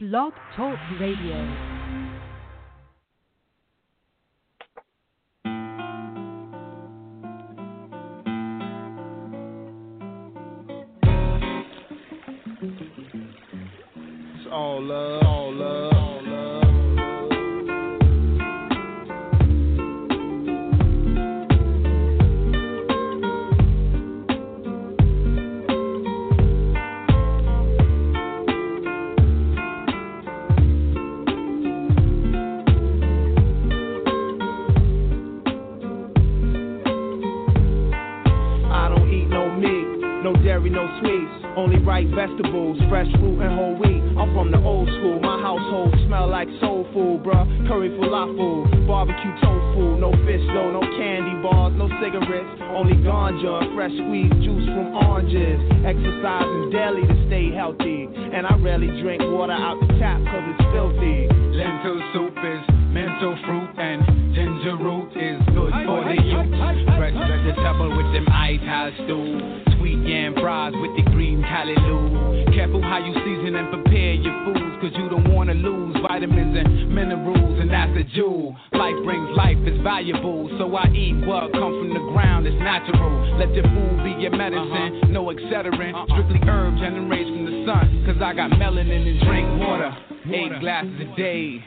Blog 0.00 0.32
Talk 0.56 0.78
Radio. 1.00 1.34
It's 14.36 14.46
all 14.52 14.80
love, 14.84 15.22
all 15.24 15.52
love. 15.52 15.87
No 40.70 40.78
no 40.78 41.00
sweets. 41.00 41.34
Only 41.56 41.78
right 41.82 42.06
vegetables, 42.14 42.78
fresh 42.88 43.10
fruit 43.18 43.42
and 43.42 43.54
whole 43.58 43.74
wheat. 43.74 44.02
I'm 44.14 44.30
from 44.34 44.50
the 44.50 44.62
old 44.62 44.88
school, 44.88 45.18
my 45.20 45.40
household 45.42 45.94
smell 46.06 46.28
like 46.30 46.48
soul 46.60 46.86
food, 46.94 47.22
bruh. 47.26 47.46
Curry 47.66 47.90
falafel, 47.98 48.86
barbecue 48.86 49.34
tofu, 49.42 49.98
no 49.98 50.14
fish 50.22 50.44
though, 50.54 50.70
no 50.70 50.82
candy 50.94 51.34
bars, 51.42 51.74
no 51.74 51.90
cigarettes. 51.98 52.62
Only 52.70 52.94
ganja 53.02 53.74
fresh 53.74 53.90
squeezed 53.90 54.38
juice 54.42 54.66
from 54.70 54.94
oranges. 55.02 55.58
Exercising 55.82 56.70
daily 56.70 57.02
to 57.02 57.16
stay 57.26 57.50
healthy. 57.50 58.06
And 58.06 58.46
I 58.46 58.54
rarely 58.62 58.88
drink 59.02 59.22
water 59.22 59.58
out 59.58 59.80
the 59.80 59.90
tap 59.98 60.22
cause 60.30 60.46
it's 60.54 60.64
filthy. 60.70 61.26
Lentil 61.58 61.98
soup 62.14 62.38
is 62.38 62.62
mental 62.94 63.34
fruit 63.46 63.74
and 63.78 64.06
ginger 64.34 64.76
root 64.78 65.10
is 65.18 65.38
good 65.50 65.74
for 65.86 66.06
the 66.06 66.18
youth. 66.22 66.54
Fresh 66.94 67.18
vegetable 67.18 67.90
with 67.96 68.12
them 68.14 68.26
ital 68.30 68.92
stew. 69.02 69.67
Yam 69.94 70.34
fries 70.34 70.72
with 70.76 70.96
the 70.96 71.10
green 71.10 71.42
callaloo. 71.42 72.54
Careful 72.54 72.82
how 72.82 72.98
you 72.98 73.14
season 73.24 73.56
and 73.56 73.70
prepare 73.70 74.14
your 74.14 74.34
foods, 74.44 74.74
cause 74.80 74.92
you 74.96 75.08
don't 75.08 75.32
wanna 75.32 75.54
lose 75.54 75.96
vitamins 76.02 76.56
and 76.56 76.94
minerals, 76.94 77.60
and 77.60 77.70
that's 77.70 77.92
a 77.96 78.04
jewel. 78.14 78.56
Life 78.72 78.96
brings 79.04 79.28
life, 79.36 79.56
it's 79.62 79.80
valuable. 79.82 80.48
So 80.58 80.74
I 80.74 80.88
eat 80.92 81.14
what 81.26 81.52
comes 81.52 81.76
from 81.78 81.94
the 81.94 82.04
ground, 82.12 82.46
it's 82.46 82.58
natural. 82.58 83.38
Let 83.38 83.54
your 83.54 83.64
food 83.64 84.04
be 84.04 84.22
your 84.22 84.32
medicine, 84.32 85.04
uh-huh. 85.04 85.08
no 85.08 85.26
accelerant. 85.30 85.94
Uh-uh. 85.94 86.06
Strictly 86.12 86.40
herb 86.48 86.76
generates 86.78 87.30
from 87.30 87.44
the 87.44 87.64
sun, 87.66 88.04
cause 88.06 88.20
I 88.22 88.34
got 88.34 88.50
melanin 88.52 89.08
and 89.08 89.20
drink 89.24 89.48
water. 89.60 89.96
Eight 90.28 90.60
glasses 90.60 90.92
a 91.00 91.16
day, 91.16 91.64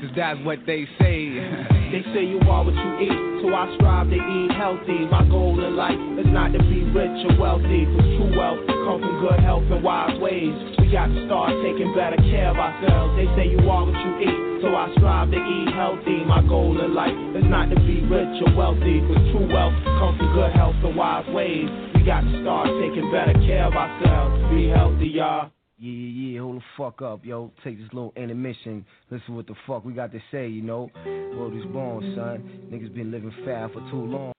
cause 0.00 0.10
that's 0.16 0.40
what 0.44 0.58
they 0.66 0.86
say. 0.98 1.74
They 1.88 2.04
say 2.12 2.24
you 2.28 2.36
are 2.44 2.64
what 2.64 2.74
you 2.76 2.90
eat, 3.00 3.18
so 3.40 3.48
I 3.48 3.64
strive 3.76 4.10
to 4.10 4.16
eat 4.20 4.52
healthy. 4.52 5.08
My 5.08 5.24
goal 5.24 5.56
in 5.56 5.74
life 5.74 5.96
is 6.20 6.28
not 6.28 6.52
to 6.52 6.60
be 6.68 6.84
rich 6.84 7.16
or 7.24 7.40
wealthy, 7.40 7.88
cause 7.88 8.08
true 8.20 8.32
wealth 8.36 8.60
comes 8.84 9.00
from 9.04 9.20
good 9.24 9.40
health 9.40 9.64
and 9.72 9.82
wise 9.82 10.12
ways. 10.20 10.52
We 10.78 10.92
got 10.92 11.08
to 11.08 11.26
start 11.26 11.56
taking 11.64 11.94
better 11.96 12.20
care 12.28 12.52
of 12.52 12.58
ourselves. 12.60 13.16
They 13.16 13.24
say 13.36 13.48
you 13.48 13.64
are 13.72 13.84
what 13.88 13.96
you 13.96 14.12
eat, 14.20 14.38
so 14.60 14.68
I 14.76 14.92
strive 15.00 15.30
to 15.32 15.40
eat 15.40 15.72
healthy. 15.72 16.24
My 16.28 16.44
goal 16.44 16.76
in 16.76 16.92
life 16.92 17.16
is 17.34 17.48
not 17.48 17.72
to 17.72 17.76
be 17.80 18.04
rich 18.04 18.36
or 18.44 18.52
wealthy, 18.52 19.00
cause 19.08 19.24
true 19.32 19.48
wealth 19.48 19.72
comes 19.96 20.20
from 20.20 20.28
good 20.36 20.52
health 20.52 20.76
and 20.84 20.92
wise 20.94 21.24
ways. 21.32 21.72
We 21.96 22.04
got 22.04 22.20
to 22.20 22.32
start 22.44 22.68
taking 22.84 23.08
better 23.10 23.32
care 23.48 23.64
of 23.64 23.72
ourselves. 23.72 24.36
Be 24.52 24.68
healthy, 24.68 25.08
y'all. 25.16 25.50
Yeah, 25.80 25.88
yeah, 25.88 26.27
hold 26.38 26.56
the 26.56 26.64
fuck 26.76 27.02
up, 27.02 27.24
yo. 27.24 27.52
Take 27.64 27.78
this 27.78 27.88
little 27.92 28.12
intermission. 28.16 28.84
Listen 29.10 29.34
what 29.34 29.46
the 29.46 29.54
fuck 29.66 29.84
we 29.84 29.92
got 29.92 30.12
to 30.12 30.20
say, 30.30 30.48
you 30.48 30.62
know. 30.62 30.90
World 31.04 31.56
is 31.56 31.64
born, 31.66 32.14
son. 32.16 32.70
Niggas 32.72 32.94
been 32.94 33.10
living 33.10 33.32
fast 33.44 33.74
for 33.74 33.80
too 33.90 33.96
long. 33.96 34.32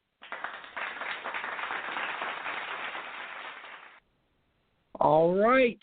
All 4.99 5.33
right. 5.35 5.79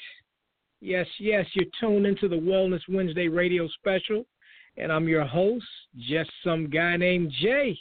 Yes, 0.81 1.07
yes, 1.19 1.47
you're 1.55 1.67
tuned 1.81 2.07
into 2.07 2.29
the 2.29 2.37
Wellness 2.37 2.83
Wednesday 2.89 3.29
radio 3.29 3.67
special, 3.79 4.27
and 4.77 4.93
I'm 4.93 5.09
your 5.09 5.25
host, 5.25 5.65
just 5.99 6.31
some 6.45 6.69
guy 6.69 6.99
named 6.99 7.33
Jay, 7.41 7.79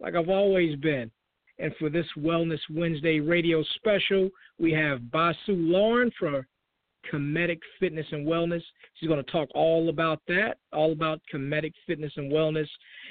like 0.00 0.14
I've 0.14 0.30
always 0.30 0.74
been. 0.76 1.10
And 1.58 1.72
for 1.78 1.90
this 1.90 2.06
Wellness 2.18 2.60
Wednesday 2.70 3.20
radio 3.20 3.62
special, 3.76 4.30
we 4.58 4.72
have 4.72 5.10
Basu 5.10 5.52
Lauren 5.52 6.10
for 6.18 6.46
Kemetic 7.12 7.60
Fitness 7.80 8.06
and 8.12 8.26
Wellness. 8.26 8.62
She's 8.94 9.08
going 9.08 9.22
to 9.22 9.30
talk 9.30 9.48
all 9.54 9.88
about 9.88 10.20
that, 10.28 10.58
all 10.72 10.92
about 10.92 11.20
Kemetic 11.32 11.72
Fitness 11.86 12.12
and 12.16 12.32
Wellness, 12.32 12.68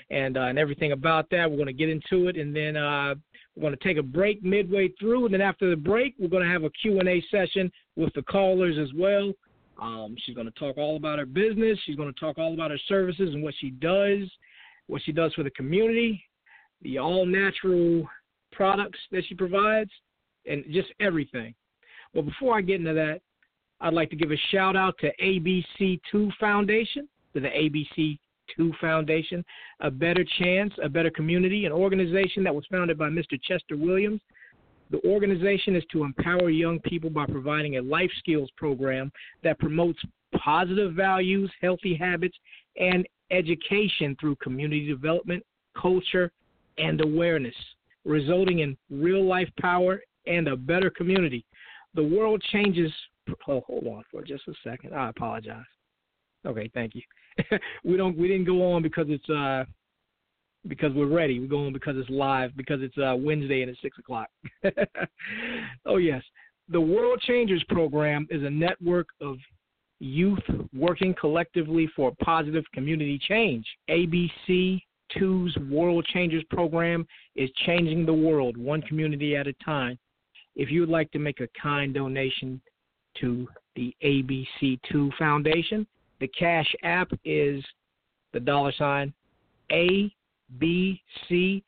and 0.10 0.38
uh, 0.38 0.42
and 0.42 0.58
everything 0.58 0.92
about 0.92 1.30
that. 1.32 1.50
We're 1.50 1.58
going 1.58 1.68
to 1.68 1.74
get 1.74 1.90
into 1.90 2.28
it, 2.28 2.38
and 2.38 2.56
then 2.56 2.78
uh, 2.78 3.16
we're 3.56 3.62
going 3.62 3.78
to 3.78 3.84
take 3.84 3.98
a 3.98 4.04
break 4.04 4.44
midway 4.44 4.90
through, 5.00 5.26
and 5.26 5.34
then 5.34 5.42
after 5.42 5.70
the 5.70 5.76
break, 5.76 6.16
we're 6.20 6.28
going 6.28 6.44
to 6.44 6.52
have 6.52 6.64
a 6.64 6.70
Q&A 6.70 7.24
session 7.30 7.72
with 7.96 8.14
the 8.14 8.24
callers 8.24 8.78
as 8.80 8.94
well. 8.96 9.32
Um, 9.82 10.16
she's 10.20 10.36
going 10.36 10.48
to 10.48 10.60
talk 10.60 10.78
all 10.78 10.98
about 10.98 11.20
her 11.20 11.26
business. 11.26 11.80
She's 11.86 11.96
going 11.96 12.14
to 12.14 12.20
talk 12.20 12.38
all 12.38 12.54
about 12.54 12.72
her 12.72 12.80
services 12.88 13.34
and 13.34 13.44
what 13.44 13.54
she 13.60 13.72
does, 13.72 14.30
what 14.88 15.02
she 15.04 15.12
does 15.12 15.34
for 15.34 15.44
the 15.44 15.50
community, 15.52 16.24
the 16.82 17.00
all-natural 17.00 18.08
products 18.52 19.00
that 19.12 19.24
she 19.28 19.36
provides, 19.36 19.90
and 20.46 20.64
just 20.72 20.90
everything. 21.00 21.54
But 22.14 22.26
before 22.26 22.58
I 22.58 22.62
get 22.62 22.80
into 22.80 22.94
that, 22.94 23.22
I'd 23.84 23.94
like 23.94 24.10
to 24.12 24.16
give 24.16 24.32
a 24.32 24.38
shout 24.50 24.78
out 24.78 24.96
to 25.00 25.12
ABC2 25.22 26.32
Foundation, 26.40 27.10
to 27.34 27.42
the 27.42 27.50
ABC2 27.50 28.80
Foundation, 28.80 29.44
a 29.82 29.92
better 29.92 30.24
chance, 30.40 30.74
a 30.82 30.88
better 30.88 31.10
community, 31.10 31.66
an 31.66 31.74
organization 31.74 32.46
that 32.46 32.56
was 32.56 32.64
founded 32.72 32.98
by 32.98 33.10
Mr. 33.10 33.38
Chester 33.44 33.76
Williams. 33.76 34.22
The 34.90 35.02
organization 35.06 35.76
is 35.76 35.84
to 35.92 36.06
empower 36.06 36.50
young 36.50 36.80
people 36.80 37.10
by 37.10 37.26
providing 37.26 37.76
a 37.76 37.82
life 37.82 38.10
skills 38.20 38.50
program 38.56 39.12
that 39.44 39.60
promotes 39.60 40.00
positive 40.42 40.94
values, 40.94 41.52
healthy 41.62 41.94
habits, 41.94 42.38
and 42.80 43.06
education 43.32 44.16
through 44.18 44.38
community 44.38 44.88
development, 44.88 45.44
culture, 45.78 46.32
and 46.78 47.02
awareness, 47.02 47.56
resulting 48.06 48.60
in 48.60 48.78
real 48.90 49.26
life 49.26 49.50
power 49.60 50.02
and 50.26 50.48
a 50.48 50.56
better 50.56 50.90
community. 50.90 51.44
The 51.96 52.04
world 52.04 52.42
changes 52.50 52.92
oh, 53.48 53.64
hold 53.66 53.88
on 53.88 54.04
for 54.12 54.24
just 54.24 54.48
a 54.48 54.54
second. 54.64 54.94
I 54.94 55.10
apologize. 55.10 55.66
Okay, 56.46 56.70
thank 56.74 56.94
you. 56.96 57.02
we 57.84 57.98
don't 57.98 58.18
we 58.18 58.28
didn't 58.28 58.46
go 58.46 58.74
on 58.74 58.82
because 58.82 59.06
it's 59.10 59.30
uh 59.30 59.64
because 60.68 60.94
we're 60.94 61.08
ready. 61.08 61.40
We're 61.40 61.48
going 61.48 61.74
because 61.74 61.96
it's 61.98 62.10
live 62.10 62.56
because 62.56 62.82
it's 62.82 62.98
uh 62.98 63.16
Wednesday 63.18 63.62
and 63.62 63.72
it's 63.72 63.82
six 63.82 63.98
o'clock. 63.98 64.28
oh 65.86 65.98
yes. 65.98 66.24
The 66.70 66.82
World 66.82 67.20
Changers 67.22 67.64
program 67.70 68.28
is 68.30 68.44
a 68.44 68.50
network 68.50 69.08
of 69.20 69.38
youth 70.00 70.40
working 70.74 71.16
collectively 71.20 71.90
for 71.96 72.14
positive 72.24 72.64
community 72.74 73.20
change. 73.28 73.66
ABC 73.90 74.82
2's 75.18 75.56
World 75.70 76.06
Changers 76.14 76.44
program 76.50 77.06
is 77.36 77.50
changing 77.66 78.06
the 78.06 78.14
world 78.14 78.58
one 78.58 78.82
community 78.84 79.36
at 79.36 79.48
a 79.48 79.54
time. 79.66 79.98
If 80.56 80.70
you 80.72 80.82
would 80.82 80.90
like 80.90 81.12
to 81.12 81.20
make 81.20 81.40
a 81.40 81.48
kind 81.62 81.94
donation 81.94 82.62
to 83.22 83.48
the 83.76 83.96
ABC2 84.04 85.16
Foundation. 85.18 85.88
The 86.20 86.28
Cash 86.28 86.74
App 86.84 87.10
is 87.26 87.64
the 88.34 88.40
dollar 88.40 88.72
sign 88.78 89.14
ABC2NC. 89.72 91.62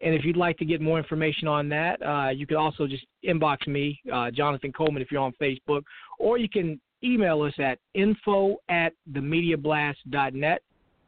And 0.00 0.14
if 0.14 0.24
you'd 0.24 0.36
like 0.36 0.58
to 0.58 0.64
get 0.64 0.80
more 0.80 0.98
information 0.98 1.46
on 1.46 1.68
that, 1.68 2.02
uh, 2.02 2.30
you 2.30 2.46
can 2.46 2.56
also 2.56 2.86
just 2.86 3.04
inbox 3.24 3.66
me, 3.66 4.00
uh, 4.12 4.30
Jonathan 4.30 4.72
Coleman, 4.72 5.02
if 5.02 5.12
you're 5.12 5.22
on 5.22 5.34
Facebook, 5.40 5.82
or 6.18 6.38
you 6.38 6.48
can 6.48 6.80
email 7.02 7.42
us 7.42 7.52
at 7.58 7.78
info 7.94 8.56
at 8.68 8.92
themediablast.net. 9.12 10.62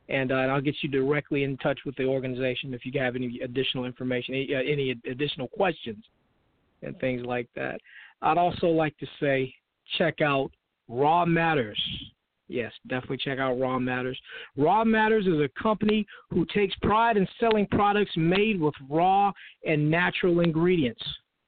And, 0.09 0.31
uh, 0.31 0.37
and 0.37 0.53
I'll 0.53 0.61
get 0.61 0.77
you 0.83 0.89
directly 0.89 1.43
in 1.43 1.57
touch 1.57 1.81
with 1.85 1.97
the 1.97 2.05
organization 2.05 2.73
if 2.75 2.87
you 2.87 2.93
have 3.01 3.17
any 3.17 3.41
additional 3.43 3.87
information, 3.87 4.35
any, 4.35 4.55
uh, 4.55 4.61
any 4.61 4.91
additional 5.11 5.49
questions 5.49 6.05
and 6.83 6.99
things 7.01 7.25
like 7.25 7.49
that. 7.55 7.81
I'd 8.23 8.39
also 8.39 8.69
like 8.69 8.97
to 8.99 9.07
say 9.21 9.55
check 9.99 10.21
out 10.21 10.51
Raw 10.89 11.25
Matters. 11.25 11.81
Yes, 12.49 12.73
definitely 12.87 13.19
check 13.19 13.39
out 13.39 13.59
Raw 13.59 13.79
Matters. 13.79 14.19
Raw 14.57 14.85
Matters 14.85 15.27
is 15.27 15.41
a 15.41 15.51
company 15.61 16.07
who 16.31 16.47
takes 16.47 16.75
pride 16.83 17.17
in 17.17 17.27
selling 17.41 17.67
products 17.67 18.13
made 18.17 18.61
with 18.61 18.75
raw 18.89 19.33
and 19.67 19.91
natural 19.91 20.41
ingredients. 20.41 21.03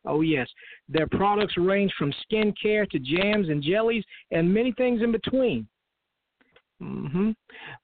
Oh, 0.04 0.22
yes. 0.22 0.48
Their 0.88 1.06
products 1.06 1.54
range 1.56 1.92
from 1.98 2.12
skincare 2.24 2.88
to 2.90 2.98
jams 2.98 3.48
and 3.48 3.62
jellies 3.62 4.04
and 4.30 4.52
many 4.52 4.72
things 4.72 5.02
in 5.02 5.12
between. 5.12 5.68
Mm-hmm. 6.82 7.30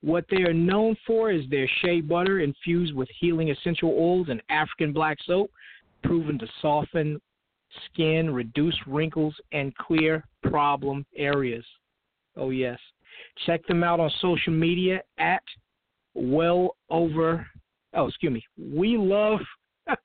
What 0.01 0.25
they 0.29 0.41
are 0.43 0.53
known 0.53 0.95
for 1.05 1.31
is 1.31 1.43
their 1.49 1.69
shea 1.81 2.01
butter 2.01 2.39
infused 2.39 2.95
with 2.95 3.09
healing 3.19 3.49
essential 3.49 3.89
oils 3.89 4.27
and 4.29 4.41
African 4.49 4.93
black 4.93 5.17
soap, 5.25 5.51
proven 6.03 6.39
to 6.39 6.47
soften 6.61 7.21
skin, 7.85 8.33
reduce 8.33 8.75
wrinkles, 8.87 9.35
and 9.51 9.75
clear 9.77 10.23
problem 10.43 11.05
areas. 11.15 11.65
Oh, 12.37 12.49
yes. 12.49 12.79
Check 13.45 13.65
them 13.67 13.83
out 13.83 13.99
on 13.99 14.11
social 14.21 14.53
media 14.53 15.01
at 15.17 15.43
well 16.13 16.75
over, 16.89 17.45
oh, 17.93 18.07
excuse 18.07 18.33
me, 18.33 18.43
we 18.57 18.97
love. 18.97 19.39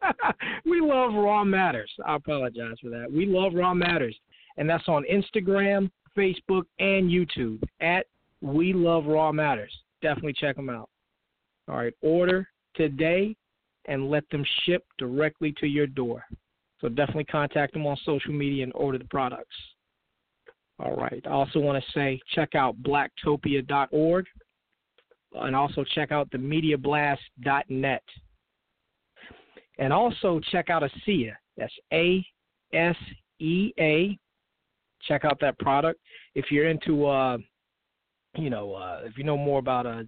we 0.67 0.81
love 0.81 1.15
Raw 1.15 1.43
Matters. 1.43 1.91
I 2.05 2.17
apologize 2.17 2.77
for 2.83 2.91
that. 2.91 3.07
We 3.11 3.25
love 3.25 3.55
Raw 3.55 3.73
Matters. 3.73 4.17
And 4.59 4.69
that's 4.69 4.89
on 4.89 5.05
Instagram, 5.11 5.91
Facebook, 6.17 6.65
and 6.79 7.11
YouTube 7.11 7.63
at 7.81 8.05
We 8.43 8.75
Love 8.75 9.07
Raw 9.07 9.33
Matters. 9.33 9.73
Definitely 10.03 10.35
check 10.35 10.57
them 10.57 10.69
out. 10.69 10.91
All 11.69 11.77
right, 11.77 11.95
order 12.03 12.47
today 12.75 13.35
and 13.87 14.11
let 14.11 14.29
them 14.31 14.45
ship 14.65 14.85
directly 14.99 15.55
to 15.61 15.67
your 15.67 15.87
door. 15.87 16.25
So 16.81 16.89
definitely 16.89 17.25
contact 17.25 17.75
them 17.75 17.87
on 17.87 17.97
social 18.05 18.33
media 18.33 18.65
and 18.65 18.73
order 18.75 18.99
the 18.99 19.05
products. 19.05 19.55
All 20.79 20.97
right. 20.97 21.23
I 21.27 21.31
also 21.31 21.59
want 21.59 21.83
to 21.83 21.91
say 21.93 22.21
check 22.35 22.55
out 22.55 22.75
blacktopia.org 22.83 24.27
and 25.35 25.55
also 25.55 25.85
check 25.95 26.11
out 26.11 26.31
the 26.31 26.39
mediablast.net. 26.39 28.03
And 29.79 29.93
also 29.93 30.41
check 30.51 30.71
out 30.71 30.83
ASEA. 30.83 31.33
That's 31.57 31.73
A 31.93 32.25
S 32.73 32.97
E 33.39 33.73
A. 33.79 34.19
Check 35.03 35.25
out 35.25 35.39
that 35.41 35.59
product. 35.59 36.01
If 36.35 36.51
you're 36.51 36.69
into 36.69 37.07
uh 37.07 37.39
you 38.37 38.51
know, 38.51 38.75
uh 38.75 39.01
if 39.05 39.19
you 39.19 39.25
know 39.25 39.37
more 39.37 39.59
about 39.59 39.87
uh 39.87 40.03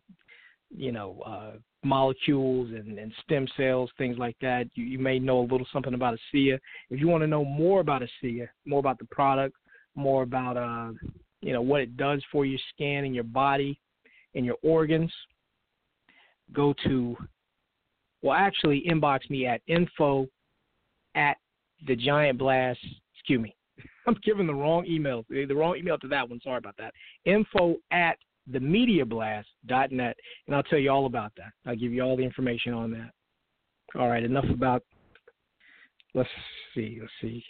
you 0.74 0.92
know, 0.92 1.20
uh 1.26 1.58
molecules 1.84 2.70
and, 2.70 2.98
and 2.98 3.12
stem 3.24 3.46
cells, 3.56 3.90
things 3.98 4.18
like 4.18 4.36
that. 4.40 4.68
You, 4.74 4.84
you 4.84 4.98
may 4.98 5.18
know 5.18 5.40
a 5.40 5.42
little 5.42 5.66
something 5.72 5.94
about 5.94 6.18
ASEA. 6.34 6.58
If 6.90 7.00
you 7.00 7.08
want 7.08 7.22
to 7.22 7.26
know 7.26 7.44
more 7.44 7.80
about 7.80 8.02
ASEA, 8.02 8.48
more 8.64 8.80
about 8.80 8.98
the 8.98 9.06
product, 9.06 9.56
more 9.94 10.22
about 10.22 10.56
uh, 10.56 10.92
you 11.40 11.52
know 11.52 11.62
what 11.62 11.80
it 11.80 11.96
does 11.96 12.22
for 12.30 12.44
your 12.44 12.60
skin 12.72 13.04
and 13.04 13.14
your 13.14 13.24
body 13.24 13.78
and 14.34 14.46
your 14.46 14.56
organs, 14.62 15.12
go 16.52 16.74
to 16.84 17.16
well 18.22 18.34
actually 18.34 18.84
inbox 18.88 19.28
me 19.30 19.46
at 19.46 19.60
info 19.66 20.26
at 21.14 21.36
the 21.86 21.96
giant 21.96 22.38
blast 22.38 22.78
excuse 23.14 23.40
me 23.40 23.54
i'm 24.06 24.16
giving 24.22 24.46
the 24.46 24.54
wrong 24.54 24.84
email 24.86 25.24
the 25.28 25.46
wrong 25.54 25.76
email 25.76 25.98
to 25.98 26.08
that 26.08 26.28
one 26.28 26.40
sorry 26.42 26.58
about 26.58 26.76
that 26.78 26.92
info 27.24 27.76
at 27.90 28.16
themediablast.net, 28.50 30.16
and 30.46 30.56
I'll 30.56 30.62
tell 30.64 30.78
you 30.78 30.90
all 30.90 31.06
about 31.06 31.32
that. 31.36 31.52
I'll 31.66 31.76
give 31.76 31.92
you 31.92 32.02
all 32.02 32.16
the 32.16 32.24
information 32.24 32.72
on 32.72 32.90
that. 32.92 33.10
All 33.98 34.08
right, 34.08 34.22
enough 34.22 34.46
about. 34.50 34.82
Let's 36.14 36.28
see. 36.74 36.98
Let's 37.00 37.12
see. 37.20 37.44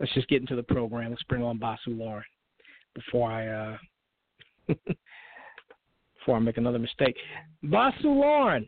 Let's 0.00 0.12
just 0.14 0.28
get 0.28 0.40
into 0.40 0.56
the 0.56 0.62
program. 0.62 1.10
Let's 1.10 1.22
bring 1.24 1.42
on 1.42 1.58
Basu 1.58 1.90
Lauren 1.90 2.24
before 2.94 3.30
I 3.30 3.46
uh, 3.46 3.76
before 6.18 6.36
I 6.36 6.38
make 6.38 6.56
another 6.56 6.78
mistake. 6.78 7.16
Basu 7.62 8.08
Lauren. 8.08 8.66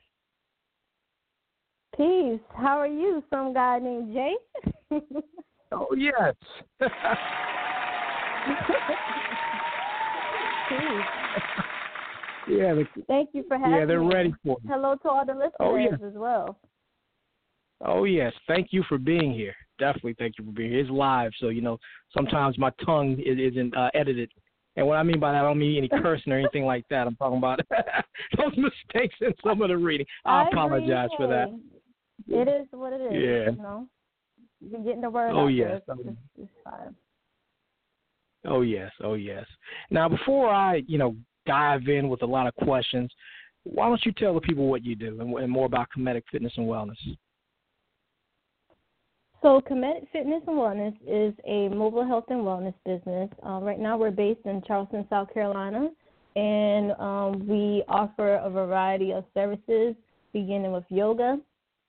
Peace. 1.97 2.41
How 2.57 2.79
are 2.79 2.87
you? 2.87 3.25
Some 3.31 3.55
guy 3.55 3.79
named 3.79 4.15
Jay. 4.15 4.35
oh 5.73 5.89
yes. 5.97 6.35
yeah. 12.49 12.75
The, 12.75 12.85
Thank 13.09 13.31
you 13.33 13.45
for 13.49 13.57
having 13.59 13.79
Yeah, 13.79 13.85
they're 13.87 14.03
me. 14.03 14.15
ready 14.15 14.35
for. 14.45 14.57
Hello 14.69 14.97
to 15.03 15.09
all 15.09 15.25
the 15.27 15.33
listeners 15.33 15.53
Oh, 15.61 15.77
yeah. 15.77 15.95
as 15.95 16.15
well. 16.15 16.59
Oh 17.85 18.05
yes, 18.05 18.33
thank 18.47 18.69
you 18.71 18.83
for 18.89 18.97
being 18.99 19.35
here. 19.35 19.55
Definitely, 19.79 20.15
thank 20.19 20.35
you 20.39 20.45
for 20.45 20.53
being 20.53 20.71
here. 20.71 20.81
It's 20.81 20.91
live, 20.91 21.33
so 21.41 21.49
you 21.49 21.61
know 21.61 21.77
sometimes 22.17 22.57
my 22.57 22.71
tongue 22.87 23.19
is, 23.25 23.37
isn't 23.53 23.77
uh, 23.77 23.91
edited, 23.95 24.31
and 24.77 24.87
what 24.87 24.95
I 24.97 25.03
mean 25.03 25.19
by 25.21 25.33
that, 25.33 25.39
I 25.41 25.43
don't 25.43 25.59
mean 25.59 25.77
any 25.79 25.89
cursing 26.03 26.33
or 26.33 26.39
anything 26.39 26.65
like 26.65 26.85
that. 26.91 27.07
I'm 27.07 27.17
talking 27.17 27.37
about 27.39 27.61
those 28.39 28.57
mistakes 28.57 29.17
in 29.21 29.35
some 29.45 29.61
of 29.61 29.69
the 29.69 29.77
reading. 29.77 30.07
I, 30.25 30.47
agree. 30.47 30.53
apologize 30.61 31.11
for 31.17 31.27
that. 31.27 31.49
It 32.29 32.49
is 32.49 32.67
what 32.71 32.93
it 32.93 33.01
is. 33.03 33.13
Yeah. 33.13 33.51
You 33.51 33.63
know, 33.63 33.89
you're 34.61 34.81
getting 34.83 35.01
the 35.03 35.11
word 35.11 35.33
Oh, 35.35 35.45
out 35.45 35.49
yes. 35.49 35.83
there. 35.87 35.97
It's, 35.99 36.17
it's 36.39 36.51
fine. 36.63 36.95
Oh 38.47 38.61
yes, 38.61 38.91
oh 39.03 39.15
yes. 39.15 39.47
Now 39.91 40.09
before 40.09 40.49
I, 40.49 40.83
you 40.87 40.99
know, 40.99 41.17
dive 41.47 41.89
in 41.89 42.09
with 42.09 42.23
a 42.23 42.27
lot 42.27 42.47
of 42.47 42.55
questions, 42.57 43.11
why 43.65 43.89
don't 43.89 44.05
you 44.05 44.13
tell 44.13 44.35
the 44.35 44.41
people 44.41 44.69
what 44.69 44.85
you 44.85 44.95
do 44.95 45.21
and, 45.21 45.33
and 45.35 45.51
more 45.51 45.67
about 45.67 45.89
Kemetic 45.97 46.23
Fitness 46.31 46.53
and 46.57 46.67
Wellness? 46.67 46.97
So, 49.43 49.61
Kemetic 49.61 50.07
Fitness 50.11 50.43
and 50.47 50.57
Wellness 50.57 50.95
is 51.07 51.35
a 51.47 51.69
mobile 51.75 52.07
health 52.07 52.25
and 52.31 52.41
wellness 52.41 52.75
business. 52.87 53.29
Uh, 53.45 53.61
right 53.61 53.79
now, 53.79 53.99
we're 53.99 54.11
based 54.11 54.41
in 54.47 54.63
Charleston, 54.67 55.07
South 55.11 55.33
Carolina, 55.35 55.91
and 56.35 56.93
um, 56.93 57.47
we 57.47 57.85
offer 57.89 58.37
a 58.37 58.49
variety 58.49 59.13
of 59.13 59.25
services, 59.35 59.95
beginning 60.33 60.73
with 60.73 60.85
yoga, 60.89 61.39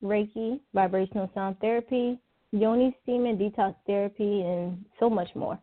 Reiki, 0.03 0.59
vibrational 0.73 1.31
sound 1.33 1.57
therapy, 1.61 2.19
yoni 2.51 2.95
steam 3.03 3.25
and 3.25 3.39
detox 3.39 3.73
therapy, 3.87 4.41
and 4.41 4.83
so 4.99 5.09
much 5.09 5.29
more. 5.33 5.57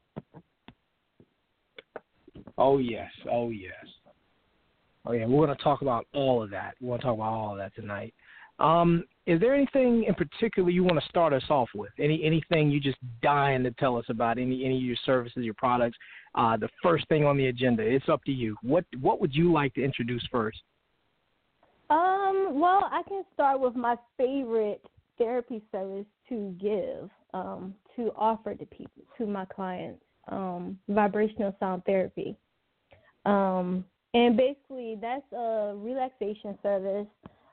Oh 2.62 2.78
yes, 2.78 3.10
oh 3.28 3.50
yes. 3.50 3.72
Oh 5.04 5.10
yeah, 5.10 5.26
we're 5.26 5.44
going 5.44 5.56
to 5.56 5.64
talk 5.64 5.82
about 5.82 6.06
all 6.14 6.44
of 6.44 6.50
that. 6.50 6.74
We're 6.80 6.90
going 6.90 7.00
to 7.00 7.06
talk 7.06 7.14
about 7.16 7.32
all 7.32 7.52
of 7.52 7.58
that 7.58 7.74
tonight. 7.74 8.14
Um, 8.60 9.02
is 9.26 9.40
there 9.40 9.52
anything 9.52 10.04
in 10.04 10.14
particular 10.14 10.70
you 10.70 10.84
want 10.84 11.02
to 11.02 11.08
start 11.08 11.32
us 11.32 11.42
off 11.50 11.70
with? 11.74 11.90
Any 11.98 12.22
anything 12.22 12.70
you 12.70 12.78
just 12.78 12.98
dying 13.20 13.64
to 13.64 13.72
tell 13.72 13.96
us 13.96 14.04
about? 14.08 14.38
Any 14.38 14.64
any 14.64 14.76
of 14.76 14.82
your 14.82 14.96
services, 15.04 15.38
your 15.38 15.54
products? 15.54 15.98
Uh, 16.36 16.56
the 16.56 16.68
first 16.84 17.08
thing 17.08 17.24
on 17.24 17.36
the 17.36 17.46
agenda. 17.46 17.82
It's 17.82 18.08
up 18.08 18.22
to 18.26 18.32
you. 18.32 18.56
What 18.62 18.84
what 19.00 19.20
would 19.20 19.34
you 19.34 19.52
like 19.52 19.74
to 19.74 19.82
introduce 19.82 20.24
first? 20.30 20.58
Um, 21.90 22.60
well, 22.60 22.88
I 22.92 23.02
can 23.08 23.24
start 23.34 23.58
with 23.58 23.74
my 23.74 23.96
favorite 24.16 24.84
therapy 25.18 25.62
service 25.72 26.06
to 26.28 26.54
give, 26.60 27.10
um, 27.34 27.74
to 27.96 28.12
offer 28.16 28.54
to 28.54 28.66
people, 28.66 29.02
to 29.18 29.26
my 29.26 29.46
clients, 29.46 30.02
um, 30.28 30.78
vibrational 30.88 31.56
sound 31.58 31.84
therapy. 31.84 32.36
Um, 33.24 33.84
and 34.14 34.36
basically, 34.36 34.98
that's 35.00 35.30
a 35.32 35.74
relaxation 35.76 36.58
service 36.62 37.06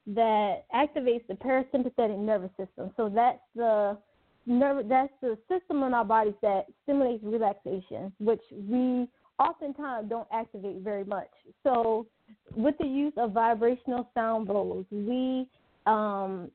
that 0.07 0.65
activates 0.73 1.25
the 1.27 1.35
parasympathetic 1.35 2.17
nervous 2.17 2.51
system. 2.57 2.91
So 2.97 3.09
that's 3.09 3.39
the 3.55 3.97
nerve, 4.45 4.89
that's 4.89 5.13
the 5.21 5.37
system 5.47 5.83
in 5.83 5.93
our 5.93 6.05
bodies 6.05 6.33
that 6.41 6.65
stimulates 6.83 7.23
relaxation, 7.23 8.11
which 8.19 8.41
we 8.51 9.07
oftentimes 9.37 10.09
don't 10.09 10.27
activate 10.33 10.77
very 10.81 11.05
much. 11.05 11.29
So 11.63 12.07
with 12.55 12.75
the 12.79 12.87
use 12.87 13.13
of 13.17 13.31
vibrational 13.31 14.09
sound 14.13 14.47
bowls, 14.47 14.85
we 14.91 15.47
um, 15.85 16.51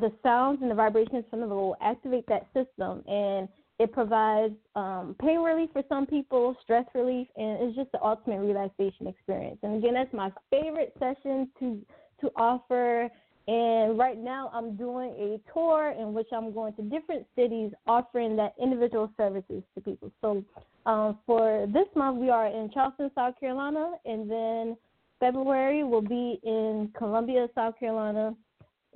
the 0.00 0.12
sounds 0.22 0.58
and 0.62 0.70
the 0.70 0.74
vibrations 0.74 1.24
from 1.30 1.40
the 1.40 1.46
bowl 1.46 1.76
activate 1.80 2.26
that 2.26 2.46
system, 2.52 3.02
and 3.06 3.48
it 3.80 3.92
provides 3.92 4.52
um, 4.76 5.16
pain 5.18 5.40
relief 5.40 5.70
for 5.72 5.82
some 5.88 6.04
people, 6.04 6.54
stress 6.62 6.84
relief, 6.94 7.26
and 7.36 7.62
it's 7.62 7.74
just 7.74 7.90
the 7.92 8.02
ultimate 8.02 8.40
relaxation 8.40 9.06
experience. 9.06 9.56
And 9.62 9.82
again, 9.82 9.94
that's 9.94 10.12
my 10.12 10.30
favorite 10.50 10.94
session 10.98 11.48
to 11.58 11.80
to 12.20 12.30
offer. 12.36 13.08
And 13.48 13.98
right 13.98 14.18
now, 14.18 14.50
I'm 14.52 14.76
doing 14.76 15.10
a 15.18 15.40
tour 15.52 15.94
in 15.98 16.12
which 16.12 16.28
I'm 16.30 16.52
going 16.52 16.74
to 16.74 16.82
different 16.82 17.26
cities 17.34 17.72
offering 17.86 18.36
that 18.36 18.52
individual 18.62 19.10
services 19.16 19.62
to 19.74 19.80
people. 19.80 20.12
So 20.20 20.44
um, 20.84 21.18
for 21.24 21.66
this 21.72 21.86
month, 21.96 22.18
we 22.18 22.28
are 22.28 22.48
in 22.48 22.70
Charleston, 22.74 23.10
South 23.14 23.40
Carolina, 23.40 23.92
and 24.04 24.30
then 24.30 24.76
February 25.20 25.84
will 25.84 26.02
be 26.02 26.38
in 26.42 26.92
Columbia, 26.96 27.48
South 27.54 27.78
Carolina. 27.80 28.34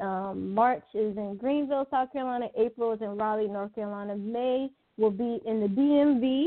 Um, 0.00 0.54
March 0.54 0.84
is 0.94 1.16
in 1.16 1.36
Greenville, 1.36 1.86
South 1.90 2.12
Carolina. 2.12 2.48
April 2.56 2.92
is 2.92 3.00
in 3.00 3.16
Raleigh, 3.16 3.48
North 3.48 3.74
Carolina. 3.74 4.16
May 4.16 4.70
will 4.96 5.10
be 5.10 5.40
in 5.46 5.60
the 5.60 5.68
DMV, 5.68 6.46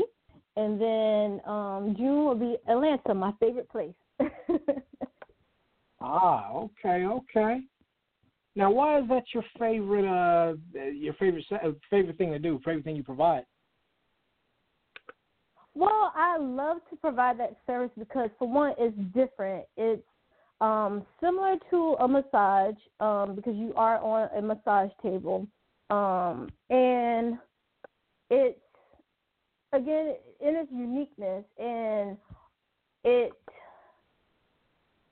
and 0.56 0.80
then 0.80 1.40
um, 1.50 1.94
June 1.96 2.24
will 2.24 2.34
be 2.34 2.56
Atlanta, 2.68 3.14
my 3.14 3.32
favorite 3.40 3.68
place. 3.70 3.94
Ah, 6.00 6.52
okay, 6.52 7.06
okay. 7.06 7.60
Now, 8.54 8.70
why 8.70 9.00
is 9.00 9.08
that 9.08 9.24
your 9.34 9.44
favorite? 9.58 10.06
Uh, 10.06 10.54
your 10.92 11.14
favorite 11.14 11.44
favorite 11.90 12.18
thing 12.18 12.30
to 12.30 12.38
do? 12.38 12.60
Favorite 12.64 12.84
thing 12.84 12.96
you 12.96 13.02
provide? 13.02 13.44
Well, 15.74 16.12
I 16.14 16.38
love 16.38 16.78
to 16.90 16.96
provide 16.96 17.38
that 17.40 17.56
service 17.66 17.90
because, 17.98 18.30
for 18.38 18.48
one, 18.48 18.74
it's 18.78 18.96
different. 19.14 19.64
It's 19.76 20.02
um, 20.60 21.04
similar 21.20 21.56
to 21.70 21.96
a 22.00 22.08
massage 22.08 22.76
um, 23.00 23.34
because 23.34 23.54
you 23.54 23.72
are 23.76 23.98
on 23.98 24.28
a 24.36 24.42
massage 24.42 24.90
table, 25.02 25.46
um, 25.90 26.48
and 26.70 27.38
it's 28.30 28.58
again 29.72 30.14
in 30.40 30.56
its 30.56 30.70
uniqueness 30.72 31.44
and 31.58 32.16
it 33.04 33.32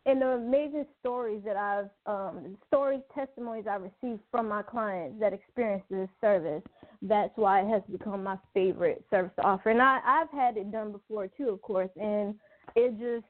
and 0.07 0.23
the 0.23 0.27
amazing 0.27 0.87
stories 1.01 1.43
that 1.45 1.57
I've 1.57 1.91
um, 2.07 2.57
stories, 2.69 3.01
testimonies 3.15 3.65
I 3.69 3.75
received 3.75 4.21
from 4.31 4.49
my 4.49 4.63
clients 4.63 5.19
that 5.21 5.33
experienced 5.33 5.87
this 5.91 6.09
service. 6.21 6.63
That's 7.03 7.33
why 7.35 7.63
it 7.63 7.69
has 7.69 7.83
become 7.91 8.23
my 8.23 8.39
favorite 8.55 9.05
service 9.11 9.33
to 9.37 9.45
offer. 9.45 9.71
And 9.71 9.83
I, 9.83 9.99
I've 10.05 10.31
had 10.31 10.57
it 10.57 10.71
done 10.71 10.93
before 10.93 11.27
too, 11.27 11.49
of 11.49 11.61
course, 11.61 11.91
and 12.01 12.37
it 12.77 12.93
just 12.99 13.27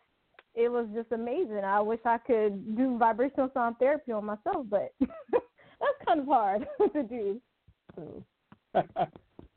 it 0.56 0.72
was 0.72 0.86
just 0.94 1.12
amazing. 1.12 1.62
I 1.64 1.80
wish 1.80 2.00
I 2.04 2.16
could 2.18 2.76
do 2.76 2.96
vibrational 2.96 3.50
sound 3.52 3.76
therapy 3.78 4.10
on 4.12 4.24
myself, 4.24 4.66
but 4.68 4.90
that's 5.00 6.04
kind 6.06 6.20
of 6.20 6.26
hard 6.26 6.66
to 6.94 7.02
do. 7.02 7.40
So. 7.94 8.24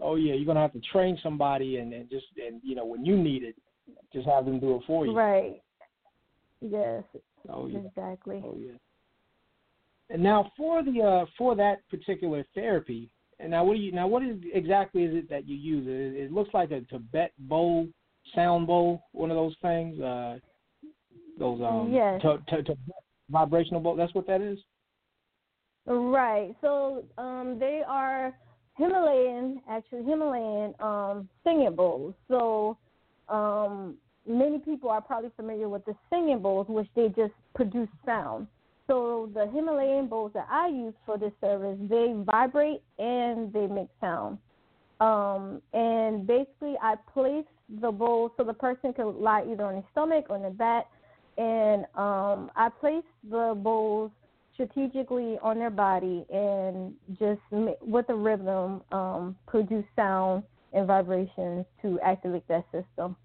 oh 0.01 0.15
yeah, 0.15 0.34
you're 0.34 0.46
gonna 0.46 0.60
have 0.60 0.74
to 0.74 0.82
train 0.91 1.18
somebody 1.24 1.77
and, 1.77 1.94
and 1.94 2.10
just 2.10 2.25
and 2.46 2.60
you 2.63 2.75
know 2.75 2.86
when 2.86 3.06
you 3.06 3.18
need 3.18 3.44
it, 3.44 3.56
just 4.13 4.27
have 4.27 4.46
them 4.46 4.60
do 4.60 4.75
it 4.75 4.84
for 4.86 5.06
you. 5.06 5.15
Right. 5.15 5.62
Yes. 6.62 7.03
Oh 7.48 7.68
yeah. 7.68 7.79
Exactly. 7.79 8.44
Oh 8.46 8.58
yeah. 8.60 8.74
And 10.10 10.22
now 10.22 10.51
for 10.58 10.84
the 10.84 11.01
uh 11.01 11.25
for 11.38 11.56
that 11.56 11.88
particular 11.89 12.46
therapy, 12.53 13.10
and 13.39 13.51
now 13.51 13.63
what 13.63 13.75
do 13.75 13.79
you 13.79 13.94
now 13.94 14.08
what 14.08 14.24
is 14.24 14.38
exactly 14.53 15.03
is 15.03 15.15
it 15.15 15.29
that 15.29 15.48
you 15.48 15.56
use? 15.56 15.86
It, 15.88 16.25
it 16.25 16.32
looks 16.34 16.53
like 16.53 16.72
a 16.72 16.82
Tibet 16.82 17.32
bowl, 17.38 17.88
sound 18.36 18.68
bowl, 18.68 19.03
one 19.13 19.32
of 19.32 19.38
those 19.38 19.56
things. 19.62 20.00
Uh 20.01 20.39
those 21.39 21.62
um 21.62 21.91
yes. 21.91 22.22
to, 22.22 22.39
to, 22.50 22.63
to 22.63 22.75
vibrational 23.29 23.81
bowl. 23.81 23.96
That's 23.96 24.13
what 24.13 24.27
that 24.27 24.41
is. 24.41 24.60
Right. 25.86 26.55
So 26.62 27.03
um 27.17 27.58
they 27.60 27.81
are 27.88 28.34
Himalayan, 28.75 29.62
actually 29.69 30.03
Himalayan 30.03 30.74
um 30.79 31.29
singing 31.43 31.75
bowls. 31.75 32.13
So 32.27 32.77
um 33.29 33.96
many 34.27 34.60
people 34.60 34.89
are 34.89 35.01
probably 35.01 35.31
familiar 35.36 35.69
with 35.69 35.86
the 35.86 35.96
singing 36.10 36.39
bowls, 36.39 36.67
which 36.67 36.88
they 36.96 37.08
just 37.10 37.34
produce 37.55 37.89
sound. 38.05 38.48
So 38.88 39.29
the 39.36 39.48
Himalayan 39.53 40.08
bowls 40.08 40.31
that 40.34 40.48
I 40.50 40.67
use 40.67 40.96
for 41.05 41.17
this 41.17 41.31
service, 41.41 41.77
they 41.89 42.15
vibrate 42.25 42.81
and 42.98 43.53
they 43.53 43.67
make 43.67 43.89
sound. 44.01 44.39
Um, 45.00 45.62
and 45.74 46.25
basically, 46.25 46.75
I 46.81 46.96
place 47.13 47.46
the 47.81 47.91
bowl 47.91 48.34
so 48.36 48.43
the 48.43 48.53
person 48.53 48.91
can 48.93 49.22
lie 49.22 49.46
either 49.50 49.63
on 49.63 49.75
their 49.75 49.84
stomach 49.91 50.25
or 50.29 50.38
on 50.38 50.41
their 50.41 50.51
back, 50.51 50.88
and 51.39 51.86
um, 51.96 52.51
I 52.58 52.69
place 52.81 53.03
the 53.29 53.53
bowls 53.55 54.12
strategically 54.53 55.38
on 55.41 55.58
their 55.58 55.69
body 55.69 56.25
and 56.29 56.93
just 57.17 57.39
with 57.81 58.08
the 58.08 58.13
rhythm 58.13 58.81
um, 58.91 59.38
produce 59.48 59.86
sound 59.96 60.43
and 60.74 60.86
vibrations 60.86 61.65
to 61.81 61.98
activate 62.03 62.46
that 62.50 62.65
system. 62.74 63.15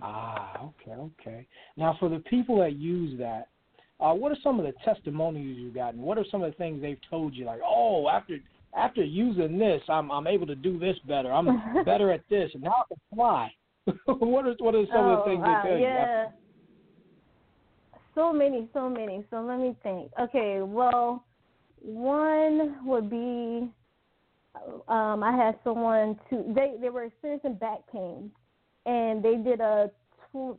Ah, 0.00 0.62
okay, 0.62 0.92
okay. 0.92 1.46
Now, 1.76 1.94
for 2.00 2.08
the 2.08 2.20
people 2.20 2.58
that 2.60 2.76
use 2.76 3.18
that, 3.18 3.48
uh, 4.00 4.14
what 4.14 4.32
are 4.32 4.38
some 4.42 4.58
of 4.58 4.64
the 4.64 4.72
testimonials 4.82 5.58
you've 5.58 5.74
gotten? 5.74 6.00
What 6.00 6.16
are 6.16 6.24
some 6.30 6.42
of 6.42 6.50
the 6.50 6.56
things 6.56 6.80
they've 6.80 6.96
told 7.10 7.34
you? 7.34 7.44
Like, 7.44 7.60
oh, 7.62 8.08
after 8.08 8.38
after 8.74 9.04
using 9.04 9.58
this, 9.58 9.82
I'm 9.90 10.10
I'm 10.10 10.26
able 10.26 10.46
to 10.46 10.54
do 10.54 10.78
this 10.78 10.96
better. 11.06 11.30
I'm 11.30 11.84
better 11.84 12.10
at 12.10 12.22
this, 12.30 12.50
and 12.54 12.62
now 12.62 12.70
I 12.70 12.82
can 12.88 12.96
fly. 13.14 13.52
what 14.06 14.46
are 14.46 14.54
what 14.58 14.74
are 14.74 14.86
some 14.86 15.06
oh, 15.06 15.10
of 15.10 15.18
the 15.18 15.24
things 15.30 15.40
wow, 15.42 15.62
they 15.62 15.70
tell 15.70 15.78
yeah. 15.78 16.22
you? 16.22 16.28
So 18.14 18.32
many, 18.32 18.68
so 18.72 18.88
many. 18.88 19.24
So 19.30 19.40
let 19.40 19.58
me 19.58 19.76
think. 19.82 20.10
Okay, 20.20 20.60
well, 20.62 21.24
one 21.80 22.76
would 22.84 23.08
be 23.08 23.68
um, 24.88 25.22
I 25.22 25.32
had 25.36 25.58
someone 25.62 26.18
to 26.30 26.44
they 26.54 26.74
they 26.80 26.90
were 26.90 27.04
experiencing 27.04 27.54
back 27.54 27.80
pain 27.92 28.30
and 28.86 29.22
they 29.22 29.36
did 29.36 29.60
a 29.60 29.90
tw- 30.32 30.58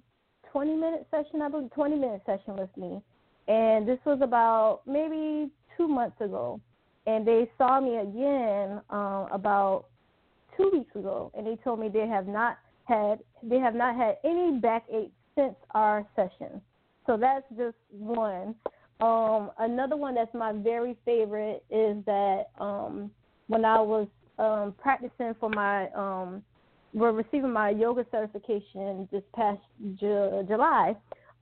20 0.52 0.76
minute 0.76 1.08
session, 1.12 1.42
I 1.42 1.50
believe, 1.50 1.72
20 1.72 1.96
minute 1.96 2.22
session 2.26 2.56
with 2.56 2.76
me. 2.78 3.02
And 3.48 3.88
this 3.88 4.00
was 4.06 4.20
about 4.22 4.82
maybe 4.86 5.50
two 5.78 5.88
months 5.88 6.20
ago. 6.22 6.60
And 7.08 7.28
they 7.28 7.50
saw 7.58 7.80
me 7.80 7.98
again 7.98 8.82
um, 8.90 9.28
about 9.32 9.86
two 10.56 10.70
weeks 10.72 10.96
ago, 10.96 11.32
and 11.36 11.48
they 11.48 11.56
told 11.64 11.80
me 11.80 11.90
they 11.90 12.08
have 12.08 12.28
not 12.28 12.60
had 12.92 13.20
they 13.44 13.60
have 13.60 13.76
not 13.76 13.96
had 13.96 14.18
any 14.24 14.58
backache 14.60 15.12
since 15.36 15.56
our 15.72 16.06
session. 16.16 16.62
So 17.08 17.18
that's 17.18 17.46
just 17.58 17.78
one. 17.90 18.56
Um, 19.00 19.52
another 19.58 19.96
one 19.96 20.16
that's 20.16 20.34
my 20.34 20.54
very 20.54 20.96
favorite 21.06 21.64
is 21.72 21.98
that 22.06 22.48
um, 22.60 23.10
when 23.48 23.66
I 23.66 23.82
was 23.82 24.08
um, 24.38 24.76
practicing 24.80 25.34
for 25.40 25.50
my 25.50 25.90
um, 25.92 26.44
were 26.94 27.14
receiving 27.14 27.52
my 27.52 27.70
yoga 27.70 28.06
certification 28.12 29.08
this 29.12 29.24
past 29.34 29.62
Ju- 30.00 30.46
July, 30.48 30.96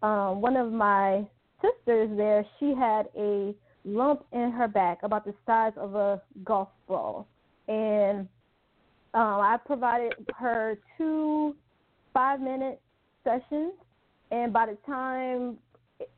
um, 0.04 0.42
one 0.42 0.56
of 0.56 0.72
my 0.72 1.28
sisters 1.62 2.10
there, 2.16 2.46
she 2.60 2.74
had 2.74 3.08
a 3.18 3.54
lump 3.84 4.24
in 4.32 4.52
her 4.52 4.68
back 4.68 5.00
about 5.04 5.26
the 5.26 5.34
size 5.46 5.74
of 5.76 5.96
a 5.96 6.22
golf 6.44 6.70
ball, 6.88 7.28
and 7.68 8.28
um, 9.14 9.42
I 9.42 9.58
provided 9.66 10.14
her 10.38 10.78
two 10.98 11.56
five-minute 12.14 12.82
sessions, 13.24 13.74
and 14.32 14.54
by 14.54 14.66
the 14.68 14.78
time, 14.86 15.58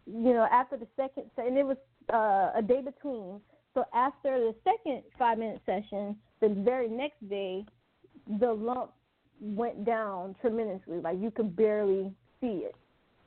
you 0.05 0.33
know, 0.33 0.48
after 0.51 0.77
the 0.77 0.88
second, 0.95 1.24
and 1.38 1.57
it 1.57 1.65
was 1.65 1.77
uh, 2.13 2.51
a 2.57 2.62
day 2.62 2.81
between. 2.81 3.39
So 3.74 3.86
after 3.93 4.38
the 4.38 4.55
second 4.63 5.03
five-minute 5.17 5.62
session, 5.65 6.17
the 6.41 6.50
very 6.50 6.89
next 6.89 7.27
day, 7.29 7.65
the 8.39 8.51
lump 8.51 8.91
went 9.39 9.86
down 9.86 10.36
tremendously. 10.41 10.98
Like 10.98 11.17
you 11.19 11.31
could 11.31 11.55
barely 11.55 12.12
see 12.39 12.63
it. 12.65 12.75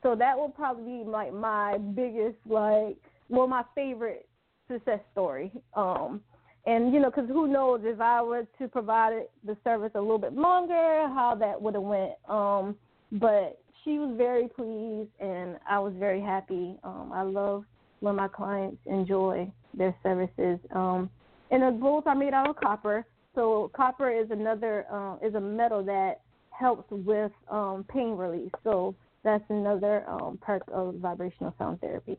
So 0.03 0.15
that 0.15 0.37
will 0.37 0.51
probably 0.51 1.03
be 1.03 1.11
like 1.11 1.33
my 1.33 1.79
biggest, 1.79 2.37
like, 2.47 2.97
well, 3.31 3.47
my 3.47 3.65
favorite 3.75 4.29
success 4.71 5.01
story. 5.13 5.51
Um, 5.75 6.21
and 6.67 6.93
you 6.93 7.01
know, 7.01 7.11
because 7.11 7.29
who 7.29 7.47
knows 7.47 7.81
if 7.85 8.01
I 8.01 8.23
were 8.23 8.47
to 8.59 8.69
provide 8.69 9.23
the 9.45 9.57
service 9.65 9.93
a 9.95 10.01
little 10.01 10.19
bit 10.19 10.35
longer, 10.35 11.09
how 11.09 11.37
that 11.39 11.61
would 11.61 11.75
have 11.75 11.83
went. 11.83 12.13
Um, 12.29 12.77
but 13.13 13.61
she 13.85 13.99
was 13.99 14.15
very 14.17 14.49
pleased, 14.49 15.11
and 15.21 15.59
I 15.69 15.79
was 15.79 15.93
very 15.99 16.23
happy. 16.23 16.77
Um, 16.83 17.11
I 17.13 17.23
love 17.23 17.65
when 18.01 18.17
my 18.17 18.29
clients 18.29 18.79
enjoy 18.87 19.51
their 19.77 19.95
services. 20.03 20.59
Um, 20.75 21.11
and 21.51 21.63
the 21.63 21.71
bowls 21.71 22.05
are 22.07 22.15
made 22.15 22.33
out 22.33 22.49
of 22.49 22.57
copper, 22.57 23.05
so 23.35 23.71
copper 23.75 24.11
is 24.11 24.31
another 24.31 24.87
uh, 24.91 25.17
is 25.23 25.35
a 25.35 25.41
metal 25.41 25.85
that 25.85 26.21
helps 26.51 26.91
with 26.91 27.33
um, 27.51 27.85
pain 27.89 28.17
relief. 28.17 28.51
So 28.63 28.95
that's 29.23 29.45
another 29.49 30.09
um, 30.09 30.39
perk 30.41 30.63
of 30.73 30.97
vibrational 30.97 31.55
sound 31.59 31.81
therapy. 31.81 32.19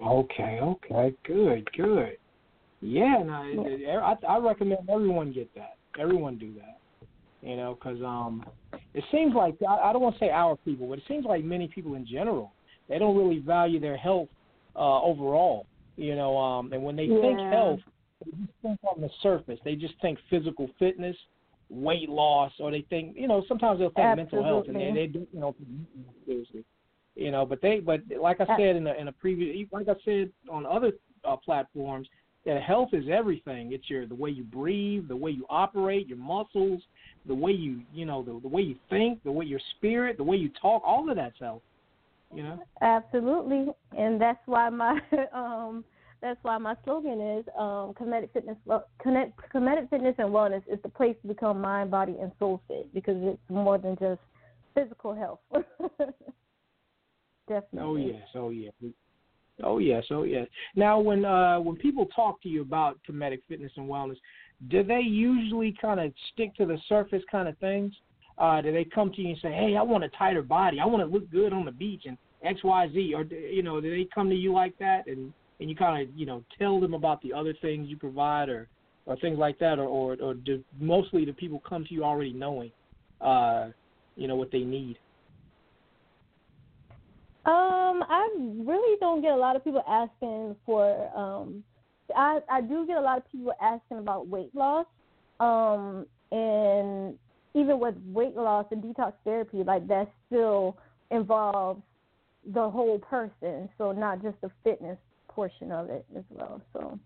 Okay, 0.00 0.58
okay, 0.60 1.14
good, 1.24 1.68
good. 1.72 2.18
Yeah, 2.86 3.22
no, 3.24 3.66
yeah. 3.66 3.98
I, 3.98 4.34
I 4.34 4.38
recommend 4.38 4.88
everyone 4.88 5.32
get 5.32 5.52
that. 5.56 5.76
Everyone 5.98 6.38
do 6.38 6.54
that. 6.54 6.78
You 7.42 7.56
know, 7.56 7.74
because 7.74 8.00
um, 8.02 8.44
it 8.94 9.04
seems 9.12 9.34
like 9.34 9.54
I, 9.68 9.76
I 9.76 9.92
don't 9.92 10.02
want 10.02 10.14
to 10.16 10.20
say 10.20 10.30
our 10.30 10.56
people, 10.56 10.88
but 10.88 10.98
it 10.98 11.04
seems 11.08 11.24
like 11.24 11.44
many 11.44 11.68
people 11.68 11.94
in 11.94 12.06
general 12.06 12.52
they 12.88 12.98
don't 12.98 13.16
really 13.16 13.38
value 13.38 13.80
their 13.80 13.96
health 13.96 14.28
uh, 14.74 15.02
overall. 15.02 15.66
You 15.96 16.14
know, 16.14 16.36
um, 16.36 16.72
and 16.72 16.82
when 16.82 16.94
they 16.94 17.04
yeah. 17.04 17.20
think 17.20 17.40
health, 17.40 17.80
they 18.24 18.30
just 18.32 18.52
think 18.62 18.78
on 18.84 19.00
the 19.00 19.10
surface. 19.22 19.58
They 19.64 19.74
just 19.74 19.94
think 20.00 20.18
physical 20.30 20.68
fitness, 20.78 21.16
weight 21.70 22.08
loss, 22.08 22.52
or 22.60 22.70
they 22.70 22.84
think 22.88 23.16
you 23.16 23.26
know 23.26 23.44
sometimes 23.48 23.78
they'll 23.78 23.90
think 23.90 24.06
Absolutely. 24.06 24.36
mental 24.36 24.44
health, 24.44 24.66
and 24.68 24.76
they 24.76 24.92
they 24.92 25.06
do 25.06 25.26
you 25.32 25.40
know 25.40 25.54
seriously. 26.26 26.64
You 27.14 27.30
know, 27.30 27.46
but 27.46 27.62
they 27.62 27.80
but 27.80 28.00
like 28.20 28.40
I 28.40 28.46
said 28.58 28.76
in 28.76 28.86
a 28.86 28.92
in 28.94 29.08
a 29.08 29.12
previous 29.12 29.66
like 29.72 29.88
I 29.88 29.94
said 30.04 30.30
on 30.50 30.66
other 30.66 30.92
uh, 31.24 31.36
platforms, 31.36 32.08
that 32.46 32.62
health 32.62 32.90
is 32.92 33.04
everything. 33.12 33.72
It's 33.72 33.90
your 33.90 34.06
the 34.06 34.14
way 34.14 34.30
you 34.30 34.44
breathe, 34.44 35.08
the 35.08 35.16
way 35.16 35.32
you 35.32 35.44
operate, 35.50 36.08
your 36.08 36.18
muscles, 36.18 36.80
the 37.26 37.34
way 37.34 37.52
you 37.52 37.82
you 37.92 38.06
know 38.06 38.22
the 38.22 38.40
the 38.40 38.48
way 38.48 38.62
you 38.62 38.76
think, 38.88 39.22
the 39.24 39.32
way 39.32 39.44
your 39.44 39.60
spirit, 39.76 40.16
the 40.16 40.24
way 40.24 40.36
you 40.36 40.50
talk. 40.60 40.82
All 40.86 41.10
of 41.10 41.16
that's 41.16 41.38
health. 41.38 41.62
You 42.34 42.42
know. 42.42 42.62
Absolutely, 42.80 43.66
and 43.96 44.20
that's 44.20 44.40
why 44.46 44.68
my 44.70 44.98
um 45.34 45.84
that's 46.22 46.38
why 46.42 46.56
my 46.58 46.74
slogan 46.84 47.20
is 47.20 47.44
um, 47.58 47.92
Kemetic 47.94 48.32
Fitness, 48.32 48.56
Connect, 49.02 49.38
Kemetic 49.54 49.90
Fitness 49.90 50.14
and 50.18 50.30
Wellness 50.30 50.62
is 50.66 50.78
the 50.82 50.88
place 50.88 51.14
to 51.22 51.28
become 51.28 51.60
mind, 51.60 51.90
body, 51.90 52.16
and 52.20 52.32
soul 52.38 52.62
fit 52.66 52.92
because 52.94 53.16
it's 53.18 53.38
more 53.48 53.76
than 53.76 53.96
just 53.98 54.20
physical 54.74 55.14
health. 55.14 55.40
Definitely. 57.48 57.80
Oh 57.80 57.96
yes, 57.96 58.22
oh 58.34 58.50
yes, 58.50 58.72
oh 59.62 59.78
yes, 59.78 60.04
oh 60.10 60.24
yes. 60.24 60.46
Now, 60.74 60.98
when 60.98 61.24
uh, 61.24 61.60
when 61.60 61.76
people 61.76 62.06
talk 62.06 62.42
to 62.42 62.48
you 62.48 62.62
about 62.62 62.98
Kemetic 63.08 63.40
Fitness 63.48 63.72
and 63.76 63.88
Wellness, 63.88 64.16
do 64.68 64.82
they 64.82 65.00
usually 65.00 65.76
kind 65.80 66.00
of 66.00 66.12
stick 66.32 66.54
to 66.56 66.66
the 66.66 66.78
surface 66.88 67.22
kind 67.30 67.48
of 67.48 67.56
things? 67.58 67.92
Uh, 68.38 68.60
do 68.60 68.72
they 68.72 68.84
come 68.84 69.10
to 69.12 69.22
you 69.22 69.30
and 69.30 69.38
say, 69.40 69.52
"Hey, 69.52 69.76
I 69.78 69.82
want 69.82 70.04
a 70.04 70.08
tighter 70.10 70.42
body. 70.42 70.80
I 70.80 70.86
want 70.86 71.02
to 71.02 71.12
look 71.12 71.30
good 71.30 71.52
on 71.52 71.64
the 71.64 71.72
beach 71.72 72.02
and 72.06 72.18
X, 72.44 72.62
Y, 72.62 72.88
Z," 72.92 73.14
or 73.14 73.24
you 73.24 73.62
know, 73.62 73.80
do 73.80 73.90
they 73.90 74.08
come 74.14 74.28
to 74.28 74.36
you 74.36 74.52
like 74.52 74.76
that 74.78 75.06
and 75.06 75.32
and 75.60 75.70
you 75.70 75.76
kind 75.76 76.02
of 76.02 76.14
you 76.16 76.26
know 76.26 76.42
tell 76.58 76.80
them 76.80 76.94
about 76.94 77.22
the 77.22 77.32
other 77.32 77.54
things 77.62 77.88
you 77.88 77.96
provide 77.96 78.48
or 78.48 78.68
or 79.06 79.16
things 79.16 79.38
like 79.38 79.58
that, 79.60 79.78
or 79.78 79.86
or, 79.86 80.16
or 80.20 80.34
do 80.34 80.62
mostly 80.80 81.24
the 81.24 81.32
people 81.32 81.62
come 81.66 81.84
to 81.84 81.94
you 81.94 82.04
already 82.04 82.32
knowing, 82.32 82.70
uh, 83.20 83.68
you 84.16 84.28
know, 84.28 84.36
what 84.36 84.50
they 84.50 84.60
need? 84.60 84.98
Um, 87.46 88.02
I 88.08 88.28
really 88.38 88.98
don't 88.98 89.22
get 89.22 89.32
a 89.32 89.36
lot 89.36 89.54
of 89.54 89.62
people 89.62 89.84
asking 89.88 90.56
for. 90.66 91.16
Um, 91.16 91.62
I 92.14 92.40
I 92.50 92.60
do 92.60 92.86
get 92.86 92.96
a 92.96 93.00
lot 93.00 93.18
of 93.18 93.30
people 93.30 93.52
asking 93.60 93.98
about 93.98 94.26
weight 94.26 94.54
loss. 94.54 94.86
Um, 95.38 96.06
and 96.32 97.16
even 97.54 97.78
with 97.78 97.94
weight 98.06 98.34
loss 98.34 98.66
and 98.70 98.82
detox 98.82 99.12
therapy, 99.24 99.62
like 99.62 99.86
that 99.88 100.10
still 100.26 100.76
involves 101.10 101.82
the 102.52 102.68
whole 102.68 102.98
person, 102.98 103.68
so 103.78 103.92
not 103.92 104.22
just 104.22 104.40
the 104.40 104.50
fitness 104.64 104.98
portion 105.28 105.70
of 105.70 105.88
it 105.88 106.04
as 106.16 106.24
well. 106.30 106.60
So, 106.72 106.98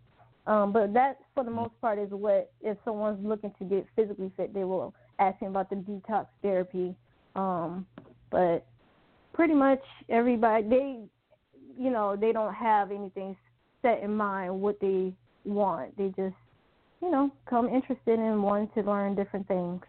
um, 0.47 0.73
but 0.73 0.93
that 0.95 1.19
for 1.35 1.45
the 1.45 1.51
most 1.51 1.73
part 1.81 1.99
is 1.99 2.11
what 2.11 2.53
if 2.63 2.77
someone's 2.85 3.25
looking 3.25 3.53
to 3.59 3.65
get 3.65 3.87
physically 3.95 4.31
fit, 4.37 4.55
they 4.55 4.65
will 4.65 4.95
ask 5.19 5.41
me 5.43 5.49
about 5.49 5.71
the 5.71 5.77
detox 5.77 6.27
therapy. 6.43 6.95
Um, 7.37 7.87
but 8.31 8.67
pretty 9.41 9.55
much 9.55 9.81
everybody 10.11 10.69
they 10.69 10.99
you 11.79 11.91
know 11.91 12.15
they 12.15 12.31
don't 12.31 12.53
have 12.53 12.91
anything 12.91 13.35
set 13.81 14.03
in 14.03 14.15
mind 14.15 14.61
what 14.61 14.79
they 14.83 15.15
want. 15.47 15.97
They 15.97 16.09
just 16.09 16.37
you 17.01 17.11
know 17.11 17.31
come 17.49 17.67
interested 17.67 18.19
in 18.19 18.43
wanting 18.43 18.69
to 18.75 18.83
learn 18.83 19.15
different 19.15 19.49
things. 19.49 19.81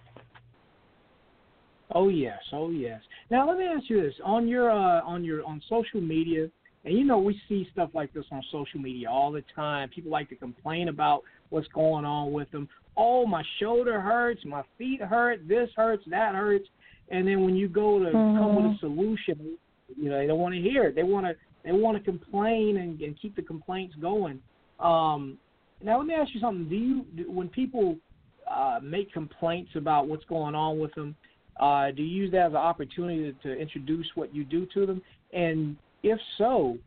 Oh 1.93 2.07
yes. 2.07 2.39
Oh 2.53 2.69
yes. 2.69 3.01
Now 3.29 3.45
let 3.45 3.57
me 3.57 3.65
ask 3.65 3.89
you 3.89 4.01
this. 4.01 4.13
On 4.23 4.47
your 4.47 4.71
uh 4.71 5.01
on 5.01 5.25
your 5.25 5.43
on 5.43 5.61
social 5.67 5.99
media 5.99 6.47
and 6.85 6.97
you 6.97 7.03
know 7.03 7.17
we 7.17 7.37
see 7.49 7.67
stuff 7.73 7.89
like 7.93 8.13
this 8.13 8.23
on 8.31 8.41
social 8.53 8.79
media 8.79 9.09
all 9.09 9.33
the 9.33 9.43
time. 9.53 9.89
People 9.89 10.11
like 10.11 10.29
to 10.29 10.35
complain 10.37 10.87
about 10.87 11.23
what's 11.49 11.67
going 11.73 12.05
on 12.05 12.31
with 12.31 12.49
them. 12.51 12.69
Oh 12.95 13.25
my 13.25 13.43
shoulder 13.59 13.99
hurts 13.99 14.45
my 14.45 14.63
feet 14.77 15.01
hurt 15.01 15.45
this 15.45 15.69
hurts 15.75 16.05
that 16.09 16.35
hurts 16.35 16.69
and 17.11 17.27
then 17.27 17.43
when 17.43 17.55
you 17.55 17.67
go 17.67 17.99
to 17.99 18.05
mm-hmm. 18.05 18.37
come 18.37 18.55
with 18.55 18.75
a 18.75 18.79
solution, 18.79 19.57
you 19.95 20.09
know 20.09 20.17
they 20.17 20.27
don't 20.27 20.39
want 20.39 20.55
to 20.55 20.61
hear 20.61 20.85
it. 20.85 20.95
They 20.95 21.03
want 21.03 21.25
to 21.25 21.35
they 21.63 21.71
want 21.71 21.97
to 21.97 22.03
complain 22.03 22.77
and, 22.77 22.99
and 23.01 23.19
keep 23.19 23.35
the 23.35 23.41
complaints 23.41 23.95
going. 24.01 24.39
Um, 24.79 25.37
now 25.83 25.97
let 25.97 26.07
me 26.07 26.13
ask 26.13 26.33
you 26.33 26.39
something. 26.39 26.67
Do 26.69 26.75
you 26.75 27.05
do, 27.15 27.31
when 27.31 27.49
people 27.49 27.97
uh, 28.49 28.79
make 28.81 29.11
complaints 29.13 29.71
about 29.75 30.07
what's 30.07 30.25
going 30.25 30.55
on 30.55 30.79
with 30.79 30.93
them, 30.95 31.15
uh, 31.59 31.91
do 31.91 32.01
you 32.01 32.23
use 32.23 32.31
that 32.31 32.47
as 32.47 32.51
an 32.51 32.57
opportunity 32.57 33.31
to, 33.31 33.49
to 33.49 33.59
introduce 33.59 34.07
what 34.15 34.33
you 34.33 34.43
do 34.43 34.65
to 34.73 34.85
them? 34.85 35.01
And 35.33 35.75
if 36.03 36.19
so, 36.37 36.77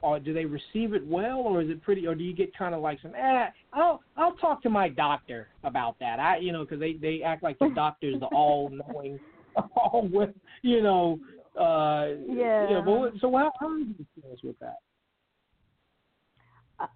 or 0.00 0.18
do 0.18 0.34
they 0.34 0.44
receive 0.44 0.94
it 0.94 1.06
well, 1.06 1.38
or 1.38 1.62
is 1.62 1.70
it 1.70 1.82
pretty, 1.82 2.06
or 2.06 2.14
do 2.14 2.24
you 2.24 2.34
get 2.34 2.56
kind 2.56 2.74
of 2.74 2.80
like 2.80 3.00
some, 3.02 3.14
eh, 3.14 3.46
I'll 3.72 4.02
I'll 4.16 4.34
talk 4.34 4.62
to 4.62 4.70
my 4.70 4.88
doctor 4.88 5.48
about 5.62 5.98
that. 6.00 6.18
I 6.18 6.38
you 6.38 6.52
know 6.52 6.64
because 6.64 6.80
they 6.80 6.94
they 6.94 7.22
act 7.22 7.42
like 7.42 7.58
the 7.58 7.70
doctor's 7.74 8.18
the 8.18 8.26
all 8.26 8.70
knowing 8.70 9.20
all 9.76 10.08
with 10.12 10.30
you 10.62 10.82
know 10.82 11.18
uh 11.58 12.14
yeah 12.26 12.68
you 12.68 12.74
know, 12.74 13.10
but 13.12 13.20
so 13.20 13.30
how 13.36 13.52
how 13.60 13.76
is 13.78 13.86
your 13.86 13.96
experience 14.00 14.40
with 14.42 14.58
that? 14.60 14.78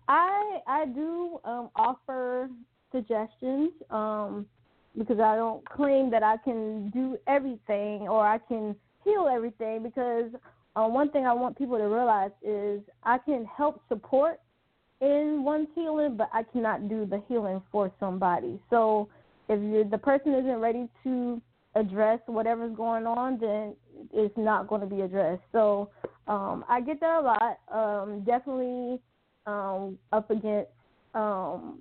I 0.08 0.58
i 0.66 0.86
do 0.86 1.38
um 1.44 1.70
offer 1.76 2.48
suggestions 2.92 3.70
um 3.90 4.46
because 4.96 5.20
i 5.20 5.36
don't 5.36 5.68
claim 5.68 6.10
that 6.10 6.22
i 6.22 6.36
can 6.38 6.90
do 6.90 7.18
everything 7.26 8.08
or 8.08 8.26
i 8.26 8.38
can 8.38 8.74
heal 9.04 9.28
everything 9.30 9.82
because 9.82 10.30
uh, 10.76 10.86
one 10.86 11.10
thing 11.10 11.26
i 11.26 11.32
want 11.32 11.56
people 11.56 11.76
to 11.76 11.84
realize 11.84 12.30
is 12.42 12.80
i 13.04 13.18
can 13.18 13.44
help 13.44 13.82
support 13.88 14.40
in 15.00 15.42
one's 15.44 15.68
healing 15.74 16.16
but 16.16 16.28
i 16.32 16.42
cannot 16.42 16.88
do 16.88 17.04
the 17.06 17.22
healing 17.28 17.62
for 17.70 17.92
somebody. 18.00 18.58
So 18.70 19.08
if 19.48 19.60
you 19.60 19.86
the 19.88 19.98
person 19.98 20.34
isn't 20.34 20.56
ready 20.56 20.88
to 21.04 21.40
address 21.76 22.20
whatever's 22.26 22.74
going 22.74 23.06
on, 23.06 23.38
then 23.38 23.74
it's 24.12 24.36
not 24.36 24.66
going 24.66 24.80
to 24.80 24.86
be 24.86 25.02
addressed. 25.02 25.42
So 25.52 25.90
um, 26.26 26.64
I 26.68 26.80
get 26.80 27.00
that 27.00 27.20
a 27.20 27.22
lot. 27.22 27.58
Um, 27.72 28.24
definitely 28.24 29.00
um, 29.46 29.98
up 30.12 30.30
against 30.30 30.70
um, 31.14 31.80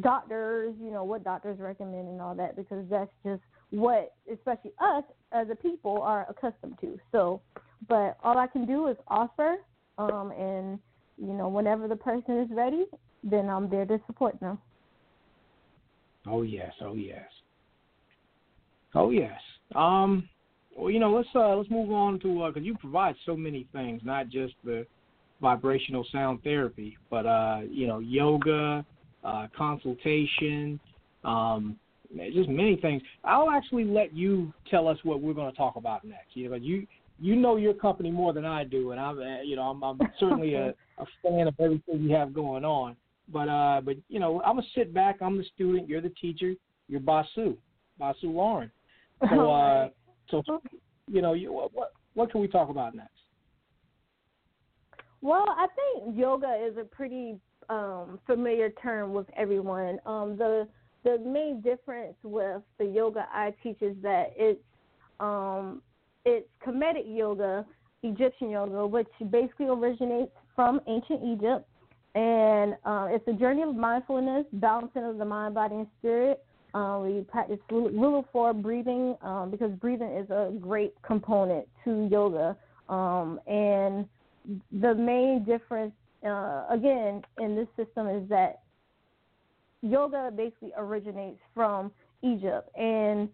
doctors, 0.00 0.74
you 0.82 0.90
know, 0.90 1.04
what 1.04 1.24
doctors 1.24 1.58
recommend 1.58 2.08
and 2.08 2.20
all 2.20 2.34
that, 2.34 2.56
because 2.56 2.84
that's 2.90 3.10
just 3.24 3.42
what, 3.70 4.14
especially 4.32 4.72
us 4.80 5.04
as 5.32 5.48
a 5.50 5.54
people, 5.54 6.02
are 6.02 6.26
accustomed 6.28 6.78
to. 6.80 6.98
So, 7.12 7.40
but 7.88 8.16
all 8.22 8.38
I 8.38 8.46
can 8.46 8.66
do 8.66 8.88
is 8.88 8.96
offer, 9.08 9.56
um, 9.98 10.32
and 10.36 10.78
you 11.18 11.32
know, 11.32 11.48
whenever 11.48 11.88
the 11.88 11.96
person 11.96 12.38
is 12.38 12.48
ready, 12.50 12.84
then 13.22 13.48
I'm 13.48 13.70
there 13.70 13.86
to 13.86 14.00
support 14.06 14.38
them. 14.40 14.58
Oh 16.26 16.42
yes, 16.42 16.72
oh 16.80 16.94
yes. 16.94 17.24
Oh 18.96 19.10
yes. 19.10 19.38
Um, 19.74 20.28
well, 20.76 20.90
you 20.90 20.98
know, 20.98 21.10
let's 21.10 21.28
uh, 21.34 21.54
let's 21.54 21.70
move 21.70 21.92
on 21.92 22.18
to 22.20 22.46
because 22.46 22.56
uh, 22.56 22.60
you 22.60 22.76
provide 22.76 23.14
so 23.24 23.36
many 23.36 23.66
things, 23.72 24.00
not 24.04 24.28
just 24.28 24.54
the 24.64 24.86
vibrational 25.40 26.04
sound 26.10 26.42
therapy, 26.42 26.96
but 27.10 27.26
uh, 27.26 27.60
you 27.68 27.86
know, 27.86 27.98
yoga, 27.98 28.84
uh, 29.22 29.46
consultation, 29.56 30.80
um, 31.24 31.76
just 32.32 32.48
many 32.48 32.76
things. 32.76 33.02
I'll 33.24 33.50
actually 33.50 33.84
let 33.84 34.14
you 34.14 34.52
tell 34.70 34.88
us 34.88 34.98
what 35.02 35.20
we're 35.20 35.34
going 35.34 35.50
to 35.50 35.56
talk 35.56 35.76
about 35.76 36.04
next. 36.04 36.34
You 36.34 36.48
know, 36.48 36.56
you 36.56 36.86
you 37.18 37.36
know 37.36 37.56
your 37.56 37.74
company 37.74 38.10
more 38.10 38.32
than 38.32 38.44
I 38.44 38.64
do, 38.64 38.92
and 38.92 39.00
I'm 39.00 39.18
uh, 39.18 39.42
you 39.42 39.56
know 39.56 39.62
I'm, 39.62 39.82
I'm 39.82 39.98
certainly 40.18 40.54
a, 40.54 40.68
a 40.98 41.06
fan 41.22 41.48
of 41.48 41.54
everything 41.60 42.02
you 42.02 42.14
have 42.14 42.32
going 42.32 42.64
on. 42.64 42.96
But 43.30 43.48
uh, 43.48 43.80
but 43.84 43.96
you 44.08 44.20
know, 44.20 44.40
I'm 44.42 44.56
gonna 44.56 44.66
sit 44.74 44.94
back. 44.94 45.18
I'm 45.20 45.36
the 45.36 45.44
student. 45.54 45.88
You're 45.88 46.00
the 46.00 46.12
teacher. 46.20 46.54
You're 46.88 47.00
Basu, 47.00 47.56
Basu 47.98 48.30
Lauren. 48.30 48.70
So, 49.30 49.50
uh, 49.50 49.88
so 50.30 50.42
you 51.08 51.22
know, 51.22 51.32
you, 51.32 51.52
what 51.52 51.92
what 52.14 52.30
can 52.30 52.40
we 52.40 52.48
talk 52.48 52.68
about 52.68 52.94
next? 52.94 53.12
Well, 55.22 55.46
I 55.48 55.66
think 55.74 56.16
yoga 56.16 56.54
is 56.62 56.76
a 56.76 56.84
pretty 56.84 57.36
um, 57.68 58.18
familiar 58.26 58.70
term 58.70 59.12
with 59.12 59.26
everyone. 59.36 59.98
Um, 60.06 60.36
the 60.36 60.68
the 61.04 61.18
main 61.18 61.60
difference 61.60 62.16
with 62.22 62.62
the 62.78 62.84
yoga 62.84 63.26
I 63.32 63.54
teach 63.62 63.80
is 63.80 63.96
that 64.02 64.32
it's 64.36 64.60
um, 65.20 65.82
it's 66.24 66.46
Kemetic 66.64 67.04
yoga, 67.06 67.64
Egyptian 68.02 68.50
yoga, 68.50 68.86
which 68.86 69.08
basically 69.30 69.66
originates 69.66 70.32
from 70.54 70.80
ancient 70.86 71.22
Egypt, 71.24 71.68
and 72.14 72.74
uh, 72.84 73.08
it's 73.10 73.26
a 73.28 73.32
journey 73.32 73.62
of 73.62 73.74
mindfulness, 73.74 74.46
balancing 74.54 75.04
of 75.04 75.18
the 75.18 75.24
mind, 75.24 75.54
body, 75.54 75.76
and 75.76 75.86
spirit. 75.98 76.44
Uh, 76.76 76.98
we 76.98 77.22
practice 77.22 77.58
rule 77.70 78.18
of 78.18 78.26
four 78.30 78.52
breathing 78.52 79.16
um, 79.22 79.50
because 79.50 79.70
breathing 79.80 80.10
is 80.10 80.28
a 80.28 80.52
great 80.60 80.92
component 81.00 81.66
to 81.82 82.06
yoga. 82.10 82.54
Um, 82.90 83.40
and 83.46 84.06
the 84.82 84.94
main 84.94 85.42
difference, 85.42 85.94
uh, 86.26 86.66
again, 86.68 87.22
in 87.38 87.56
this 87.56 87.66
system 87.76 88.08
is 88.08 88.28
that 88.28 88.60
yoga 89.80 90.30
basically 90.36 90.72
originates 90.76 91.40
from 91.54 91.90
Egypt, 92.22 92.68
and 92.76 93.30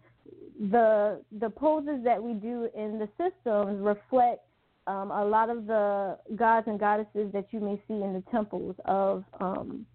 the 0.71 1.19
the 1.41 1.49
poses 1.49 2.01
that 2.05 2.23
we 2.23 2.35
do 2.35 2.69
in 2.73 2.97
the 2.97 3.09
systems 3.17 3.77
reflect 3.81 4.39
um, 4.87 5.11
a 5.11 5.25
lot 5.25 5.49
of 5.49 5.67
the 5.67 6.17
gods 6.37 6.67
and 6.69 6.79
goddesses 6.79 7.29
that 7.33 7.47
you 7.51 7.59
may 7.59 7.75
see 7.89 8.01
in 8.05 8.13
the 8.13 8.23
temples 8.31 8.75
of 8.85 9.25
um, 9.41 9.85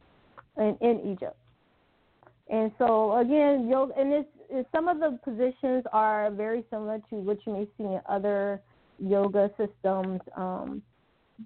in, 0.59 0.77
in 0.83 1.13
Egypt. 1.13 1.37
And 2.51 2.73
so 2.79 3.19
again, 3.19 3.69
yoga 3.69 3.93
and 3.99 4.13
this 4.13 4.25
some 4.73 4.89
of 4.89 4.99
the 4.99 5.19
positions 5.23 5.85
are 5.93 6.31
very 6.31 6.65
similar 6.71 6.99
to 7.11 7.17
what 7.17 7.39
you 7.47 7.53
may 7.53 7.65
see 7.77 7.85
in 7.85 8.01
other 8.09 8.63
yoga 8.99 9.51
systems, 9.59 10.21
um, 10.37 10.83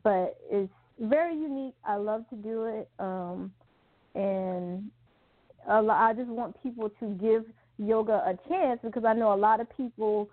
but 0.05 0.37
it's 0.51 0.73
very 1.01 1.35
unique. 1.35 1.75
I 1.85 1.97
love 1.97 2.29
to 2.31 2.37
do 2.37 2.67
it, 2.67 2.89
um, 3.01 3.53
and 4.15 4.91
lot, 5.69 5.91
I 5.91 6.13
just 6.13 6.29
want 6.29 6.61
people 6.63 6.91
to 7.01 7.07
give 7.21 7.45
yoga 7.79 8.23
a 8.25 8.39
chance 8.49 8.79
because 8.85 9.05
I 9.05 9.15
know 9.15 9.33
a 9.33 9.37
lot 9.37 9.61
of 9.61 9.67
people 9.77 10.31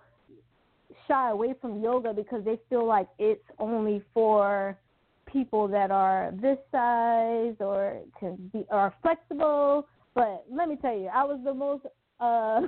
shy 1.08 1.32
away 1.32 1.55
from 1.60 1.82
yoga 1.82 2.13
because 2.13 2.45
they 2.45 2.60
feel 2.69 2.86
like 2.86 3.08
it's 3.17 3.43
only 3.58 4.03
for 4.13 4.77
people 5.25 5.67
that 5.67 5.91
are 5.91 6.32
this 6.41 6.58
size 6.71 7.55
or 7.60 7.99
can 8.19 8.49
be 8.53 8.65
are 8.69 8.93
flexible 9.01 9.88
but 10.19 10.45
let 10.51 10.67
me 10.67 10.75
tell 10.75 10.97
you, 10.97 11.08
I 11.08 11.23
was 11.23 11.39
the 11.43 11.53
most 11.53 11.86
uh 12.19 12.62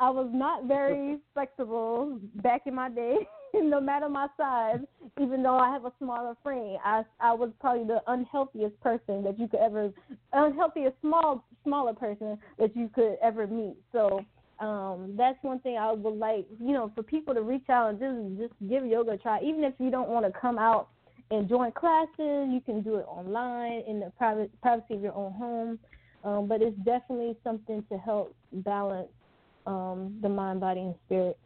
I 0.00 0.08
was 0.08 0.30
not 0.32 0.64
very 0.64 1.18
flexible 1.34 2.18
back 2.36 2.62
in 2.66 2.74
my 2.74 2.88
day, 2.88 3.16
no 3.54 3.80
matter 3.80 4.08
my 4.08 4.28
size, 4.36 4.80
even 5.20 5.42
though 5.42 5.58
I 5.58 5.70
have 5.70 5.84
a 5.84 5.92
smaller 5.98 6.34
frame. 6.42 6.78
I 6.82 7.02
I 7.20 7.32
was 7.32 7.50
probably 7.60 7.84
the 7.84 8.00
unhealthiest 8.06 8.80
person 8.80 9.22
that 9.24 9.38
you 9.38 9.46
could 9.46 9.60
ever 9.60 9.92
unhealthiest 10.32 10.96
small 11.02 11.44
smaller 11.64 11.92
person 11.92 12.38
that 12.58 12.74
you 12.74 12.88
could 12.94 13.16
ever 13.22 13.46
meet. 13.46 13.76
So 13.92 14.24
um 14.58 15.14
that's 15.18 15.38
one 15.42 15.60
thing 15.60 15.76
I 15.76 15.92
would 15.92 16.18
like, 16.18 16.46
you 16.58 16.72
know, 16.72 16.90
for 16.94 17.02
people 17.02 17.34
to 17.34 17.42
reach 17.42 17.68
out 17.68 17.90
and 17.90 17.98
just 18.38 18.40
just 18.40 18.70
give 18.70 18.86
yoga 18.86 19.12
a 19.12 19.18
try. 19.18 19.40
Even 19.42 19.64
if 19.64 19.74
you 19.78 19.90
don't 19.90 20.08
want 20.08 20.24
to 20.24 20.40
come 20.40 20.58
out 20.58 20.88
and 21.30 21.46
join 21.48 21.72
classes, 21.72 22.48
you 22.50 22.60
can 22.64 22.82
do 22.82 22.96
it 22.96 23.06
online 23.06 23.82
in 23.86 24.00
the 24.00 24.10
private 24.16 24.50
privacy 24.62 24.94
of 24.94 25.02
your 25.02 25.14
own 25.14 25.32
home. 25.32 25.78
Um, 26.24 26.46
but 26.46 26.60
it's 26.60 26.76
definitely 26.84 27.36
something 27.42 27.84
to 27.90 27.98
help 27.98 28.34
balance 28.52 29.08
um, 29.66 30.18
the 30.22 30.28
mind, 30.28 30.60
body, 30.60 30.80
and 30.80 30.94
spirit. 31.06 31.38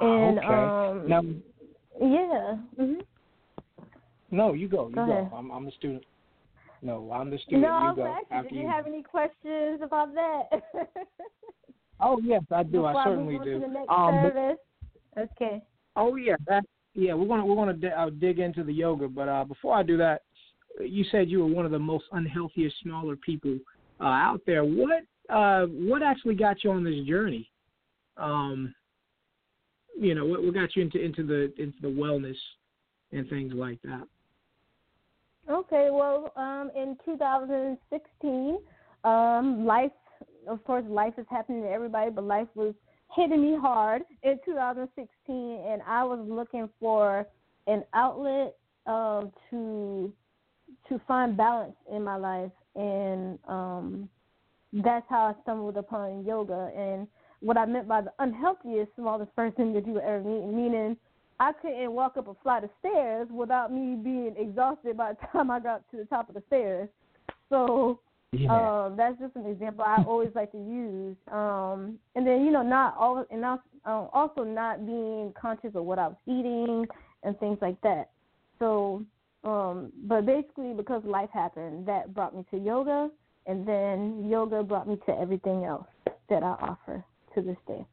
And 0.00 0.38
okay. 0.38 0.46
um, 0.46 1.08
now, 1.08 1.22
yeah. 2.00 2.56
hmm 2.76 2.94
no, 4.32 4.54
you 4.54 4.68
go. 4.68 4.88
You 4.88 4.96
Go 4.96 5.06
go. 5.06 5.30
I'm, 5.36 5.50
I'm 5.52 5.64
the 5.64 5.70
student. 5.72 6.02
No, 6.82 7.10
I'm 7.12 7.30
the 7.30 7.38
student. 7.38 7.62
No, 7.62 7.90
you 7.90 7.96
go. 7.96 8.06
you, 8.06 8.36
After 8.36 8.50
did 8.50 8.58
you 8.58 8.68
have 8.68 8.86
any 8.86 9.02
questions 9.02 9.80
about 9.82 10.12
that? 10.14 10.62
Oh 12.00 12.20
yes, 12.22 12.42
I 12.52 12.62
do. 12.62 12.72
Before 12.72 12.96
I 12.96 13.04
certainly 13.04 13.34
move 13.34 13.44
do. 13.44 13.54
To 13.54 13.60
the 13.60 13.72
next 13.72 13.90
Um, 13.90 14.32
but-. 14.34 15.22
Okay. 15.22 15.62
Oh 15.96 16.16
yeah, 16.16 16.36
that 16.46 16.64
yeah. 16.94 17.14
We're 17.14 17.26
gonna 17.26 17.44
we're 17.44 17.54
gonna 17.54 17.72
di- 17.72 17.88
uh, 17.88 18.10
dig 18.10 18.38
into 18.38 18.62
the 18.62 18.72
yoga, 18.72 19.08
but 19.08 19.28
uh, 19.28 19.44
before 19.44 19.74
I 19.74 19.82
do 19.82 19.96
that, 19.96 20.22
you 20.80 21.04
said 21.10 21.28
you 21.28 21.40
were 21.40 21.46
one 21.46 21.64
of 21.64 21.72
the 21.72 21.78
most 21.78 22.04
unhealthiest, 22.12 22.74
smaller 22.82 23.16
people 23.16 23.58
uh, 24.00 24.04
out 24.04 24.40
there. 24.46 24.64
What 24.64 25.04
uh, 25.28 25.66
what 25.66 26.02
actually 26.02 26.34
got 26.34 26.62
you 26.62 26.70
on 26.70 26.84
this 26.84 27.04
journey? 27.06 27.50
Um, 28.16 28.74
you 29.98 30.14
know, 30.14 30.26
what, 30.26 30.42
what 30.42 30.54
got 30.54 30.76
you 30.76 30.82
into 30.82 31.02
into 31.02 31.24
the 31.24 31.52
into 31.60 31.78
the 31.80 31.88
wellness 31.88 32.36
and 33.12 33.28
things 33.28 33.52
like 33.54 33.80
that? 33.82 34.06
Okay, 35.48 35.90
well, 35.92 36.32
um, 36.36 36.70
in 36.74 36.96
2016, 37.04 38.58
um, 39.04 39.64
life, 39.64 39.92
of 40.48 40.64
course, 40.64 40.84
life 40.88 41.14
is 41.18 41.26
happening 41.30 41.62
to 41.62 41.70
everybody, 41.70 42.10
but 42.10 42.24
life 42.24 42.48
was 42.56 42.74
hitting 43.14 43.42
me 43.42 43.56
hard 43.56 44.02
in 44.24 44.40
2016, 44.44 45.64
and 45.68 45.82
I 45.86 46.02
was 46.02 46.18
looking 46.28 46.68
for 46.80 47.26
an 47.68 47.84
outlet 47.94 48.56
um, 48.86 49.30
to 49.50 50.12
to 50.88 51.00
find 51.06 51.36
balance 51.36 51.76
in 51.92 52.02
my 52.02 52.16
life, 52.16 52.50
and 52.74 53.38
um, 53.48 54.08
that's 54.72 55.06
how 55.08 55.26
I 55.26 55.42
stumbled 55.42 55.76
upon 55.76 56.24
yoga. 56.24 56.70
And 56.76 57.06
what 57.40 57.56
I 57.56 57.66
meant 57.66 57.88
by 57.88 58.02
the 58.02 58.12
unhealthiest, 58.18 58.90
smallest 58.96 59.34
person 59.36 59.72
that 59.74 59.86
you 59.86 59.92
would 59.94 60.02
ever 60.02 60.22
meet, 60.22 60.46
meaning 60.46 60.96
I 61.38 61.52
couldn't 61.52 61.92
walk 61.92 62.16
up 62.16 62.28
a 62.28 62.34
flight 62.42 62.64
of 62.64 62.70
stairs 62.80 63.28
without 63.30 63.72
me 63.72 63.96
being 63.96 64.34
exhausted 64.38 64.96
by 64.96 65.12
the 65.12 65.26
time 65.32 65.50
I 65.50 65.60
got 65.60 65.88
to 65.90 65.98
the 65.98 66.04
top 66.04 66.28
of 66.28 66.34
the 66.34 66.42
stairs. 66.46 66.88
So 67.48 68.00
um, 68.50 68.96
that's 68.96 69.18
just 69.18 69.36
an 69.36 69.46
example 69.46 69.84
I 69.86 70.02
always 70.06 70.30
like 70.34 70.52
to 70.52 70.58
use. 70.58 71.16
Um, 71.30 71.98
and 72.14 72.26
then 72.26 72.44
you 72.44 72.50
know, 72.50 72.62
not 72.62 72.96
all, 72.98 73.24
and 73.30 73.44
also, 73.44 73.62
um, 73.84 74.08
also 74.12 74.44
not 74.44 74.84
being 74.84 75.32
conscious 75.40 75.70
of 75.74 75.84
what 75.84 75.98
I 75.98 76.08
was 76.08 76.16
eating 76.26 76.86
and 77.22 77.38
things 77.38 77.58
like 77.60 77.80
that. 77.82 78.10
So, 78.58 79.04
um, 79.46 79.92
but 80.04 80.26
basically, 80.26 80.74
because 80.74 81.02
life 81.04 81.30
happened, 81.32 81.86
that 81.86 82.12
brought 82.12 82.36
me 82.36 82.44
to 82.50 82.58
yoga, 82.58 83.08
and 83.46 83.66
then 83.66 84.28
yoga 84.28 84.62
brought 84.62 84.88
me 84.88 84.98
to 85.06 85.12
everything 85.12 85.64
else 85.64 85.86
that 86.28 86.42
I 86.42 86.56
offer 86.60 87.04
to 87.34 87.42
this 87.42 87.56
day. 87.68 87.86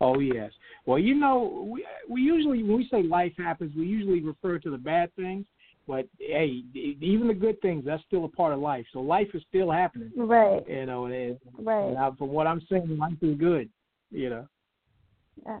Oh 0.00 0.18
yes. 0.18 0.50
Well, 0.86 0.98
you 0.98 1.14
know, 1.14 1.68
we 1.70 1.86
we 2.08 2.22
usually 2.22 2.62
when 2.62 2.78
we 2.78 2.88
say 2.90 3.02
life 3.02 3.32
happens, 3.36 3.72
we 3.76 3.86
usually 3.86 4.20
refer 4.20 4.58
to 4.58 4.70
the 4.70 4.78
bad 4.78 5.14
things. 5.16 5.44
But 5.86 6.08
hey, 6.18 6.62
even 6.74 7.28
the 7.28 7.34
good 7.34 7.60
things, 7.60 7.84
that's 7.86 8.02
still 8.06 8.24
a 8.24 8.28
part 8.28 8.52
of 8.52 8.58
life. 8.58 8.86
So 8.92 9.00
life 9.00 9.28
is 9.34 9.42
still 9.48 9.70
happening. 9.70 10.10
Right, 10.16 10.66
You 10.68 10.86
know, 10.86 11.06
and, 11.06 11.38
right, 11.58 11.88
and 11.88 11.98
I, 11.98 12.10
from 12.18 12.30
what 12.30 12.46
I'm 12.46 12.60
saying, 12.68 12.96
life 12.98 13.14
is 13.22 13.36
good. 13.38 13.68
You 14.10 14.30
know, 14.30 14.48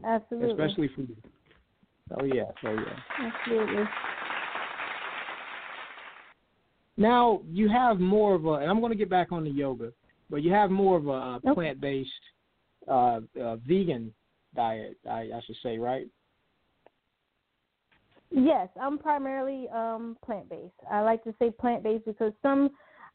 absolutely, 0.04 0.50
especially 0.50 0.88
for 0.88 1.02
you. 1.02 1.16
Oh 2.18 2.24
yes, 2.24 2.52
oh 2.64 2.74
yes. 2.74 2.98
absolutely. 3.20 3.84
Now 6.96 7.42
you 7.50 7.68
have 7.68 8.00
more 8.00 8.34
of 8.34 8.46
a, 8.46 8.52
and 8.54 8.70
I'm 8.70 8.80
going 8.80 8.92
to 8.92 8.98
get 8.98 9.10
back 9.10 9.32
on 9.32 9.44
the 9.44 9.50
yoga, 9.50 9.92
but 10.30 10.42
you 10.42 10.52
have 10.52 10.70
more 10.70 10.96
of 10.96 11.06
a, 11.06 11.12
uh 11.12 11.54
plant-based, 11.54 12.10
uh, 12.88 13.20
uh, 13.40 13.56
vegan 13.56 14.12
diet. 14.54 14.96
I, 15.08 15.30
I 15.34 15.40
should 15.46 15.56
say, 15.62 15.78
right? 15.78 16.06
Yes, 18.30 18.68
I'm 18.80 18.98
primarily 18.98 19.68
um 19.68 20.16
plant 20.24 20.48
based. 20.48 20.72
I 20.90 21.00
like 21.02 21.22
to 21.24 21.34
say 21.38 21.50
plant 21.50 21.82
based 21.82 22.06
because 22.06 22.32
some 22.42 22.70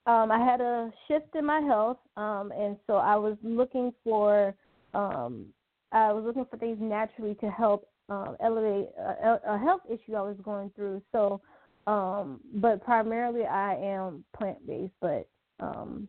um 0.06 0.32
I 0.32 0.40
had 0.40 0.62
a 0.62 0.92
shift 1.08 1.36
in 1.36 1.46
my 1.46 1.60
health 1.60 1.98
um 2.16 2.52
and 2.58 2.78
so 2.88 2.96
I 2.96 3.16
was 3.18 3.38
looking 3.44 3.94
for 4.04 4.56
um 4.94 5.48
I 5.92 6.14
was 6.14 6.24
looking 6.24 6.46
for 6.50 6.58
things 6.58 6.78
naturally 6.80 7.36
to 7.36 7.50
help 7.52 7.90
um 8.10 8.38
elevate 8.42 8.90
a, 8.98 9.40
a 9.48 9.58
health 9.58 9.82
issue 9.90 10.16
I 10.16 10.22
was 10.22 10.38
going 10.44 10.72
through. 10.76 11.02
So 11.12 11.42
um 11.88 12.40
but 12.56 12.84
primarily 12.84 13.46
I 13.46 13.76
am 13.76 14.24
plant 14.38 14.66
based, 14.68 14.94
but 15.02 15.28
um 15.60 16.08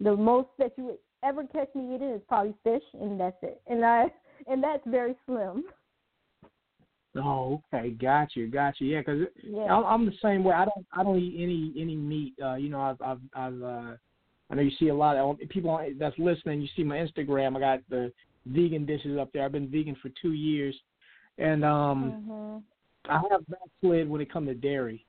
the 0.00 0.16
most 0.16 0.48
that 0.58 0.72
you 0.76 0.84
would 0.84 0.98
ever 1.22 1.44
catch 1.44 1.74
me 1.74 1.94
eating 1.94 2.10
is 2.10 2.20
probably 2.28 2.54
fish 2.62 2.82
and 3.00 3.18
that's 3.18 3.36
it. 3.42 3.60
And 3.66 3.84
I 3.84 4.06
and 4.46 4.62
that's 4.62 4.82
very 4.86 5.14
slim. 5.26 5.64
Oh, 7.16 7.62
okay, 7.72 7.90
got 7.90 8.34
you, 8.34 8.48
got 8.48 8.80
you. 8.80 8.88
Yeah, 8.88 9.00
because 9.00 9.28
Yeah. 9.42 9.76
I'm, 9.76 10.04
the 10.06 10.12
same 10.20 10.42
way. 10.42 10.54
I 10.54 10.64
don't 10.64 10.86
I 10.92 11.04
don't 11.04 11.18
eat 11.18 11.40
any 11.40 11.72
any 11.80 11.96
meat. 11.96 12.34
Uh, 12.42 12.54
you 12.54 12.68
know, 12.68 12.80
I've 12.80 13.00
I've, 13.00 13.20
I've 13.34 13.62
uh, 13.62 13.96
I 14.50 14.54
know 14.54 14.62
you 14.62 14.72
see 14.78 14.88
a 14.88 14.94
lot 14.94 15.16
of 15.16 15.38
people 15.48 15.80
that's 15.98 16.18
listening. 16.18 16.60
You 16.60 16.68
see 16.76 16.82
my 16.82 16.96
Instagram. 16.96 17.56
I 17.56 17.60
got 17.60 17.80
the 17.88 18.12
vegan 18.46 18.84
dishes 18.84 19.18
up 19.18 19.30
there. 19.32 19.44
I've 19.44 19.52
been 19.52 19.70
vegan 19.70 19.96
for 20.02 20.10
two 20.20 20.32
years, 20.32 20.74
and 21.38 21.64
um, 21.64 22.16
Mhm. 22.28 22.62
I 23.08 23.20
have 23.30 23.46
backslid 23.48 24.08
when 24.08 24.20
it 24.20 24.32
comes 24.32 24.48
to 24.48 24.54
dairy, 24.54 25.04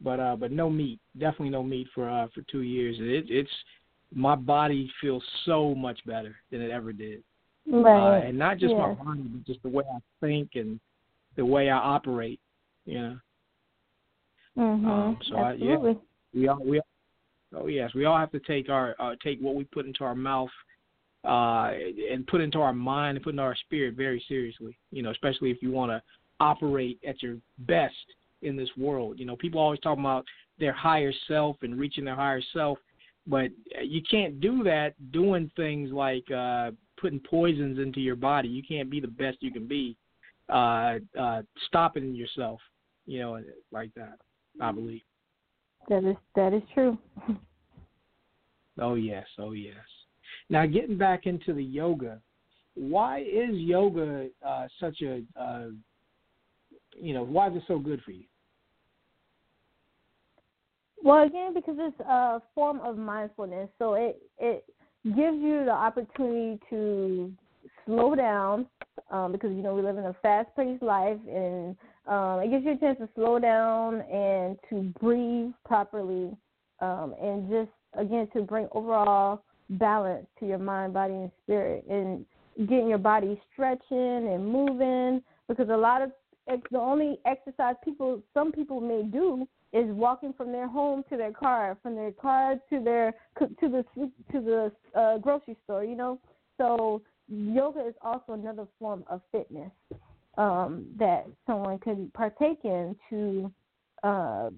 but 0.00 0.20
uh, 0.20 0.36
but 0.36 0.50
no 0.52 0.70
meat. 0.70 0.98
Definitely 1.18 1.50
no 1.50 1.62
meat 1.62 1.88
for 1.94 2.08
uh 2.08 2.28
for 2.34 2.42
two 2.50 2.62
years. 2.62 2.96
It, 2.98 3.26
it's 3.28 3.50
my 4.14 4.34
body 4.36 4.90
feels 5.00 5.22
so 5.44 5.74
much 5.74 5.98
better 6.06 6.36
than 6.50 6.60
it 6.60 6.70
ever 6.70 6.92
did, 6.92 7.22
Right. 7.66 8.18
uh, 8.18 8.28
and 8.28 8.38
not 8.38 8.58
just 8.58 8.74
my 8.74 8.94
body, 8.94 9.20
but 9.22 9.44
just 9.46 9.62
the 9.62 9.68
way 9.68 9.84
I 9.92 9.98
think 10.20 10.50
and 10.54 10.78
the 11.36 11.44
way 11.44 11.68
I 11.70 11.76
operate. 11.76 12.40
You 12.86 12.98
know. 12.98 13.18
Mm-hmm. 14.58 14.88
Um, 14.88 15.18
so 15.28 15.36
I- 15.36 15.52
yeah. 15.54 15.72
Absolutely. 15.74 15.98
we 16.34 16.48
all 16.48 16.64
we 16.64 16.78
all, 16.78 17.62
oh 17.62 17.66
yes 17.66 17.92
we 17.94 18.04
all 18.04 18.18
have 18.18 18.30
to 18.32 18.40
take 18.40 18.68
our 18.68 18.94
uh, 18.98 19.14
take 19.22 19.40
what 19.40 19.54
we 19.54 19.64
put 19.64 19.86
into 19.86 20.04
our 20.04 20.14
mouth 20.14 20.50
uh 21.24 21.70
and 22.12 22.26
put 22.26 22.40
into 22.40 22.60
our 22.60 22.72
mind 22.72 23.16
and 23.16 23.24
put 23.24 23.30
into 23.30 23.42
our 23.42 23.56
spirit 23.56 23.94
very 23.94 24.22
seriously 24.28 24.76
you 24.90 25.02
know 25.02 25.10
especially 25.10 25.50
if 25.50 25.62
you 25.62 25.70
want 25.70 25.90
to 25.90 26.02
operate 26.40 26.98
at 27.06 27.22
your 27.22 27.36
best 27.60 27.94
in 28.42 28.56
this 28.56 28.68
world 28.76 29.18
you 29.18 29.26
know 29.26 29.36
people 29.36 29.60
always 29.60 29.80
talk 29.80 29.98
about 29.98 30.24
their 30.58 30.72
higher 30.72 31.12
self 31.28 31.56
and 31.62 31.78
reaching 31.78 32.04
their 32.04 32.14
higher 32.14 32.42
self 32.52 32.78
but 33.26 33.50
you 33.82 34.02
can't 34.10 34.40
do 34.40 34.62
that 34.62 34.94
doing 35.12 35.50
things 35.56 35.90
like 35.90 36.28
uh 36.30 36.70
putting 37.00 37.20
poisons 37.20 37.78
into 37.78 38.00
your 38.00 38.16
body 38.16 38.48
you 38.48 38.62
can't 38.66 38.90
be 38.90 39.00
the 39.00 39.06
best 39.06 39.38
you 39.40 39.50
can 39.50 39.66
be 39.66 39.96
uh 40.52 40.98
uh 41.18 41.42
stopping 41.66 42.14
yourself 42.14 42.60
you 43.06 43.20
know 43.20 43.40
like 43.72 43.90
that 43.94 44.18
i 44.60 44.70
believe 44.70 45.02
That 45.88 46.04
is 46.04 46.16
that 46.34 46.52
is 46.52 46.62
true. 46.72 46.98
Oh 48.80 48.94
yes, 48.94 49.26
oh 49.38 49.52
yes. 49.52 49.76
Now 50.50 50.66
getting 50.66 50.98
back 50.98 51.26
into 51.26 51.52
the 51.52 51.62
yoga, 51.62 52.20
why 52.74 53.20
is 53.20 53.54
yoga 53.54 54.28
uh, 54.44 54.66
such 54.80 55.00
a 55.02 55.22
uh, 55.38 55.66
you 57.00 57.14
know 57.14 57.24
why 57.24 57.48
is 57.48 57.56
it 57.56 57.62
so 57.66 57.78
good 57.78 58.00
for 58.02 58.12
you? 58.12 58.24
Well, 61.02 61.24
again, 61.24 61.52
because 61.52 61.76
it's 61.78 62.00
a 62.00 62.40
form 62.54 62.80
of 62.80 62.96
mindfulness, 62.96 63.68
so 63.78 63.94
it 63.94 64.22
it 64.38 64.64
gives 65.04 65.36
you 65.36 65.64
the 65.66 65.70
opportunity 65.70 66.58
to 66.70 67.30
slow 67.84 68.14
down 68.14 68.66
um, 69.10 69.32
because 69.32 69.50
you 69.50 69.62
know 69.62 69.74
we 69.74 69.82
live 69.82 69.98
in 69.98 70.04
a 70.04 70.16
fast-paced 70.22 70.82
life, 70.82 71.18
and 71.28 71.76
um, 72.06 72.40
it 72.40 72.50
gives 72.50 72.64
you 72.64 72.72
a 72.72 72.76
chance 72.78 72.98
to 72.98 73.08
slow 73.14 73.38
down 73.38 74.00
and 74.00 74.58
to 74.70 74.92
breathe 75.00 75.52
properly, 75.66 76.34
um, 76.80 77.14
and 77.20 77.50
just 77.50 77.70
again 77.98 78.26
to 78.32 78.42
bring 78.42 78.66
overall 78.72 79.42
balance 79.70 80.26
to 80.40 80.46
your 80.46 80.58
mind, 80.58 80.92
body, 80.94 81.14
and 81.14 81.30
spirit, 81.42 81.84
and 81.88 82.24
getting 82.68 82.88
your 82.88 82.98
body 82.98 83.40
stretching 83.52 84.32
and 84.32 84.46
moving. 84.46 85.22
Because 85.48 85.68
a 85.68 85.76
lot 85.76 86.00
of 86.00 86.10
the 86.46 86.78
only 86.78 87.18
exercise 87.26 87.74
people 87.84 88.22
some 88.32 88.52
people 88.52 88.80
may 88.80 89.02
do 89.02 89.46
is 89.72 89.86
walking 89.88 90.32
from 90.32 90.52
their 90.52 90.68
home 90.68 91.02
to 91.10 91.16
their 91.16 91.32
car, 91.32 91.76
from 91.82 91.96
their 91.96 92.12
car 92.12 92.56
to 92.70 92.80
their 92.82 93.12
to 93.38 93.48
the 93.60 93.84
to 94.32 94.40
the 94.40 94.72
uh, 94.98 95.18
grocery 95.18 95.56
store. 95.64 95.84
You 95.84 95.96
know, 95.96 96.20
so 96.58 97.02
yoga 97.28 97.86
is 97.86 97.94
also 98.02 98.32
another 98.32 98.66
form 98.78 99.04
of 99.08 99.20
fitness 99.32 99.70
um, 100.38 100.86
that 100.98 101.26
someone 101.46 101.78
could 101.78 102.12
partake 102.14 102.60
in 102.64 102.94
to 103.10 103.52
uh, 104.02 104.50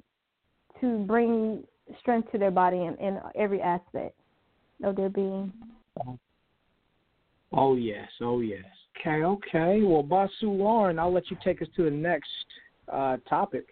to 0.81 0.99
bring 1.07 1.65
strength 2.01 2.31
to 2.33 2.39
their 2.39 2.51
body 2.51 2.79
in, 2.79 2.95
in 2.97 3.19
every 3.35 3.63
aspect 3.63 4.19
of 4.85 4.97
their 4.97 5.09
being. 5.09 5.53
Oh 7.53 7.77
yes, 7.77 8.09
oh 8.21 8.41
yes. 8.41 8.65
Okay, 8.99 9.23
okay. 9.25 9.83
Well, 9.83 10.03
Basu 10.03 10.51
Lauren, 10.51 10.99
I'll 10.99 11.13
let 11.13 11.31
you 11.31 11.37
take 11.43 11.63
us 11.63 11.69
to 11.77 11.85
the 11.85 11.91
next 11.91 12.29
uh, 12.93 13.19
topic. 13.29 13.67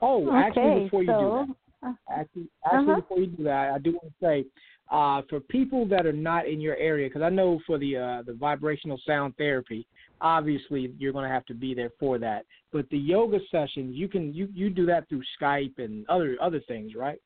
Oh, 0.00 0.32
actually, 0.34 0.84
before 0.84 1.02
you 1.02 1.12
so 1.12 1.18
do 1.18 1.54
that, 1.82 1.96
actually, 2.10 2.48
actually 2.64 2.92
Uh-huh. 2.92 3.00
before 3.00 3.18
you 3.18 3.26
do 3.26 3.44
that, 3.44 3.70
I 3.72 3.78
do 3.78 3.92
want 3.92 4.04
to 4.08 4.14
say 4.20 4.44
Uh, 4.90 5.22
for 5.30 5.40
people 5.40 5.86
that 5.86 6.04
are 6.04 6.12
not 6.30 6.46
in 6.46 6.60
your 6.60 6.76
area, 6.76 7.08
because 7.08 7.22
I 7.22 7.30
know 7.30 7.58
for 7.66 7.78
the 7.78 7.96
uh, 7.96 8.22
the 8.22 8.34
vibrational 8.34 8.98
sound 9.06 9.34
therapy, 9.36 9.86
obviously 10.20 10.92
you're 10.98 11.12
going 11.16 11.28
to 11.28 11.34
have 11.36 11.46
to 11.46 11.54
be 11.54 11.72
there 11.74 11.90
for 11.98 12.18
that. 12.18 12.44
But 12.70 12.84
the 12.90 12.98
yoga 12.98 13.38
sessions, 13.50 13.96
you 13.96 14.08
can 14.08 14.34
you 14.34 14.46
you 14.52 14.68
do 14.68 14.84
that 14.86 15.08
through 15.08 15.22
Skype 15.40 15.78
and 15.78 16.06
other 16.10 16.36
other 16.46 16.60
things, 16.68 16.94
right? 16.94 17.18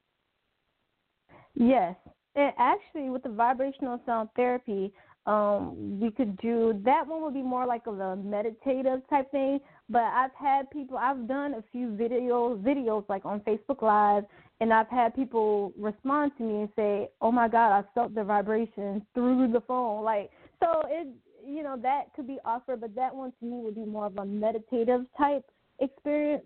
Yes, 1.55 1.97
and 2.37 2.53
actually 2.59 3.11
with 3.11 3.25
the 3.25 3.35
vibrational 3.47 4.01
sound 4.07 4.29
therapy, 4.37 4.93
um, 5.27 6.01
we 6.01 6.11
could 6.11 6.37
do 6.39 6.81
that 6.85 7.07
one 7.07 7.23
would 7.23 7.35
be 7.35 7.43
more 7.43 7.67
like 7.67 7.87
a 7.87 8.17
meditative 8.17 9.01
type 9.11 9.31
thing. 9.31 9.61
But 9.91 10.05
I've 10.05 10.35
had 10.39 10.71
people, 10.71 10.97
I've 10.99 11.29
done 11.29 11.55
a 11.55 11.65
few 11.71 11.89
videos, 11.89 12.63
videos 12.63 13.05
like 13.09 13.25
on 13.25 13.41
Facebook 13.41 13.83
Live, 13.83 14.25
and 14.61 14.73
I've 14.73 14.89
had 14.89 15.15
people 15.15 15.73
respond 15.79 16.33
to 16.39 16.43
me 16.43 16.61
and 16.63 16.69
say, 16.77 17.09
"Oh 17.21 17.31
my 17.31 17.49
God, 17.49 17.73
I 17.73 17.85
felt 17.95 18.15
the 18.15 18.25
vibration 18.25 19.07
through 19.15 19.53
the 19.53 19.61
phone." 19.63 20.05
Like, 20.05 20.31
so 20.61 20.83
it, 20.87 21.09
you 21.47 21.63
know, 21.63 21.77
that 21.83 22.15
could 22.15 22.27
be 22.27 22.39
offered, 22.45 22.81
but 22.81 22.95
that 22.95 23.15
one 23.15 23.33
to 23.41 23.45
me 23.45 23.63
would 23.63 23.75
be 23.75 23.85
more 23.85 24.07
of 24.07 24.19
a 24.19 24.25
meditative 24.25 25.07
type 25.17 25.45
experience. 25.79 26.45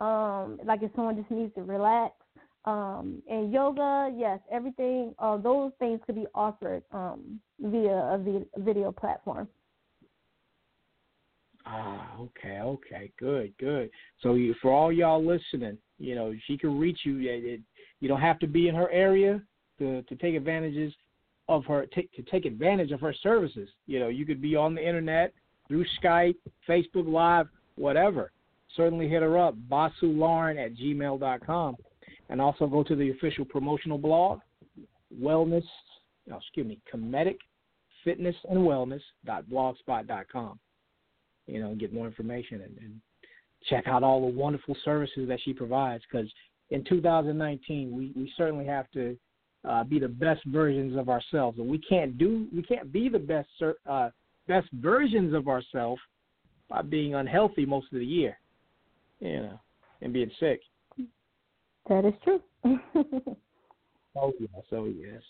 Um, 0.00 0.60
like 0.64 0.82
if 0.82 0.92
someone 0.94 1.16
just 1.16 1.30
needs 1.30 1.54
to 1.56 1.62
relax. 1.62 2.14
Um, 2.68 3.22
and 3.30 3.50
yoga, 3.50 4.12
yes, 4.14 4.40
everything, 4.52 5.14
uh, 5.18 5.38
those 5.38 5.72
things 5.78 6.00
could 6.04 6.16
be 6.16 6.26
offered 6.34 6.82
um, 6.92 7.40
via 7.58 7.88
a 7.88 8.18
video 8.58 8.92
platform. 8.92 9.48
Ah, 11.64 12.14
okay, 12.20 12.58
okay, 12.60 13.10
good, 13.18 13.54
good. 13.58 13.88
So 14.22 14.34
you, 14.34 14.54
for 14.60 14.70
all 14.70 14.92
y'all 14.92 15.24
listening, 15.24 15.78
you 15.98 16.14
know 16.14 16.34
she 16.46 16.58
can 16.58 16.78
reach 16.78 17.00
you. 17.04 17.18
It, 17.20 17.60
you 18.00 18.08
don't 18.08 18.20
have 18.20 18.38
to 18.40 18.46
be 18.46 18.68
in 18.68 18.74
her 18.74 18.90
area 18.90 19.40
to 19.78 20.02
to 20.02 20.16
take 20.16 20.34
advantages 20.34 20.92
of 21.48 21.64
her 21.64 21.86
t- 21.86 22.10
to 22.16 22.22
take 22.22 22.44
advantage 22.44 22.90
of 22.90 23.00
her 23.00 23.14
services. 23.22 23.70
You 23.86 23.98
know, 23.98 24.08
you 24.08 24.26
could 24.26 24.42
be 24.42 24.56
on 24.56 24.74
the 24.74 24.86
internet 24.86 25.32
through 25.68 25.86
Skype, 26.02 26.36
Facebook 26.68 27.10
Live, 27.10 27.48
whatever. 27.76 28.30
Certainly 28.76 29.08
hit 29.08 29.22
her 29.22 29.38
up, 29.38 29.54
Lauren 30.02 30.58
at 30.58 30.76
gmail.com 30.76 31.76
and 32.28 32.40
also 32.40 32.66
go 32.66 32.82
to 32.82 32.94
the 32.94 33.10
official 33.10 33.44
promotional 33.44 33.98
blog, 33.98 34.40
wellness, 35.20 35.64
oh, 36.32 36.36
excuse 36.36 36.66
me, 36.66 36.78
Kemetic 36.92 37.38
Fitness 38.04 38.36
and 38.48 38.60
Wellness 38.60 39.00
blogspot.com. 39.26 40.58
You 41.46 41.60
know, 41.60 41.74
get 41.74 41.92
more 41.92 42.06
information 42.06 42.60
and, 42.60 42.76
and 42.78 43.00
check 43.68 43.88
out 43.88 44.02
all 44.02 44.20
the 44.20 44.36
wonderful 44.36 44.76
services 44.84 45.28
that 45.28 45.38
she 45.44 45.52
provides. 45.52 46.04
Because 46.10 46.30
in 46.70 46.84
2019, 46.84 47.96
we 47.96 48.12
we 48.14 48.32
certainly 48.36 48.66
have 48.66 48.90
to 48.92 49.16
uh, 49.66 49.84
be 49.84 49.98
the 49.98 50.08
best 50.08 50.44
versions 50.46 50.96
of 50.96 51.08
ourselves, 51.08 51.58
and 51.58 51.68
we 51.68 51.78
can't 51.78 52.18
do 52.18 52.46
we 52.54 52.62
can't 52.62 52.92
be 52.92 53.08
the 53.08 53.18
best 53.18 53.48
uh, 53.88 54.10
best 54.46 54.68
versions 54.74 55.34
of 55.34 55.48
ourselves 55.48 56.00
by 56.68 56.82
being 56.82 57.14
unhealthy 57.14 57.64
most 57.64 57.86
of 57.92 57.98
the 57.98 58.04
year, 58.04 58.38
you 59.20 59.40
know, 59.40 59.60
and 60.02 60.12
being 60.12 60.30
sick. 60.38 60.60
That 61.88 62.04
is 62.04 62.14
true. 62.22 62.40
oh 64.16 64.32
yes, 64.38 64.64
oh 64.72 64.86
yes. 64.86 65.22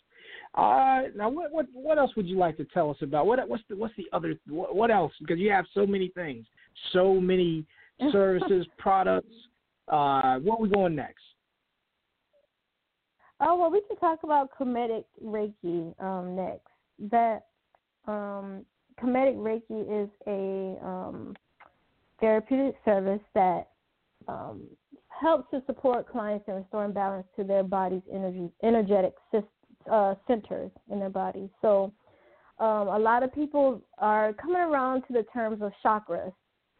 Uh, 0.55 1.03
now, 1.17 1.29
what 1.29 1.53
what 1.53 1.67
what 1.73 1.99
else 1.99 2.11
would 2.17 2.27
you 2.27 2.37
like 2.37 2.57
to 2.57 2.65
tell 2.67 2.91
us 2.91 2.97
about? 3.01 3.27
What 3.27 3.47
what's 3.49 3.63
the 3.69 3.77
what's 3.77 3.95
the 3.97 4.07
other 4.13 4.35
what, 4.49 4.75
what 4.75 4.91
else? 4.91 5.13
Because 5.21 5.39
you 5.39 5.51
have 5.51 5.67
so 5.73 5.87
many 5.87 6.09
things, 6.09 6.47
so 6.93 7.21
many 7.21 7.65
services, 8.13 8.67
products. 8.77 9.33
Uh, 9.87 10.39
where 10.41 10.55
are 10.55 10.61
we 10.61 10.69
going 10.69 10.95
next? 10.95 11.23
Oh 13.41 13.57
well, 13.57 13.71
we 13.71 13.83
can 13.87 13.97
talk 13.99 14.21
about 14.25 14.51
Kemetic 14.59 15.05
Reiki 15.25 15.95
um, 16.03 16.35
next. 16.35 16.67
That 17.11 17.47
um, 18.07 18.65
Kemetic 19.01 19.37
Reiki 19.37 20.05
is 20.05 20.11
a 20.27 20.85
um, 20.85 21.37
therapeutic 22.21 22.75
service 22.85 23.21
that 23.35 23.69
um, 24.27 24.63
helps 25.21 25.51
to 25.51 25.63
support 25.67 26.09
clients 26.09 26.47
in 26.49 26.55
restoring 26.55 26.93
balance 26.93 27.27
to 27.37 27.45
their 27.45 27.63
body's 27.63 28.03
energy, 28.13 28.51
energetic 28.63 29.15
uh, 29.91 30.15
centers 30.27 30.71
in 30.91 30.99
their 30.99 31.11
body. 31.11 31.49
So, 31.63 31.93
um, 32.59 32.89
a 32.89 32.99
lot 32.99 33.23
of 33.23 33.33
people 33.33 33.81
are 33.99 34.33
coming 34.33 34.61
around 34.61 35.03
to 35.03 35.13
the 35.13 35.25
terms 35.33 35.63
of 35.63 35.73
chakras. 35.85 36.33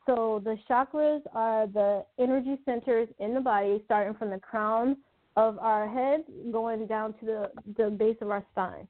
So, 0.07 0.41
the 0.45 0.57
chakras 0.69 1.21
are 1.35 1.67
the 1.67 2.05
energy 2.19 2.59
centers 2.65 3.09
in 3.19 3.35
the 3.35 3.41
body, 3.41 3.81
starting 3.85 4.15
from 4.15 4.31
the 4.31 4.39
crown 4.39 4.97
of 5.37 5.59
our 5.59 5.89
head, 5.89 6.25
going 6.51 6.87
down 6.87 7.15
to 7.21 7.27
the, 7.27 7.51
the 7.77 7.91
base 7.91 8.17
of 8.21 8.31
our 8.31 8.45
spine. 8.51 8.89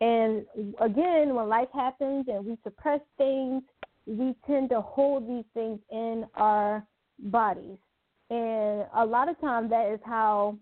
And 0.00 0.44
again, 0.80 1.34
when 1.34 1.48
life 1.48 1.68
happens 1.72 2.26
and 2.28 2.44
we 2.44 2.58
suppress 2.62 3.00
things, 3.16 3.62
we 4.06 4.34
tend 4.46 4.68
to 4.70 4.80
hold 4.82 5.26
these 5.26 5.44
things 5.54 5.80
in 5.90 6.26
our 6.34 6.86
bodies. 7.18 7.78
And 8.30 8.86
a 8.94 9.04
lot 9.04 9.28
of 9.28 9.40
times 9.40 9.70
that 9.70 9.92
is 9.92 10.00
how 10.04 10.56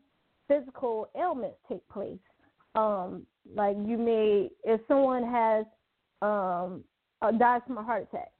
physical 0.49 1.09
ailments 1.19 1.57
take 1.69 1.87
place. 1.89 2.19
Um, 2.75 3.27
like 3.55 3.77
you 3.85 3.97
may, 3.97 4.51
if 4.65 4.81
someone 4.89 5.23
has 5.25 5.65
um, 6.21 6.85
dies 7.39 7.61
from 7.67 7.79
a 7.79 7.83
heart 7.83 8.09
attack, 8.11 8.33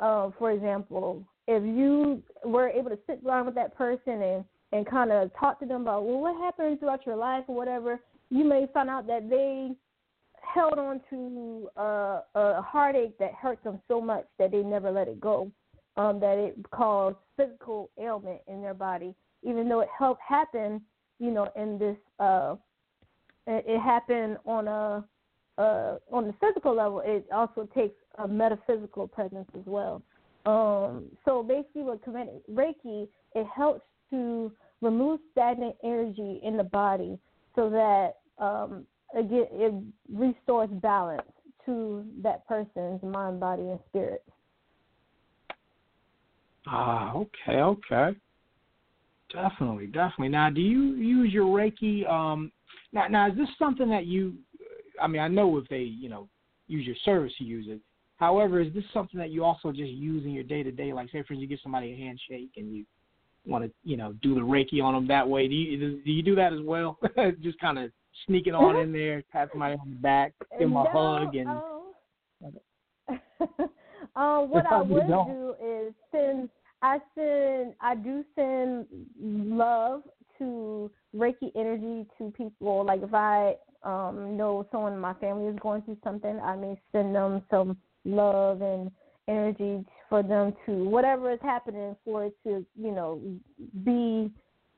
uh, 0.00 0.30
for 0.38 0.52
example, 0.52 1.24
if 1.46 1.62
you 1.62 2.22
were 2.44 2.68
able 2.68 2.90
to 2.90 2.98
sit 3.06 3.24
down 3.24 3.46
with 3.46 3.54
that 3.56 3.76
person 3.76 4.22
and 4.22 4.44
and 4.72 4.86
kind 4.86 5.10
of 5.10 5.30
talk 5.38 5.58
to 5.58 5.66
them 5.66 5.82
about 5.82 6.04
well, 6.04 6.20
what 6.20 6.36
happened 6.36 6.78
throughout 6.78 7.04
your 7.04 7.16
life 7.16 7.42
or 7.48 7.56
whatever, 7.56 8.00
you 8.30 8.44
may 8.44 8.66
find 8.72 8.88
out 8.88 9.06
that 9.08 9.28
they 9.28 9.72
held 10.54 10.78
on 10.78 11.00
to 11.10 11.68
uh, 11.76 12.20
a 12.36 12.62
heartache 12.62 13.18
that 13.18 13.32
hurt 13.34 13.62
them 13.64 13.80
so 13.88 14.00
much 14.00 14.24
that 14.38 14.52
they 14.52 14.62
never 14.62 14.90
let 14.90 15.08
it 15.08 15.20
go 15.20 15.50
um, 16.00 16.18
that 16.18 16.38
it 16.38 16.56
caused 16.70 17.16
physical 17.36 17.90
ailment 18.02 18.40
in 18.48 18.62
their 18.62 18.74
body, 18.74 19.14
even 19.42 19.68
though 19.68 19.80
it 19.80 19.88
helped 19.96 20.22
happen, 20.26 20.80
you 21.18 21.30
know, 21.30 21.50
in 21.56 21.78
this, 21.78 21.96
uh, 22.18 22.56
it, 23.46 23.78
happened 23.80 24.38
on 24.46 24.66
a, 24.66 25.04
uh, 25.60 25.98
on 26.10 26.26
the 26.26 26.34
physical 26.40 26.74
level. 26.74 27.02
It 27.04 27.26
also 27.30 27.68
takes 27.74 27.96
a 28.16 28.26
metaphysical 28.26 29.08
presence 29.08 29.48
as 29.54 29.64
well. 29.66 30.02
Um, 30.46 31.04
so 31.26 31.42
basically, 31.42 31.82
with 31.82 32.00
Reiki, 32.50 33.06
it 33.34 33.46
helps 33.54 33.82
to 34.08 34.50
remove 34.80 35.20
stagnant 35.32 35.76
energy 35.84 36.40
in 36.42 36.56
the 36.56 36.64
body 36.64 37.18
so 37.54 37.68
that 37.68 38.14
um, 38.42 38.86
again 39.14 39.46
it 39.52 39.74
restores 40.10 40.70
balance 40.70 41.28
to 41.66 42.06
that 42.22 42.46
person's 42.48 43.02
mind, 43.02 43.38
body, 43.38 43.64
and 43.64 43.78
spirit. 43.90 44.24
Ah, 46.72 47.12
okay, 47.14 47.60
okay. 47.60 48.16
Definitely, 49.32 49.86
definitely. 49.86 50.28
Now, 50.28 50.50
do 50.50 50.60
you 50.60 50.94
use 50.94 51.32
your 51.32 51.46
Reiki? 51.46 52.08
Um, 52.08 52.52
now, 52.92 53.08
now 53.08 53.28
is 53.28 53.36
this 53.36 53.48
something 53.58 53.88
that 53.90 54.06
you? 54.06 54.34
I 55.02 55.08
mean, 55.08 55.20
I 55.20 55.28
know 55.28 55.56
if 55.58 55.66
they, 55.68 55.80
you 55.80 56.08
know, 56.08 56.28
use 56.68 56.86
your 56.86 56.96
service, 57.04 57.32
you 57.38 57.46
use 57.46 57.66
it. 57.68 57.80
However, 58.18 58.60
is 58.60 58.72
this 58.72 58.84
something 58.92 59.18
that 59.18 59.30
you 59.30 59.44
also 59.44 59.72
just 59.72 59.90
use 59.90 60.24
in 60.24 60.32
your 60.32 60.44
day 60.44 60.62
to 60.62 60.70
day? 60.70 60.92
Like, 60.92 61.06
say, 61.06 61.22
for 61.22 61.32
instance, 61.32 61.40
you 61.40 61.46
give 61.48 61.58
somebody 61.62 61.92
a 61.92 61.96
handshake 61.96 62.50
and 62.56 62.72
you 62.72 62.84
want 63.46 63.64
to, 63.64 63.70
you 63.82 63.96
know, 63.96 64.12
do 64.22 64.34
the 64.34 64.40
Reiki 64.40 64.82
on 64.82 64.94
them 64.94 65.08
that 65.08 65.28
way. 65.28 65.48
Do 65.48 65.54
you 65.54 66.02
do 66.04 66.10
you 66.12 66.22
do 66.22 66.34
that 66.36 66.52
as 66.52 66.60
well? 66.60 66.98
just 67.42 67.58
kind 67.58 67.78
of 67.78 67.90
sneak 68.26 68.46
it 68.46 68.54
on 68.54 68.76
in 68.76 68.92
there, 68.92 69.24
pat 69.32 69.48
somebody 69.52 69.74
on 69.74 69.90
the 69.90 69.96
back, 69.96 70.34
give 70.52 70.68
them 70.68 70.76
a 70.76 70.84
no, 70.84 70.90
hug, 70.92 71.34
and. 71.34 71.48
Um, 71.48 71.82
um, 74.16 74.50
what 74.50 74.66
I 74.66 74.82
would 74.82 75.06
do 75.06 75.54
is 75.62 75.92
send 76.12 76.48
I 76.82 76.98
send 77.14 77.74
I 77.80 77.94
do 77.94 78.24
send 78.34 78.86
love 79.20 80.02
to 80.38 80.90
Reiki 81.14 81.52
energy 81.54 82.06
to 82.18 82.32
people. 82.36 82.84
Like 82.84 83.02
if 83.02 83.12
I 83.14 83.56
um 83.82 84.36
know 84.36 84.66
someone 84.70 84.92
in 84.92 84.98
my 84.98 85.14
family 85.14 85.48
is 85.48 85.58
going 85.60 85.82
through 85.82 85.98
something, 86.02 86.38
I 86.40 86.56
may 86.56 86.80
send 86.92 87.14
them 87.14 87.42
some 87.50 87.76
love 88.04 88.62
and 88.62 88.90
energy 89.28 89.84
for 90.08 90.22
them 90.22 90.54
to 90.66 90.84
whatever 90.88 91.30
is 91.32 91.38
happening 91.42 91.94
for 92.04 92.26
it 92.26 92.34
to, 92.44 92.64
you 92.74 92.92
know, 92.92 93.20
be 93.84 94.30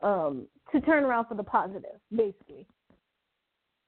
um 0.02 0.46
to 0.72 0.80
turn 0.80 1.04
around 1.04 1.26
for 1.26 1.34
the 1.34 1.44
positive, 1.44 2.00
basically. 2.14 2.66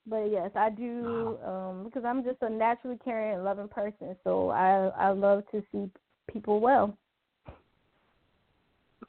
But 0.06 0.30
yes, 0.30 0.50
I 0.54 0.70
do 0.70 1.38
um 1.44 1.84
because 1.84 2.04
I'm 2.04 2.22
just 2.22 2.42
a 2.42 2.48
naturally 2.50 2.98
caring 3.04 3.34
and 3.34 3.44
loving 3.44 3.68
person, 3.68 4.14
so 4.22 4.50
I 4.50 4.90
I 4.96 5.10
love 5.10 5.42
to 5.50 5.62
see 5.72 5.90
people 6.30 6.60
well. 6.60 6.96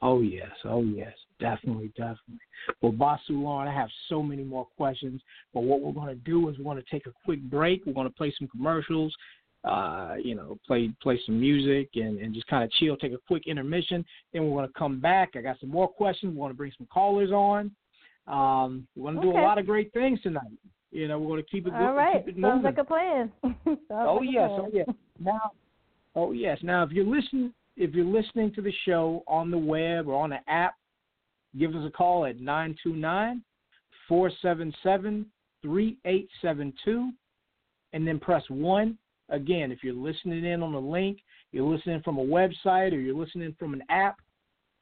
Oh 0.02 0.20
yes, 0.20 0.50
oh 0.64 0.82
yes, 0.82 1.12
definitely, 1.40 1.88
definitely. 1.96 2.38
Well, 2.80 2.92
Basu 2.92 3.32
Lauren, 3.34 3.68
I 3.68 3.74
have 3.74 3.88
so 4.08 4.22
many 4.22 4.42
more 4.42 4.66
questions, 4.76 5.20
but 5.54 5.62
what 5.62 5.80
we're 5.80 5.92
going 5.92 6.08
to 6.08 6.14
do 6.14 6.48
is 6.48 6.58
we're 6.58 6.64
going 6.64 6.82
to 6.82 6.90
take 6.90 7.06
a 7.06 7.12
quick 7.24 7.42
break. 7.42 7.84
We're 7.86 7.94
going 7.94 8.08
to 8.08 8.14
play 8.14 8.34
some 8.38 8.48
commercials, 8.48 9.14
uh, 9.64 10.14
you 10.22 10.34
know, 10.34 10.58
play 10.66 10.90
play 11.02 11.20
some 11.24 11.40
music, 11.40 11.90
and 11.94 12.18
and 12.18 12.34
just 12.34 12.46
kind 12.46 12.64
of 12.64 12.70
chill. 12.72 12.96
Take 12.96 13.12
a 13.12 13.18
quick 13.26 13.44
intermission. 13.46 14.04
Then 14.32 14.44
we're 14.44 14.58
going 14.58 14.68
to 14.68 14.78
come 14.78 15.00
back. 15.00 15.30
I 15.36 15.40
got 15.40 15.58
some 15.60 15.70
more 15.70 15.88
questions. 15.88 16.32
We 16.32 16.38
want 16.38 16.52
to 16.52 16.56
bring 16.56 16.72
some 16.76 16.86
callers 16.92 17.30
on. 17.30 17.70
Um, 18.26 18.86
we 18.96 19.02
want 19.02 19.16
to 19.16 19.20
okay. 19.20 19.32
do 19.32 19.38
a 19.38 19.42
lot 19.42 19.58
of 19.58 19.66
great 19.66 19.92
things 19.92 20.20
tonight. 20.22 20.42
You 20.90 21.08
know, 21.08 21.18
we're 21.18 21.28
going 21.28 21.42
to 21.42 21.50
keep 21.50 21.66
it. 21.66 21.70
Good. 21.70 21.82
All 21.82 21.94
right, 21.94 22.26
it 22.26 22.34
sounds 22.40 22.64
like 22.64 22.78
a 22.78 22.84
plan. 22.84 23.32
Oh 23.90 24.18
like 24.20 24.28
yes, 24.32 24.48
plan. 24.48 24.60
oh 24.60 24.70
yes. 24.72 24.88
Now, 25.20 25.50
oh 26.14 26.32
yes. 26.32 26.58
Now, 26.62 26.82
if 26.82 26.90
you're 26.90 27.04
listening, 27.04 27.52
if 27.76 27.94
you're 27.94 28.04
listening 28.04 28.52
to 28.54 28.62
the 28.62 28.72
show 28.84 29.22
on 29.26 29.50
the 29.50 29.58
web 29.58 30.06
or 30.08 30.22
on 30.22 30.30
the 30.30 30.38
app, 30.48 30.76
give 31.58 31.74
us 31.74 31.84
a 31.86 31.90
call 31.90 32.24
at 32.24 32.38
929-477-3872, 32.38 35.24
and 37.92 38.06
then 38.06 38.18
press 38.18 38.42
one. 38.48 38.96
Again, 39.28 39.72
if 39.72 39.82
you're 39.82 39.94
listening 39.94 40.44
in 40.44 40.62
on 40.62 40.72
the 40.72 40.80
link, 40.80 41.18
you're 41.52 41.68
listening 41.68 42.00
from 42.02 42.18
a 42.18 42.24
website, 42.24 42.92
or 42.92 43.00
you're 43.00 43.16
listening 43.16 43.54
from 43.58 43.74
an 43.74 43.82
app, 43.88 44.20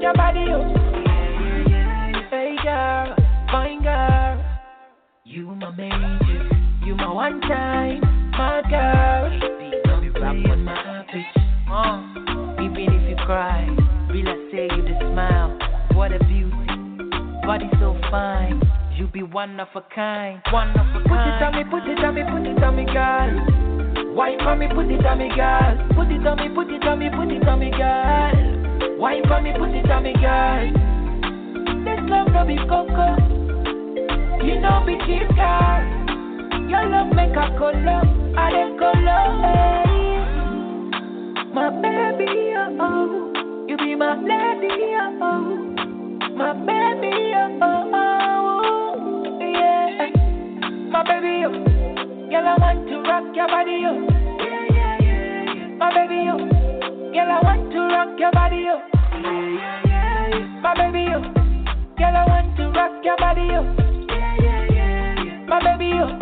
Your 0.00 0.14
body, 0.14 0.40
you. 0.40 0.60
Hey, 2.30 2.56
girl, 2.62 3.16
fine 3.50 3.82
girl. 3.82 4.44
You 5.24 5.54
my 5.54 5.70
major, 5.70 6.48
you 6.84 6.94
my 6.94 7.12
one 7.12 7.40
time, 7.42 8.00
my 8.32 8.62
girl. 8.70 10.00
Be 10.00 10.10
rapping 10.10 10.64
my 10.64 11.04
bitch. 11.12 11.24
Uh, 11.70 12.62
even 12.62 12.94
if 12.94 13.10
you 13.10 13.16
cry, 13.26 13.66
will 14.10 14.28
I 14.28 14.50
say 14.50 14.68
you 14.76 14.82
the 14.82 14.96
smile? 15.00 15.58
What 15.94 16.12
a 16.12 16.18
beauty, 16.20 16.66
body 17.44 17.68
so 17.80 17.98
fine. 18.10 18.62
You 18.94 19.06
be 19.08 19.22
one 19.22 19.58
of 19.60 19.68
a 19.74 19.82
kind, 19.94 20.40
one 20.52 20.70
of 20.70 21.02
a 21.02 21.08
kind. 21.08 21.08
Put 21.08 21.26
it 21.26 21.42
on 21.42 21.54
me, 21.56 21.64
put 21.70 21.88
it 21.88 22.04
on 22.04 22.14
me, 22.14 22.22
put 22.22 22.46
it 22.46 22.62
on 22.62 22.76
me, 22.76 22.84
girl. 22.84 24.14
Wine 24.14 24.38
for 24.38 24.56
me, 24.56 24.68
put 24.68 24.90
it 24.90 25.04
on 25.04 25.18
me, 25.18 25.28
girl. 25.34 25.88
Put 25.94 26.10
it 26.10 26.26
on 26.26 26.36
me, 26.38 26.54
put 26.54 26.70
it 26.70 26.84
on 26.86 26.98
me, 26.98 27.08
put 27.10 27.30
it 27.30 27.48
on 27.48 27.60
me, 27.60 27.70
girl. 27.70 28.57
Wine 28.98 29.22
for 29.28 29.40
me, 29.40 29.52
put 29.58 29.70
it 29.70 29.90
on 29.90 30.02
me, 30.02 30.12
girl. 30.14 30.72
This 31.84 32.00
love 32.10 32.28
no 32.32 32.44
be 32.46 32.56
coco. 32.68 33.16
You 34.44 34.60
know 34.60 34.82
be 34.86 34.94
cheap 35.06 35.28
girl. 35.36 35.82
Your 36.68 36.84
love 36.88 37.08
make 37.14 37.30
a 37.36 37.48
color, 37.58 38.02
I 38.36 38.50
dey 38.50 38.76
color. 38.78 39.24
My 41.54 41.70
baby, 41.70 42.52
oh 42.56 42.76
oh, 42.80 43.64
you 43.68 43.76
be 43.78 43.94
my 43.96 44.14
lady, 44.16 44.74
oh 44.94 45.18
oh. 45.22 45.44
My 46.36 46.52
baby, 46.52 47.12
oh 47.34 47.60
oh, 47.62 47.90
oh 47.94 49.40
yeah. 49.40 50.10
My 50.90 51.02
baby, 51.04 51.44
oh, 51.46 51.52
girl 52.30 52.46
I 52.46 52.56
want 52.60 52.88
to 52.88 52.96
rock 53.08 53.24
your 53.34 53.48
body, 53.48 53.82
oh. 53.86 54.06
Yeah 54.38 54.66
yeah 54.70 54.98
yeah. 55.00 55.54
yeah. 55.54 55.66
My 55.78 55.88
baby, 55.94 56.28
oh, 56.30 56.38
girl 57.18 57.30
I 57.34 57.40
want 57.42 57.72
to 57.72 57.80
rock 57.80 58.14
your 58.18 58.30
body, 58.30 58.66
oh. 58.70 58.78
Yeah 59.10 59.82
yeah 59.90 60.28
yeah. 60.30 60.60
My 60.62 60.74
baby, 60.78 61.10
oh, 61.10 61.22
girl 61.98 62.14
I 62.14 62.24
want 62.30 62.56
to 62.58 62.64
rock 62.70 62.94
your 63.02 63.16
body, 63.18 63.48
oh. 63.58 63.66
Yeah 64.06 64.34
yeah 64.38 64.62
yeah. 64.70 65.44
My 65.50 65.58
baby, 65.58 65.98
oh, 65.98 66.14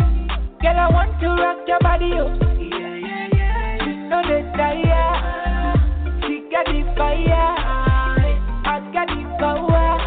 girl 0.62 0.78
I 0.80 0.88
want 0.88 1.20
to 1.20 1.28
rock 1.37 1.59
your 1.68 1.80
body, 1.80 2.11
oh. 2.16 2.32
Yeah 2.56 2.96
yeah 2.96 3.28
yeah. 3.37 3.85
She 3.85 3.92
know 4.09 4.22
she 6.24 6.35
got 6.50 6.64
the 6.64 6.80
fire, 6.96 7.54
I 8.64 8.80
got 8.96 9.09
the 9.12 9.20
power. 9.37 10.00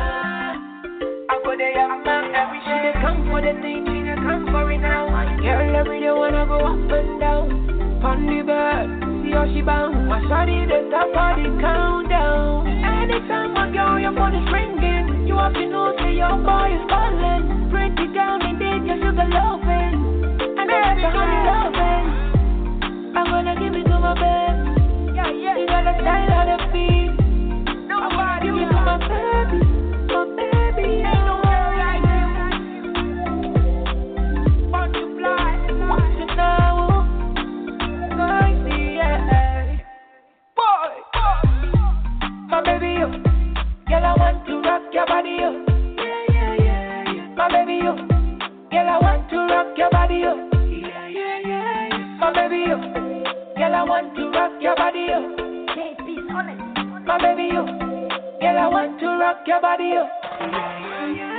I 1.30 1.36
go 1.46 1.54
there, 1.56 1.78
I'm 1.86 2.04
not 2.04 2.34
every 2.34 2.60
she 2.66 2.74
dey 2.82 2.94
come 3.02 3.30
for 3.30 3.42
the 3.46 3.54
thing, 3.62 3.86
she 3.86 4.02
come 4.26 4.48
for 4.50 4.72
it 4.72 4.80
now. 4.80 5.06
Girl, 5.38 5.76
every 5.76 6.00
day 6.00 6.12
wanna 6.12 6.46
go 6.48 6.58
up 6.66 6.92
and 6.98 7.20
down, 7.20 8.00
pon 8.02 8.26
the 8.26 8.42
bed, 8.44 9.09
see 9.30 9.36
how 9.36 9.46
she 9.54 9.62
bounce. 9.62 9.96
My 10.10 10.20
shawty 10.26 10.66
the 10.66 10.90
top 10.90 11.14
of 11.14 11.38
the 11.38 11.50
countdown. 11.62 12.68
Anytime 12.68 13.54
I 13.58 13.70
go, 13.70 13.98
your 13.98 14.14
phone 14.14 14.34
is 14.34 14.48
ringing. 14.52 15.28
You 15.28 15.38
have 15.38 15.54
to 15.54 15.66
know 15.70 15.94
say 16.02 16.18
your 16.18 16.38
boy 16.42 16.74
is 16.74 16.84
calling. 16.90 17.70
Break 17.70 17.94
it 18.00 18.14
down 18.14 18.42
and 18.42 18.58
your 18.60 18.98
sugar 18.98 19.30
loving, 19.30 19.96
and 20.58 20.70
that's 20.70 21.04
a 21.06 21.10
honey 21.14 21.42
loving. 21.46 22.06
I'm 23.16 23.26
gonna 23.30 23.56
give 23.62 23.74
it 23.78 23.86
to 23.86 23.98
my 24.00 24.14
baby. 24.18 25.14
Yeah, 25.14 25.30
yeah. 25.30 25.58
You 25.58 25.68
got 25.68 25.84
the 25.86 25.94
style 26.02 26.50
of 26.50 26.59
Yo. 57.40 57.64
Girl, 58.42 58.58
I 58.58 58.68
want 58.68 59.00
to 59.00 59.08
rock 59.08 59.48
your 59.48 59.62
body. 59.62 59.84
Yeah, 59.86 60.08
yeah, 60.42 61.16
yeah, 61.16 61.39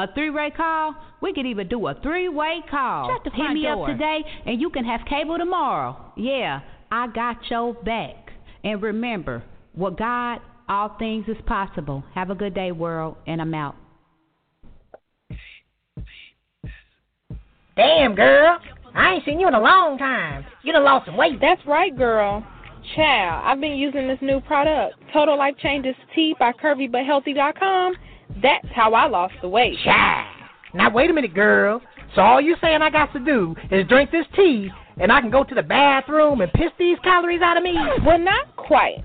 A 0.00 0.06
three-way 0.14 0.50
call? 0.56 0.94
We 1.20 1.34
could 1.34 1.44
even 1.44 1.68
do 1.68 1.86
a 1.86 1.94
three-way 2.02 2.62
call. 2.70 3.10
Shut 3.14 3.22
the 3.24 3.30
Hit 3.30 3.36
front 3.36 3.52
me 3.54 3.62
door. 3.64 3.82
up 3.84 3.92
today, 3.92 4.24
and 4.46 4.58
you 4.58 4.70
can 4.70 4.82
have 4.86 5.02
cable 5.06 5.36
tomorrow. 5.36 5.94
Yeah, 6.16 6.60
I 6.90 7.08
got 7.08 7.36
your 7.50 7.74
back. 7.74 8.32
And 8.64 8.80
remember, 8.80 9.42
with 9.74 9.98
God, 9.98 10.40
all 10.70 10.96
things 10.98 11.26
is 11.28 11.36
possible. 11.46 12.02
Have 12.14 12.30
a 12.30 12.34
good 12.34 12.54
day, 12.54 12.72
world, 12.72 13.16
and 13.26 13.42
I'm 13.42 13.52
out. 13.52 13.76
Damn, 17.76 18.14
girl. 18.14 18.58
I 18.94 19.14
ain't 19.14 19.24
seen 19.26 19.38
you 19.38 19.48
in 19.48 19.54
a 19.54 19.60
long 19.60 19.98
time. 19.98 20.46
You 20.62 20.72
done 20.72 20.84
lost 20.84 21.04
some 21.06 21.18
weight. 21.18 21.42
That's 21.42 21.60
right, 21.66 21.94
girl. 21.94 22.42
Child, 22.96 23.42
I've 23.44 23.60
been 23.60 23.76
using 23.76 24.08
this 24.08 24.18
new 24.22 24.40
product, 24.40 24.94
Total 25.12 25.36
Life 25.36 25.56
Changes 25.58 25.94
Tea 26.14 26.34
by 26.38 26.52
CurvyButHealthy.com. 26.52 27.94
That's 28.42 28.66
how 28.74 28.94
I 28.94 29.06
lost 29.08 29.34
the 29.42 29.48
weight. 29.48 29.78
Child. 29.84 30.26
Now, 30.74 30.90
wait 30.90 31.10
a 31.10 31.12
minute, 31.12 31.34
girl. 31.34 31.82
So 32.14 32.22
all 32.22 32.40
you 32.40 32.56
saying 32.60 32.82
I 32.82 32.90
got 32.90 33.12
to 33.12 33.20
do 33.20 33.54
is 33.70 33.86
drink 33.88 34.10
this 34.10 34.26
tea, 34.34 34.70
and 34.98 35.12
I 35.12 35.20
can 35.20 35.30
go 35.30 35.44
to 35.44 35.54
the 35.54 35.62
bathroom 35.62 36.40
and 36.40 36.52
piss 36.52 36.70
these 36.78 36.98
calories 37.02 37.42
out 37.42 37.56
of 37.56 37.62
me? 37.62 37.74
Well, 38.04 38.18
not 38.18 38.56
quite. 38.56 39.04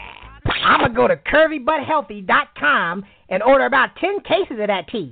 I'm 0.63 0.79
going 0.79 0.91
to 0.91 0.95
go 0.95 1.07
to 1.07 1.15
curvybuthealthy.com 1.15 3.05
and 3.29 3.43
order 3.43 3.65
about 3.65 3.95
10 3.97 4.19
cases 4.21 4.59
of 4.59 4.67
that 4.67 4.87
tea. 4.89 5.11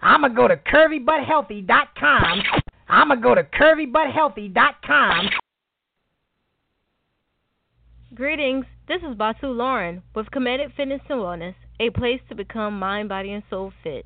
I'm 0.00 0.20
going 0.20 0.32
to 0.32 0.36
go 0.36 0.48
to 0.48 0.56
curvybuthealthy.com. 0.56 2.42
I'm 2.88 3.08
going 3.08 3.20
to 3.20 3.22
go 3.22 3.34
to 3.34 3.44
curvybuthealthy.com. 3.44 5.30
Greetings. 8.14 8.66
This 8.86 9.00
is 9.02 9.16
Basu 9.16 9.46
Lauren 9.46 10.02
with 10.14 10.26
Kemetic 10.26 10.76
Fitness 10.76 11.00
and 11.08 11.18
Wellness, 11.18 11.54
a 11.80 11.88
place 11.90 12.20
to 12.28 12.34
become 12.34 12.78
mind, 12.78 13.08
body, 13.08 13.32
and 13.32 13.42
soul 13.48 13.72
fit. 13.82 14.04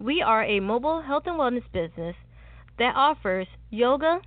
We 0.00 0.20
are 0.20 0.44
a 0.44 0.58
mobile 0.60 1.00
health 1.00 1.22
and 1.26 1.38
wellness 1.38 1.62
business 1.72 2.16
that 2.78 2.94
offers 2.96 3.46
yoga, 3.70 4.20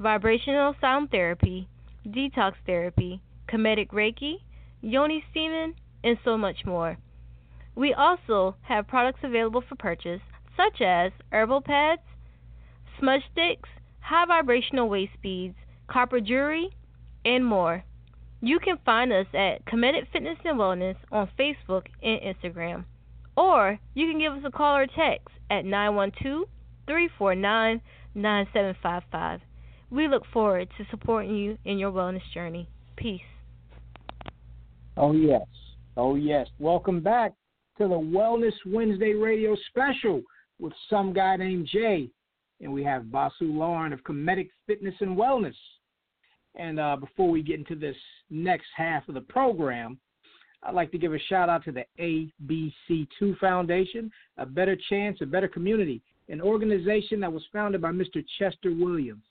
vibrational 0.00 0.74
sound 0.80 1.10
therapy, 1.10 1.68
detox 2.08 2.54
therapy, 2.66 3.20
Kemetic 3.46 3.88
Reiki, 3.88 4.38
yoni 4.82 5.24
steaming, 5.30 5.74
and 6.04 6.18
so 6.24 6.36
much 6.36 6.64
more. 6.66 6.98
We 7.74 7.94
also 7.94 8.56
have 8.62 8.88
products 8.88 9.20
available 9.22 9.62
for 9.66 9.76
purchase, 9.76 10.20
such 10.56 10.82
as 10.82 11.12
herbal 11.32 11.62
pads, 11.62 12.02
smudge 12.98 13.22
sticks, 13.32 13.68
high 14.00 14.26
vibrational 14.26 14.88
waist 14.88 15.12
beads, 15.22 15.56
copper 15.88 16.20
jewelry, 16.20 16.70
and 17.24 17.46
more. 17.46 17.84
You 18.40 18.58
can 18.58 18.78
find 18.84 19.12
us 19.12 19.26
at 19.32 19.64
Kemetic 19.64 20.08
Fitness 20.12 20.38
and 20.44 20.58
Wellness 20.58 20.96
on 21.10 21.30
Facebook 21.38 21.86
and 22.02 22.20
Instagram. 22.20 22.84
Or 23.36 23.78
you 23.94 24.10
can 24.10 24.18
give 24.18 24.32
us 24.32 24.42
a 24.44 24.50
call 24.50 24.76
or 24.76 24.86
text 24.86 25.28
at 25.48 25.64
912 25.64 26.46
349 26.86 27.80
9755. 28.14 29.40
We 29.90 30.08
look 30.08 30.24
forward 30.32 30.68
to 30.76 30.84
supporting 30.90 31.36
you 31.36 31.58
in 31.64 31.78
your 31.78 31.92
wellness 31.92 32.28
journey. 32.34 32.68
Peace. 32.96 33.20
Oh, 34.96 35.12
yes. 35.12 35.46
Oh, 35.96 36.16
yes. 36.16 36.46
Welcome 36.58 37.00
back 37.00 37.32
to 37.78 37.88
the 37.88 37.94
Wellness 37.94 38.52
Wednesday 38.66 39.14
radio 39.14 39.56
special 39.70 40.22
with 40.58 40.74
some 40.90 41.14
guy 41.14 41.36
named 41.36 41.68
Jay. 41.72 42.10
And 42.60 42.72
we 42.72 42.84
have 42.84 43.10
Basu 43.10 43.46
Lauren 43.46 43.92
of 43.92 44.04
Comedic 44.04 44.50
Fitness 44.66 44.94
and 45.00 45.16
Wellness. 45.16 45.54
And 46.56 46.78
uh, 46.78 46.96
before 46.96 47.30
we 47.30 47.42
get 47.42 47.58
into 47.58 47.74
this 47.74 47.96
next 48.28 48.66
half 48.76 49.08
of 49.08 49.14
the 49.14 49.22
program, 49.22 49.98
I'd 50.62 50.74
like 50.74 50.92
to 50.92 50.98
give 50.98 51.14
a 51.14 51.18
shout 51.18 51.48
out 51.48 51.64
to 51.64 51.72
the 51.72 51.86
ABC2 51.98 53.38
Foundation, 53.38 54.10
A 54.36 54.44
Better 54.44 54.76
Chance, 54.90 55.18
A 55.22 55.26
Better 55.26 55.48
Community, 55.48 56.02
an 56.28 56.42
organization 56.42 57.18
that 57.20 57.32
was 57.32 57.42
founded 57.50 57.80
by 57.80 57.90
Mr. 57.90 58.22
Chester 58.38 58.72
Williams. 58.74 59.24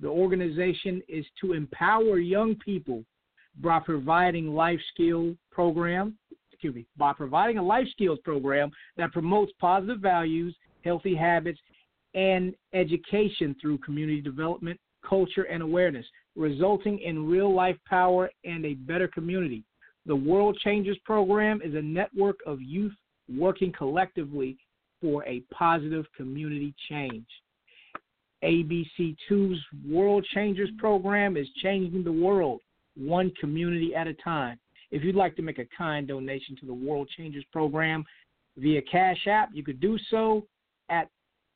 The 0.00 0.08
organization 0.08 1.02
is 1.08 1.24
to 1.40 1.54
empower 1.54 2.18
young 2.18 2.56
people 2.56 3.04
by 3.60 3.78
providing 3.80 4.54
life 4.54 4.80
skill 4.92 5.34
program, 5.50 6.16
excuse 6.52 6.74
me, 6.74 6.86
by 6.96 7.12
providing 7.12 7.58
a 7.58 7.62
life 7.62 7.86
skills 7.90 8.18
program 8.24 8.70
that 8.96 9.12
promotes 9.12 9.52
positive 9.60 10.00
values, 10.00 10.54
healthy 10.84 11.14
habits, 11.14 11.60
and 12.14 12.54
education 12.72 13.54
through 13.60 13.78
community 13.78 14.20
development, 14.20 14.78
culture, 15.06 15.44
and 15.44 15.62
awareness, 15.62 16.06
resulting 16.36 16.98
in 17.00 17.28
real 17.28 17.54
life 17.54 17.76
power 17.88 18.30
and 18.44 18.64
a 18.64 18.74
better 18.74 19.08
community. 19.08 19.64
The 20.06 20.16
World 20.16 20.58
Changers 20.58 20.98
Program 21.04 21.60
is 21.62 21.74
a 21.74 21.82
network 21.82 22.36
of 22.46 22.60
youth 22.60 22.92
working 23.28 23.72
collectively 23.72 24.56
for 25.00 25.24
a 25.26 25.40
positive 25.52 26.06
community 26.16 26.74
change. 26.88 27.26
ABC2's 28.44 29.60
World 29.88 30.26
Changers 30.34 30.70
Program 30.78 31.36
is 31.36 31.46
changing 31.62 32.02
the 32.02 32.12
world 32.12 32.60
one 32.96 33.32
community 33.40 33.94
at 33.94 34.06
a 34.06 34.14
time. 34.14 34.58
If 34.90 35.02
you'd 35.02 35.16
like 35.16 35.36
to 35.36 35.42
make 35.42 35.58
a 35.58 35.66
kind 35.76 36.06
donation 36.06 36.56
to 36.56 36.66
the 36.66 36.74
World 36.74 37.08
Changers 37.16 37.44
Program 37.52 38.04
via 38.56 38.82
Cash 38.82 39.26
App, 39.26 39.50
you 39.52 39.64
could 39.64 39.80
do 39.80 39.98
so 40.10 40.46
at 40.90 41.08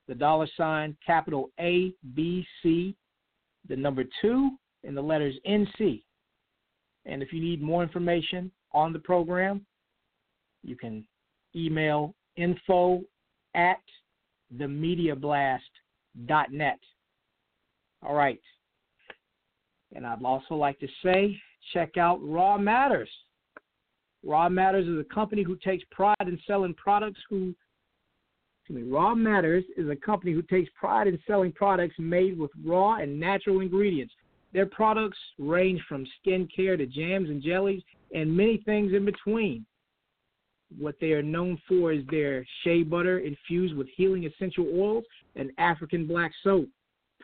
the 0.08 0.14
dollar 0.14 0.48
sign 0.56 0.96
capital 1.04 1.50
A 1.60 1.92
B 2.14 2.46
C, 2.62 2.96
the 3.68 3.76
number 3.76 4.04
two, 4.22 4.50
and 4.84 4.96
the 4.96 5.02
letters 5.02 5.34
NC. 5.46 6.02
And 7.04 7.22
if 7.22 7.32
you 7.32 7.40
need 7.40 7.62
more 7.62 7.82
information 7.82 8.50
on 8.72 8.92
the 8.92 8.98
program, 8.98 9.64
you 10.62 10.76
can 10.76 11.06
email 11.54 12.14
info 12.36 13.02
at 13.54 13.80
themediablast.net. 14.56 16.78
All 18.02 18.14
right. 18.14 18.40
And 19.96 20.06
I'd 20.06 20.22
also 20.22 20.54
like 20.54 20.78
to 20.80 20.88
say, 21.02 21.40
check 21.72 21.96
out 21.96 22.20
Raw 22.22 22.58
Matters. 22.58 23.08
Raw 24.22 24.48
Matters 24.50 24.86
is 24.86 25.00
a 25.00 25.14
company 25.14 25.42
who 25.42 25.56
takes 25.56 25.84
pride 25.90 26.14
in 26.20 26.38
selling 26.46 26.74
products 26.74 27.20
who 27.30 27.54
excuse 28.60 28.84
me, 28.84 28.92
Raw 28.92 29.14
Matters 29.14 29.64
is 29.76 29.88
a 29.88 29.96
company 29.96 30.32
who 30.32 30.42
takes 30.42 30.68
pride 30.78 31.06
in 31.06 31.18
selling 31.26 31.52
products 31.52 31.94
made 31.98 32.38
with 32.38 32.50
raw 32.64 32.96
and 32.96 33.18
natural 33.18 33.60
ingredients. 33.60 34.12
Their 34.52 34.66
products 34.66 35.18
range 35.38 35.80
from 35.88 36.06
skincare 36.18 36.76
to 36.76 36.86
jams 36.86 37.30
and 37.30 37.42
jellies 37.42 37.82
and 38.12 38.36
many 38.36 38.58
things 38.66 38.92
in 38.92 39.04
between. 39.04 39.64
What 40.76 40.96
they 41.00 41.12
are 41.12 41.22
known 41.22 41.58
for 41.68 41.92
is 41.92 42.02
their 42.10 42.44
shea 42.64 42.82
butter 42.82 43.20
infused 43.20 43.74
with 43.74 43.86
healing 43.96 44.26
essential 44.26 44.66
oils 44.74 45.04
and 45.36 45.52
African 45.58 46.06
black 46.06 46.32
soap, 46.42 46.68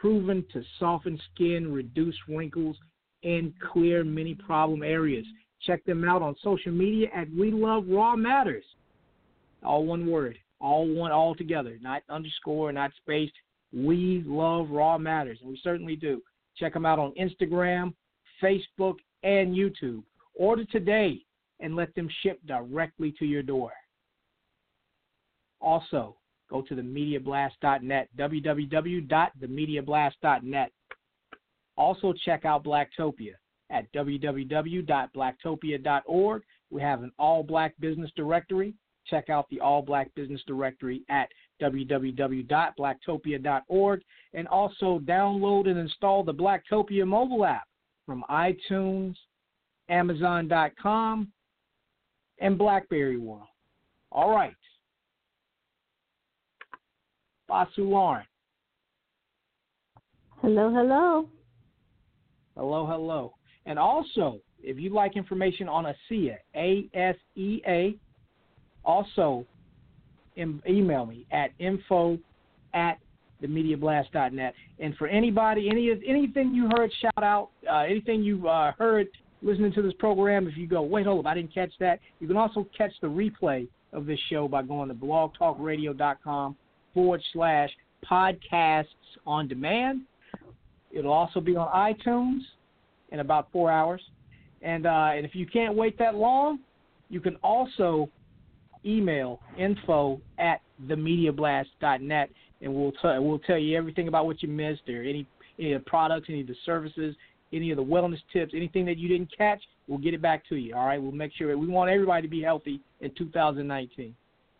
proven 0.02 0.44
to 0.52 0.64
soften 0.80 1.16
skin, 1.32 1.72
reduce 1.72 2.16
wrinkles, 2.26 2.76
and 3.22 3.52
clear 3.72 4.02
many 4.02 4.34
problem 4.34 4.82
areas. 4.82 5.24
Check 5.64 5.84
them 5.84 6.02
out 6.02 6.22
on 6.22 6.34
social 6.42 6.72
media 6.72 7.06
at 7.14 7.28
We 7.30 7.52
Love 7.52 7.84
Raw 7.88 8.16
Matters. 8.16 8.64
All 9.62 9.86
one 9.86 10.10
word, 10.10 10.36
all 10.60 10.88
one, 10.88 11.12
all 11.12 11.36
together, 11.36 11.78
not 11.80 12.02
underscore, 12.10 12.72
not 12.72 12.90
spaced. 12.96 13.32
We 13.72 14.24
love 14.26 14.70
Raw 14.70 14.98
Matters, 14.98 15.38
and 15.40 15.48
we 15.48 15.60
certainly 15.62 15.94
do. 15.94 16.20
Check 16.56 16.74
them 16.74 16.84
out 16.84 16.98
on 16.98 17.12
Instagram, 17.12 17.94
Facebook, 18.42 18.96
and 19.22 19.54
YouTube. 19.54 20.02
Order 20.34 20.64
today 20.64 21.20
and 21.60 21.76
let 21.76 21.94
them 21.94 22.08
ship 22.24 22.40
directly 22.44 23.14
to 23.20 23.24
your 23.24 23.44
door. 23.44 23.70
Also, 25.60 26.16
go 26.52 26.62
to 26.62 26.74
themediablast.net, 26.74 28.08
www.themediablast.net. 28.18 30.72
Also, 31.76 32.12
check 32.24 32.44
out 32.44 32.64
Blacktopia 32.64 33.34
at 33.70 33.90
www.blacktopia.org. 33.92 36.42
We 36.70 36.82
have 36.82 37.02
an 37.02 37.10
all 37.18 37.42
black 37.42 37.74
business 37.80 38.10
directory. 38.14 38.74
Check 39.06 39.30
out 39.30 39.48
the 39.50 39.58
all 39.60 39.80
black 39.82 40.14
business 40.14 40.42
directory 40.46 41.02
at 41.08 41.28
www.blacktopia.org 41.60 44.02
and 44.34 44.48
also 44.48 44.98
download 45.00 45.68
and 45.68 45.78
install 45.78 46.22
the 46.22 46.34
Blacktopia 46.34 47.06
mobile 47.06 47.44
app 47.44 47.66
from 48.06 48.24
iTunes, 48.30 49.16
Amazon.com, 49.88 51.32
and 52.38 52.56
Blackberry 52.58 53.16
World. 53.16 53.48
All 54.10 54.30
right. 54.30 54.54
Basu 57.52 57.84
Lauren. 57.84 58.24
Hello, 60.40 60.72
hello. 60.72 61.28
Hello, 62.56 62.86
hello. 62.86 63.34
And 63.66 63.78
also, 63.78 64.40
if 64.62 64.78
you'd 64.78 64.94
like 64.94 65.18
information 65.18 65.68
on 65.68 65.84
ASEA, 65.84 66.36
A 66.56 66.88
S 66.94 67.14
E 67.36 67.60
A, 67.66 67.94
also 68.86 69.44
em- 70.38 70.62
email 70.66 71.04
me 71.04 71.26
at 71.30 71.50
info 71.58 72.18
at 72.72 72.96
themediablast.net. 73.42 74.54
And 74.78 74.96
for 74.96 75.06
anybody, 75.08 75.68
any 75.68 75.90
anything 76.08 76.54
you 76.54 76.70
heard, 76.74 76.90
shout 77.02 77.22
out. 77.22 77.50
Uh, 77.70 77.80
anything 77.80 78.22
you 78.22 78.48
uh, 78.48 78.72
heard 78.78 79.08
listening 79.42 79.74
to 79.74 79.82
this 79.82 79.92
program, 79.98 80.48
if 80.48 80.56
you 80.56 80.66
go, 80.66 80.80
wait, 80.80 81.04
hold 81.04 81.26
up, 81.26 81.30
I 81.30 81.34
didn't 81.34 81.52
catch 81.52 81.72
that. 81.80 82.00
You 82.18 82.26
can 82.26 82.38
also 82.38 82.66
catch 82.74 82.92
the 83.02 83.08
replay 83.08 83.68
of 83.92 84.06
this 84.06 84.18
show 84.30 84.48
by 84.48 84.62
going 84.62 84.88
to 84.88 84.94
blogtalkradio.com 84.94 86.56
forward 86.94 87.22
slash 87.32 87.70
podcasts 88.10 88.86
on 89.26 89.48
demand. 89.48 90.02
It'll 90.90 91.12
also 91.12 91.40
be 91.40 91.56
on 91.56 91.68
iTunes 91.68 92.40
in 93.10 93.20
about 93.20 93.48
four 93.52 93.70
hours. 93.70 94.00
And 94.62 94.86
uh, 94.86 95.10
and 95.14 95.26
if 95.26 95.34
you 95.34 95.46
can't 95.46 95.74
wait 95.74 95.98
that 95.98 96.14
long, 96.14 96.60
you 97.08 97.20
can 97.20 97.36
also 97.42 98.08
email 98.84 99.40
info 99.58 100.20
at 100.38 100.60
themediablast.net, 100.86 102.30
and 102.60 102.74
we'll 102.74 102.92
t- 102.92 103.18
we'll 103.18 103.40
tell 103.40 103.58
you 103.58 103.76
everything 103.76 104.08
about 104.08 104.26
what 104.26 104.42
you 104.42 104.48
missed, 104.48 104.88
or 104.88 105.02
any 105.02 105.26
any 105.58 105.72
of 105.72 105.84
the 105.84 105.90
products, 105.90 106.26
any 106.28 106.42
of 106.42 106.46
the 106.46 106.56
services, 106.64 107.14
any 107.52 107.70
of 107.70 107.76
the 107.76 107.84
wellness 107.84 108.20
tips, 108.32 108.52
anything 108.54 108.84
that 108.86 108.98
you 108.98 109.08
didn't 109.08 109.30
catch. 109.36 109.60
We'll 109.88 109.98
get 109.98 110.14
it 110.14 110.22
back 110.22 110.48
to 110.48 110.56
you. 110.56 110.74
All 110.74 110.86
right, 110.86 111.00
we'll 111.00 111.12
make 111.12 111.32
sure 111.34 111.56
we 111.58 111.66
want 111.66 111.90
everybody 111.90 112.22
to 112.22 112.28
be 112.28 112.42
healthy 112.42 112.80
in 113.00 113.12
2019. 113.16 114.14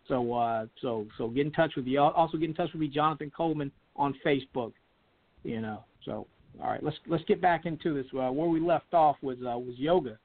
So 0.09 0.33
uh, 0.33 0.67
so 0.81 1.07
so 1.17 1.29
get 1.29 1.47
in 1.47 1.53
touch 1.53 1.73
with 1.77 1.87
you. 1.87 2.01
Also 2.01 2.37
get 2.37 2.49
in 2.49 2.55
touch 2.55 2.73
with 2.73 2.81
me, 2.81 2.89
Jonathan 2.89 3.31
Coleman, 3.35 3.71
on 3.97 4.15
Facebook. 4.25 4.73
You 5.45 5.61
know. 5.61 5.85
So 6.05 6.27
all 6.61 6.71
right, 6.71 6.83
let's 6.83 6.97
let's 7.07 7.25
get 7.25 7.41
back 7.41 7.67
into 7.67 7.95
this. 7.95 8.07
Uh, 8.13 8.31
where 8.33 8.49
we 8.49 8.61
left 8.61 8.93
off 8.93 9.17
was 9.23 9.39
uh, 9.39 9.59
was 9.59 9.75
yoga. 9.77 10.19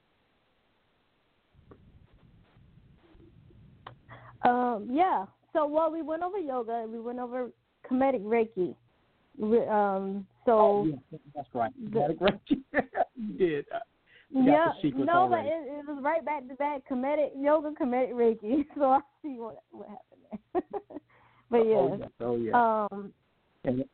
Um, 4.43 4.87
yeah. 4.91 5.25
So 5.53 5.65
well, 5.65 5.91
we 5.91 6.01
went 6.01 6.23
over 6.23 6.37
yoga. 6.37 6.85
We 6.87 6.99
went 6.99 7.19
over 7.19 7.49
comedic 7.89 8.23
Reiki. 8.23 8.75
Um, 9.69 10.25
so 10.45 10.51
Oh, 10.51 10.87
yeah, 11.11 11.19
that's 11.35 11.49
right. 11.53 11.71
Kemetic 11.89 12.17
Reiki. 12.17 12.63
did. 13.37 13.65
Yeah, 14.29 14.71
no, 14.93 15.13
already. 15.13 15.49
but 15.49 15.55
it, 15.55 15.79
it 15.79 15.85
was 15.87 16.03
right 16.03 16.23
back 16.23 16.47
to 16.47 16.55
back 16.55 16.81
Kemetic 16.89 17.29
yoga, 17.37 17.71
Kemetic 17.71 18.11
Reiki. 18.11 18.65
So 18.75 18.83
I 18.85 18.99
see 19.21 19.37
what 19.39 19.63
what 19.71 19.87
happened 19.87 20.41
there. 20.53 20.63
but 21.49 21.57
yeah. 21.57 21.75
Oh 21.75 21.97
yes. 21.97 22.09
Oh 22.19 22.35
yeah. 22.35 22.87
Um, 22.91 23.13
and, 23.63 23.85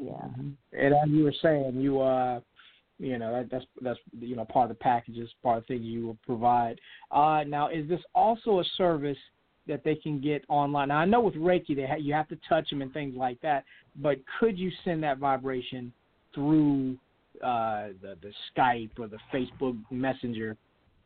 yeah. 0.00 0.24
and 0.72 0.94
as 0.94 1.08
you 1.08 1.24
were 1.24 1.34
saying, 1.42 1.74
you 1.76 2.00
uh, 2.00 2.40
you 2.98 3.18
know 3.18 3.32
that, 3.32 3.50
that's 3.50 3.64
that's 3.82 3.98
you 4.18 4.34
know 4.34 4.46
part 4.46 4.70
of 4.70 4.76
the 4.76 4.82
packages, 4.82 5.28
part 5.42 5.58
of 5.58 5.64
the 5.64 5.74
thing 5.74 5.82
you 5.84 6.06
will 6.06 6.18
provide. 6.24 6.80
Uh, 7.10 7.44
now, 7.46 7.68
is 7.68 7.88
this 7.88 8.00
also 8.14 8.60
a 8.60 8.64
service 8.76 9.18
that 9.66 9.84
they 9.84 9.94
can 9.94 10.20
get 10.20 10.42
online? 10.48 10.88
Now, 10.88 10.98
I 10.98 11.04
know 11.04 11.20
with 11.20 11.34
Reiki, 11.34 11.76
they 11.76 11.86
ha- 11.86 11.96
you 11.96 12.14
have 12.14 12.28
to 12.28 12.38
touch 12.48 12.70
them 12.70 12.80
and 12.80 12.92
things 12.92 13.14
like 13.14 13.40
that, 13.42 13.64
but 13.96 14.18
could 14.40 14.58
you 14.58 14.70
send 14.84 15.02
that 15.02 15.18
vibration 15.18 15.92
through 16.34 16.96
uh, 17.44 17.88
the 18.00 18.16
the 18.22 18.32
Skype 18.50 18.98
or 18.98 19.08
the 19.08 19.18
Facebook 19.32 19.78
Messenger? 19.90 20.56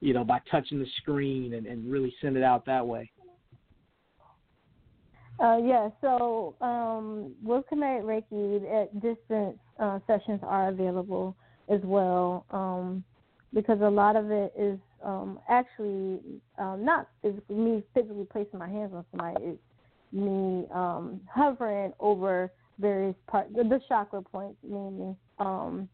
You 0.01 0.14
know, 0.14 0.22
by 0.24 0.41
touching 0.49 0.78
the 0.78 0.86
screen 0.99 1.55
and, 1.55 1.66
and 1.66 1.91
really 1.91 2.14
send 2.20 2.36
it 2.36 2.45
out 2.45 2.64
that 2.66 2.86
way. 2.86 3.11
Uh, 5.41 5.59
yeah, 5.64 5.89
so 6.01 6.55
um, 6.61 7.32
with 7.45 7.64
Kemetic 7.70 8.03
Reiki, 8.03 8.82
at 8.82 8.93
distance 9.01 9.57
uh, 9.78 10.01
sessions 10.07 10.41
are 10.43 10.68
available 10.68 11.36
as 11.68 11.80
well 11.84 12.45
um, 12.51 13.05
because 13.55 13.80
a 13.80 13.89
lot 13.89 14.16
of 14.16 14.30
it 14.30 14.53
is 14.59 14.78
um, 15.05 15.39
actually 15.49 16.18
um, 16.59 16.84
not 16.84 17.09
physically, 17.22 17.55
me 17.55 17.82
physically 17.95 18.26
placing 18.30 18.59
my 18.59 18.68
hands 18.68 18.93
on 18.93 19.05
somebody. 19.12 19.45
It's 19.45 19.62
me 20.12 20.66
um, 20.72 21.20
hovering 21.32 21.93
over 22.01 22.51
various 22.80 23.14
parts, 23.28 23.51
the, 23.55 23.62
the 23.62 23.80
chakra 23.89 24.22
points 24.22 24.59
mainly, 24.68 25.14
um, 25.39 25.89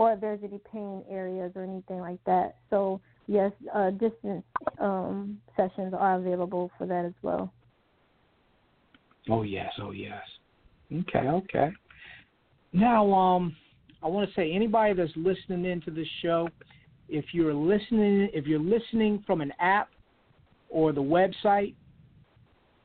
or 0.00 0.14
if 0.14 0.20
there's 0.22 0.40
any 0.42 0.58
pain 0.72 1.04
areas 1.10 1.52
or 1.54 1.62
anything 1.62 1.98
like 1.98 2.24
that. 2.24 2.54
So 2.70 3.02
yes, 3.26 3.52
uh, 3.74 3.90
distance 3.90 4.42
um, 4.78 5.38
sessions 5.58 5.92
are 5.92 6.18
available 6.18 6.70
for 6.78 6.86
that 6.86 7.04
as 7.04 7.12
well. 7.20 7.52
Oh 9.28 9.42
yes, 9.42 9.70
oh 9.78 9.90
yes. 9.90 10.22
Okay, 10.90 11.28
okay. 11.28 11.70
Now, 12.72 13.12
um, 13.12 13.54
I 14.02 14.06
want 14.06 14.26
to 14.26 14.34
say 14.34 14.50
anybody 14.50 14.94
that's 14.94 15.12
listening 15.16 15.66
into 15.66 15.90
this 15.90 16.08
show, 16.22 16.48
if 17.10 17.26
you're 17.32 17.52
listening, 17.52 18.30
if 18.32 18.46
you're 18.46 18.58
listening 18.58 19.22
from 19.26 19.42
an 19.42 19.52
app 19.60 19.90
or 20.70 20.92
the 20.92 21.02
website, 21.02 21.74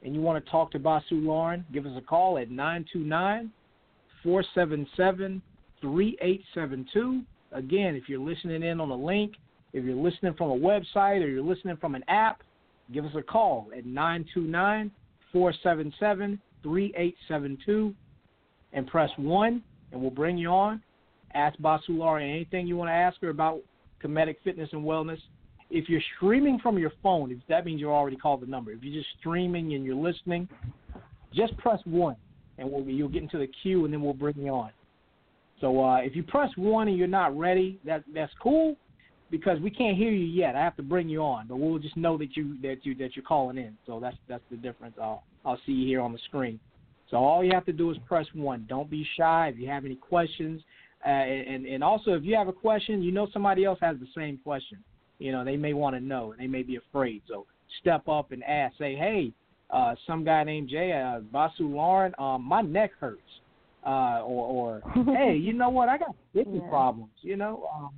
and 0.04 0.14
you 0.14 0.20
want 0.20 0.44
to 0.44 0.52
talk 0.52 0.70
to 0.72 0.80
Basu 0.80 1.16
Lauren, 1.16 1.64
give 1.72 1.86
us 1.86 1.94
a 1.96 2.02
call 2.02 2.38
at 2.38 2.50
929-477-3872. 5.84 7.26
Again, 7.52 7.96
if 7.96 8.10
you're 8.10 8.20
listening 8.20 8.64
in 8.64 8.82
on 8.82 8.90
a 8.90 8.96
link, 8.96 9.34
if 9.74 9.84
you're 9.84 9.96
listening 9.96 10.34
from 10.34 10.52
a 10.52 10.56
website 10.56 11.24
or 11.24 11.28
you're 11.28 11.44
listening 11.44 11.78
from 11.78 11.96
an 11.96 12.04
app, 12.08 12.42
give 12.94 13.06
us 13.06 13.12
a 13.16 13.22
call 13.22 13.68
at 13.78 13.86
929 13.86 14.92
477 15.32 16.40
3872 16.64 17.94
and 18.74 18.88
press 18.88 19.10
1, 19.18 19.64
and 19.92 20.02
we'll 20.02 20.10
bring 20.10 20.38
you 20.38 20.50
on. 20.50 20.82
Ask 21.34 21.60
Basu 21.60 21.94
Lauren 21.94 22.30
anything 22.30 22.68
you 22.68 22.78
want 22.78 22.90
to 22.90 22.94
ask 22.94 23.20
her 23.22 23.30
about 23.30 23.60
Kemetic 24.04 24.38
fitness 24.44 24.70
and 24.72 24.84
wellness. 24.84 25.20
If 25.70 25.90
you're 25.90 26.02
streaming 26.16 26.60
from 26.60 26.78
your 26.78 26.92
phone, 27.04 27.32
if 27.32 27.40
that 27.50 27.66
means 27.66 27.82
you're 27.82 27.94
already 27.94 28.16
called 28.16 28.42
the 28.42 28.46
number. 28.46 28.72
If 28.72 28.84
you're 28.84 28.94
just 28.94 29.10
streaming 29.20 29.74
and 29.74 29.84
you're 29.84 29.96
listening, 29.96 30.48
just 31.34 31.58
press 31.58 31.80
1, 31.86 32.16
and 32.58 32.72
we'll, 32.72 32.84
you'll 32.84 33.10
get 33.10 33.24
into 33.24 33.38
the 33.38 33.50
queue, 33.62 33.84
and 33.86 33.94
then 33.94 34.02
we'll 34.02 34.14
bring 34.14 34.38
you 34.38 34.50
on. 34.50 34.72
So 35.62 35.84
uh, 35.84 35.98
if 35.98 36.16
you 36.16 36.24
press 36.24 36.50
1 36.56 36.88
and 36.88 36.98
you're 36.98 37.08
not 37.08 37.38
ready, 37.38 37.80
that 37.86 38.04
that's 38.14 38.34
cool 38.42 38.76
because 39.32 39.60
we 39.60 39.70
can't 39.70 39.98
hear 39.98 40.12
you 40.12 40.26
yet. 40.26 40.56
I 40.56 40.60
have 40.60 40.76
to 40.78 40.84
bring 40.84 41.10
you 41.10 41.22
on, 41.22 41.48
but 41.48 41.58
we'll 41.58 41.80
just 41.80 41.98
know 41.98 42.18
that 42.18 42.36
you 42.36 42.58
that 42.62 42.78
you 42.84 42.96
that 42.96 43.16
you're 43.16 43.26
calling 43.26 43.58
in. 43.58 43.78
So 43.86 44.00
that's 44.00 44.18
that's 44.28 44.44
the 44.52 44.58
difference. 44.58 44.96
I'll 45.02 45.24
I'll 45.46 45.60
see 45.66 45.72
you 45.72 45.88
here 45.88 46.02
on 46.02 46.12
the 46.12 46.20
screen. 46.26 46.60
So 47.10 47.18
all 47.18 47.44
you 47.44 47.52
have 47.54 47.66
to 47.66 47.74
do 47.74 47.92
is 47.92 47.98
press 48.08 48.26
one. 48.34 48.66
Don't 48.68 48.90
be 48.90 49.08
shy. 49.18 49.52
If 49.54 49.60
you 49.60 49.68
have 49.68 49.86
any 49.86 49.96
questions, 49.96 50.62
uh, 51.06 51.10
and 51.10 51.66
and 51.66 51.84
also 51.84 52.14
if 52.14 52.24
you 52.24 52.36
have 52.36 52.48
a 52.48 52.54
question, 52.54 53.02
you 53.02 53.12
know 53.12 53.28
somebody 53.32 53.66
else 53.66 53.80
has 53.82 53.98
the 54.00 54.08
same 54.16 54.40
question. 54.44 54.84
You 55.20 55.32
know 55.32 55.44
they 55.44 55.58
may 55.58 55.74
want 55.74 55.96
to 55.96 56.00
know 56.02 56.32
and 56.32 56.40
they 56.40 56.48
may 56.48 56.64
be 56.64 56.76
afraid. 56.76 57.22
So 57.28 57.46
step 57.82 58.08
up 58.08 58.32
and 58.32 58.44
ask. 58.44 58.78
Say, 58.78 58.96
hey, 58.96 59.32
uh, 59.70 59.96
some 60.06 60.24
guy 60.24 60.44
named 60.44 60.70
Jay 60.70 60.92
uh, 60.92 61.20
Basu 61.20 61.68
Lauren, 61.68 62.14
um, 62.20 62.44
my 62.44 62.62
neck 62.62 62.92
hurts. 63.00 63.22
Uh, 63.86 64.22
or, 64.24 64.82
or 64.84 65.06
hey, 65.16 65.36
you 65.36 65.54
know 65.54 65.70
what? 65.70 65.90
I 65.90 65.98
got 65.98 66.16
kidney 66.34 66.60
Yeah. 66.64 66.70
problems. 66.70 67.12
You 67.22 67.38
know, 67.38 67.68
um, 67.74 67.92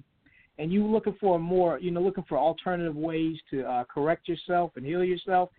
and 0.59 0.71
you 0.71 0.85
looking 0.85 1.15
for 1.19 1.39
more, 1.39 1.79
you 1.79 1.91
know, 1.91 2.01
looking 2.01 2.25
for 2.27 2.37
alternative 2.37 2.95
ways 2.95 3.37
to 3.51 3.63
uh, 3.63 3.83
correct 3.85 4.27
yourself 4.27 4.71
and 4.75 4.85
heal 4.85 5.03
yourself, 5.03 5.49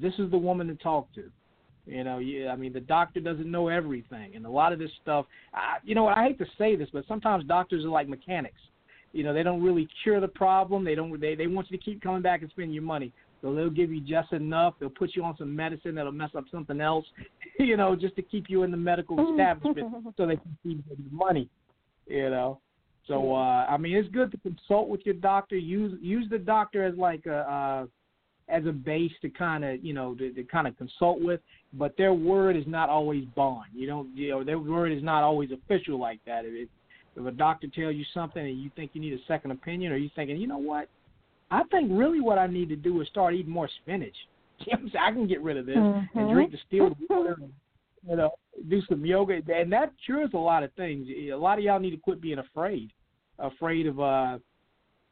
this 0.00 0.12
is 0.18 0.30
the 0.30 0.38
woman 0.38 0.66
to 0.68 0.74
talk 0.76 1.12
to. 1.14 1.24
You 1.86 2.04
know, 2.04 2.18
yeah, 2.18 2.52
I 2.52 2.56
mean, 2.56 2.72
the 2.72 2.80
doctor 2.80 3.20
doesn't 3.20 3.50
know 3.50 3.68
everything, 3.68 4.36
and 4.36 4.44
a 4.46 4.50
lot 4.50 4.72
of 4.72 4.78
this 4.78 4.90
stuff. 5.02 5.26
I, 5.54 5.78
you 5.82 5.94
know, 5.94 6.04
what 6.04 6.16
I 6.16 6.24
hate 6.24 6.38
to 6.38 6.46
say 6.58 6.76
this, 6.76 6.88
but 6.92 7.06
sometimes 7.08 7.44
doctors 7.46 7.84
are 7.84 7.88
like 7.88 8.08
mechanics. 8.08 8.60
You 9.12 9.24
know, 9.24 9.34
they 9.34 9.42
don't 9.42 9.62
really 9.62 9.88
cure 10.02 10.20
the 10.20 10.28
problem. 10.28 10.84
They 10.84 10.94
don't. 10.94 11.18
They 11.20 11.34
they 11.34 11.46
want 11.46 11.70
you 11.70 11.78
to 11.78 11.82
keep 11.82 12.02
coming 12.02 12.22
back 12.22 12.42
and 12.42 12.50
spending 12.50 12.74
your 12.74 12.82
money. 12.82 13.12
So 13.42 13.54
they'll 13.54 13.70
give 13.70 13.90
you 13.90 14.00
just 14.00 14.32
enough. 14.32 14.74
They'll 14.78 14.90
put 14.90 15.16
you 15.16 15.24
on 15.24 15.36
some 15.36 15.54
medicine 15.54 15.94
that'll 15.94 16.12
mess 16.12 16.30
up 16.36 16.44
something 16.50 16.80
else. 16.80 17.06
You 17.58 17.76
know, 17.76 17.94
just 17.94 18.16
to 18.16 18.22
keep 18.22 18.46
you 18.48 18.62
in 18.62 18.70
the 18.70 18.76
medical 18.78 19.30
establishment 19.32 19.92
so 20.16 20.26
they 20.26 20.36
can 20.36 20.56
keep 20.62 20.82
the 20.88 20.96
money. 21.10 21.46
You 22.06 22.30
know. 22.30 22.60
So 23.06 23.34
uh, 23.34 23.66
I 23.68 23.76
mean, 23.76 23.96
it's 23.96 24.08
good 24.08 24.30
to 24.30 24.38
consult 24.38 24.88
with 24.88 25.02
your 25.04 25.16
doctor. 25.16 25.58
Use 25.58 25.98
use 26.00 26.26
the 26.30 26.38
doctor 26.38 26.84
as 26.84 26.96
like 26.96 27.26
a 27.26 27.36
uh, 27.36 27.86
as 28.48 28.66
a 28.66 28.72
base 28.72 29.12
to 29.22 29.28
kind 29.28 29.64
of 29.64 29.84
you 29.84 29.92
know 29.92 30.14
to, 30.14 30.32
to 30.32 30.42
kind 30.44 30.66
of 30.66 30.76
consult 30.78 31.20
with, 31.20 31.40
but 31.74 31.96
their 31.98 32.14
word 32.14 32.56
is 32.56 32.64
not 32.66 32.88
always 32.88 33.24
bond. 33.36 33.66
You 33.74 33.86
don't 33.86 34.16
you 34.16 34.30
know 34.30 34.44
their 34.44 34.58
word 34.58 34.92
is 34.92 35.02
not 35.02 35.22
always 35.22 35.50
official 35.50 35.98
like 35.98 36.20
that. 36.26 36.44
If, 36.44 36.68
if 37.16 37.26
a 37.26 37.30
doctor 37.30 37.66
tells 37.66 37.96
you 37.96 38.04
something 38.14 38.42
and 38.42 38.60
you 38.60 38.70
think 38.76 38.92
you 38.94 39.00
need 39.00 39.12
a 39.12 39.24
second 39.26 39.50
opinion, 39.50 39.92
or 39.92 39.96
you 39.96 40.10
thinking 40.14 40.36
you 40.36 40.46
know 40.46 40.58
what, 40.58 40.88
I 41.50 41.64
think 41.64 41.90
really 41.92 42.20
what 42.20 42.38
I 42.38 42.46
need 42.46 42.68
to 42.68 42.76
do 42.76 43.00
is 43.00 43.08
start 43.08 43.34
eating 43.34 43.52
more 43.52 43.68
spinach. 43.82 44.16
You 44.66 44.76
know 44.76 44.90
I 45.00 45.10
can 45.10 45.26
get 45.26 45.40
rid 45.40 45.56
of 45.56 45.64
this 45.64 45.76
mm-hmm. 45.76 46.18
and 46.18 46.30
drink 46.34 46.52
distilled 46.52 46.94
water. 47.08 47.38
And, 47.40 47.50
you 48.06 48.16
know, 48.16 48.30
do 48.68 48.82
some 48.90 49.06
yoga, 49.06 49.40
and 49.54 49.72
that 49.72 49.92
cures 50.04 50.30
a 50.34 50.38
lot 50.38 50.62
of 50.62 50.70
things. 50.74 51.08
A 51.08 51.34
lot 51.34 51.56
of 51.56 51.64
y'all 51.64 51.80
need 51.80 51.92
to 51.92 51.96
quit 51.96 52.20
being 52.20 52.40
afraid, 52.40 52.92
afraid 53.38 53.86
of 53.86 54.00
uh 54.00 54.38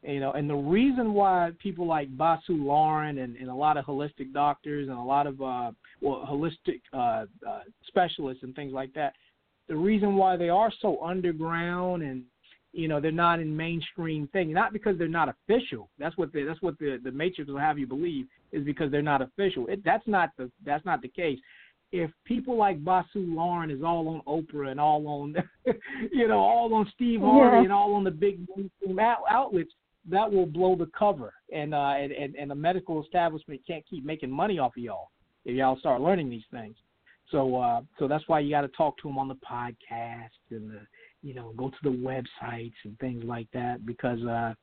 you 0.01 0.21
know, 0.21 0.31
and 0.31 0.49
the 0.49 0.55
reason 0.55 1.13
why 1.13 1.51
people 1.61 1.85
like 1.85 2.15
Basu 2.15 2.53
Lauren 2.53 3.17
and, 3.17 3.35
and 3.35 3.49
a 3.49 3.53
lot 3.53 3.75
of 3.75 3.85
holistic 3.85 4.31
doctors 4.33 4.87
and 4.87 4.97
a 4.97 5.01
lot 5.01 5.27
of 5.27 5.41
uh, 5.41 5.71
well 6.01 6.25
holistic 6.29 6.81
uh, 6.93 7.25
uh, 7.47 7.61
specialists 7.87 8.43
and 8.43 8.55
things 8.55 8.71
like 8.71 8.93
that, 8.93 9.13
the 9.67 9.75
reason 9.75 10.15
why 10.15 10.37
they 10.37 10.49
are 10.49 10.71
so 10.81 11.03
underground 11.03 12.01
and 12.01 12.23
you 12.73 12.87
know 12.87 12.99
they're 12.99 13.11
not 13.11 13.39
in 13.39 13.55
mainstream 13.55 14.27
thing, 14.27 14.53
not 14.53 14.73
because 14.73 14.97
they're 14.97 15.07
not 15.07 15.29
official. 15.29 15.89
That's 15.97 16.17
what 16.17 16.31
the, 16.31 16.43
that's 16.43 16.61
what 16.61 16.77
the 16.79 16.99
the 17.03 17.11
matrix 17.11 17.49
will 17.49 17.57
have 17.57 17.79
you 17.79 17.87
believe 17.87 18.27
is 18.51 18.63
because 18.63 18.91
they're 18.91 19.01
not 19.01 19.21
official. 19.21 19.67
It, 19.67 19.83
that's 19.83 20.07
not 20.07 20.29
the 20.37 20.51
that's 20.65 20.85
not 20.85 21.01
the 21.01 21.07
case. 21.07 21.39
If 21.91 22.11
people 22.23 22.55
like 22.55 22.83
Basu 22.83 23.07
Lauren 23.15 23.71
is 23.71 23.81
all 23.83 24.07
on 24.09 24.21
Oprah 24.27 24.69
and 24.69 24.79
all 24.79 25.07
on, 25.07 25.35
you 26.11 26.27
know, 26.27 26.37
all 26.37 26.71
on 26.75 26.91
Steve 26.93 27.21
Harvey 27.21 27.57
yeah. 27.57 27.63
and 27.63 27.73
all 27.73 27.95
on 27.95 28.03
the 28.03 28.11
big 28.11 28.45
mainstream 28.55 28.99
outlets, 28.99 29.71
that 30.07 30.31
will 30.31 30.45
blow 30.45 30.75
the 30.75 30.89
cover, 30.97 31.33
and 31.51 31.73
uh, 31.73 31.93
and, 31.97 32.11
and 32.11 32.35
and 32.35 32.51
the 32.51 32.55
medical 32.55 33.03
establishment 33.03 33.61
can't 33.65 33.83
keep 33.89 34.05
making 34.05 34.29
money 34.29 34.59
off 34.59 34.77
of 34.77 34.83
y'all 34.83 35.09
if 35.45 35.55
y'all 35.55 35.79
start 35.79 36.01
learning 36.01 36.29
these 36.29 36.43
things. 36.51 36.75
So 37.31 37.55
uh, 37.55 37.81
so 37.97 38.07
that's 38.07 38.27
why 38.27 38.39
you 38.39 38.51
got 38.51 38.61
to 38.61 38.69
talk 38.69 38.97
to 39.01 39.07
them 39.07 39.17
on 39.17 39.27
the 39.27 39.35
podcast 39.35 40.29
and 40.51 40.69
the 40.69 40.81
you 41.21 41.33
know 41.33 41.53
go 41.57 41.69
to 41.69 41.77
the 41.83 41.89
websites 41.89 42.73
and 42.85 42.97
things 42.99 43.23
like 43.23 43.47
that 43.53 43.85
because 43.85 44.23
uh, 44.23 44.53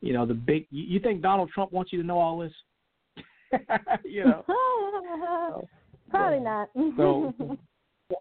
you 0.00 0.12
know 0.12 0.26
the 0.26 0.34
big. 0.34 0.66
You, 0.70 0.84
you 0.84 1.00
think 1.00 1.22
Donald 1.22 1.50
Trump 1.50 1.72
wants 1.72 1.92
you 1.92 2.00
to 2.00 2.06
know 2.06 2.18
all 2.18 2.38
this? 2.38 2.52
you 4.04 4.24
know. 4.24 4.44
Probably 6.10 6.38
not. 6.40 6.68
so 6.96 7.34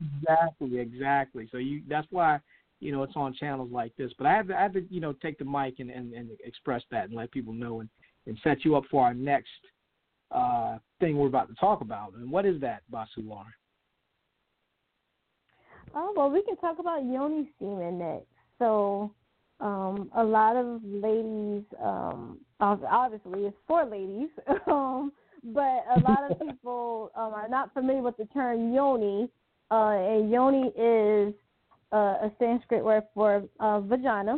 exactly, 0.01 0.79
exactly. 0.79 1.47
So 1.51 1.57
you 1.57 1.81
that's 1.87 2.07
why 2.09 2.39
you 2.79 2.91
know, 2.91 3.03
it's 3.03 3.15
on 3.15 3.33
channels 3.33 3.71
like 3.71 3.95
this. 3.95 4.11
But 4.17 4.27
I 4.27 4.33
have 4.33 4.47
to, 4.47 4.55
I 4.55 4.61
have 4.61 4.73
to 4.73 4.85
you 4.89 4.99
know, 4.99 5.13
take 5.13 5.37
the 5.37 5.45
mic 5.45 5.79
and, 5.79 5.89
and, 5.89 6.13
and 6.13 6.29
express 6.43 6.83
that 6.91 7.05
and 7.05 7.13
let 7.13 7.31
people 7.31 7.53
know 7.53 7.79
and, 7.79 7.89
and 8.27 8.37
set 8.43 8.65
you 8.65 8.75
up 8.75 8.83
for 8.91 9.03
our 9.03 9.13
next 9.13 9.49
uh, 10.31 10.77
thing 10.99 11.17
we're 11.17 11.27
about 11.27 11.49
to 11.49 11.55
talk 11.55 11.81
about. 11.81 12.13
And 12.13 12.29
what 12.29 12.45
is 12.45 12.59
that, 12.61 12.81
Basu 12.89 13.21
Lauren? 13.21 13.47
Oh 15.95 16.13
well, 16.15 16.29
we 16.29 16.43
can 16.43 16.57
talk 16.57 16.79
about 16.79 17.05
yoni 17.05 17.49
steaming 17.55 17.99
next. 17.99 18.27
So, 18.59 19.11
um, 19.61 20.11
a 20.15 20.23
lot 20.23 20.57
of 20.57 20.81
ladies, 20.83 21.63
um, 21.81 22.39
obviously 22.59 23.45
it's 23.45 23.55
for 23.65 23.85
ladies, 23.85 24.27
um, 24.67 25.13
but 25.43 25.85
a 25.95 25.99
lot 26.01 26.29
of 26.29 26.37
people 26.47 27.11
um, 27.15 27.33
are 27.33 27.47
not 27.47 27.73
familiar 27.73 28.01
with 28.01 28.17
the 28.17 28.25
term 28.25 28.73
yoni. 28.73 29.29
Uh, 29.71 29.95
and 29.97 30.29
yoni 30.29 30.67
is 30.77 31.33
uh, 31.93 32.27
a 32.27 32.31
Sanskrit 32.39 32.83
word 32.83 33.03
for 33.13 33.43
uh, 33.61 33.79
vagina. 33.79 34.37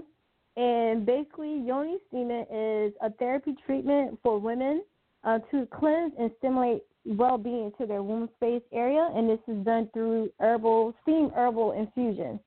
And 0.57 1.05
basically, 1.05 1.59
yoni 1.59 1.97
steaming 2.07 2.45
is 2.51 2.93
a 3.01 3.11
therapy 3.17 3.55
treatment 3.65 4.19
for 4.21 4.39
women 4.39 4.83
uh, 5.23 5.39
to 5.51 5.67
cleanse 5.73 6.13
and 6.19 6.31
stimulate 6.37 6.83
well-being 7.07 7.71
to 7.79 7.85
their 7.85 8.03
womb 8.03 8.29
space 8.35 8.61
area, 8.73 9.09
and 9.15 9.29
this 9.29 9.39
is 9.47 9.63
done 9.65 9.89
through 9.93 10.29
herbal 10.39 10.93
steam 11.03 11.31
herbal 11.35 11.73
infusion. 11.73 12.39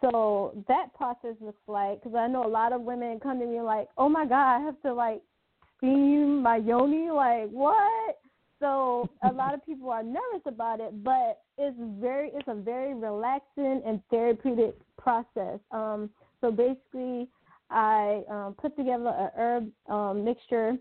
So 0.00 0.64
that 0.66 0.94
process 0.94 1.34
looks 1.40 1.60
like 1.66 2.02
because 2.02 2.16
I 2.16 2.26
know 2.26 2.46
a 2.46 2.48
lot 2.48 2.72
of 2.72 2.80
women 2.82 3.20
come 3.20 3.38
to 3.38 3.46
me 3.46 3.60
like, 3.60 3.88
"Oh 3.98 4.08
my 4.08 4.24
God, 4.24 4.56
I 4.56 4.60
have 4.60 4.80
to 4.82 4.94
like 4.94 5.22
steam 5.76 6.42
my 6.42 6.56
yoni, 6.56 7.10
like 7.10 7.50
what?" 7.50 8.18
So 8.60 9.08
a 9.22 9.32
lot 9.32 9.54
of 9.54 9.64
people 9.66 9.90
are 9.90 10.02
nervous 10.02 10.42
about 10.46 10.80
it, 10.80 11.04
but 11.04 11.42
it's 11.58 11.76
very 12.00 12.30
it's 12.34 12.48
a 12.48 12.54
very 12.54 12.94
relaxing 12.94 13.82
and 13.86 14.00
therapeutic 14.10 14.74
process. 14.96 15.58
Um, 15.70 16.10
so 16.40 16.50
basically, 16.50 17.28
I 17.68 18.22
um, 18.30 18.56
put 18.58 18.76
together 18.76 19.08
a 19.08 19.30
herb 19.36 19.70
um, 19.88 20.24
mixture, 20.24 20.76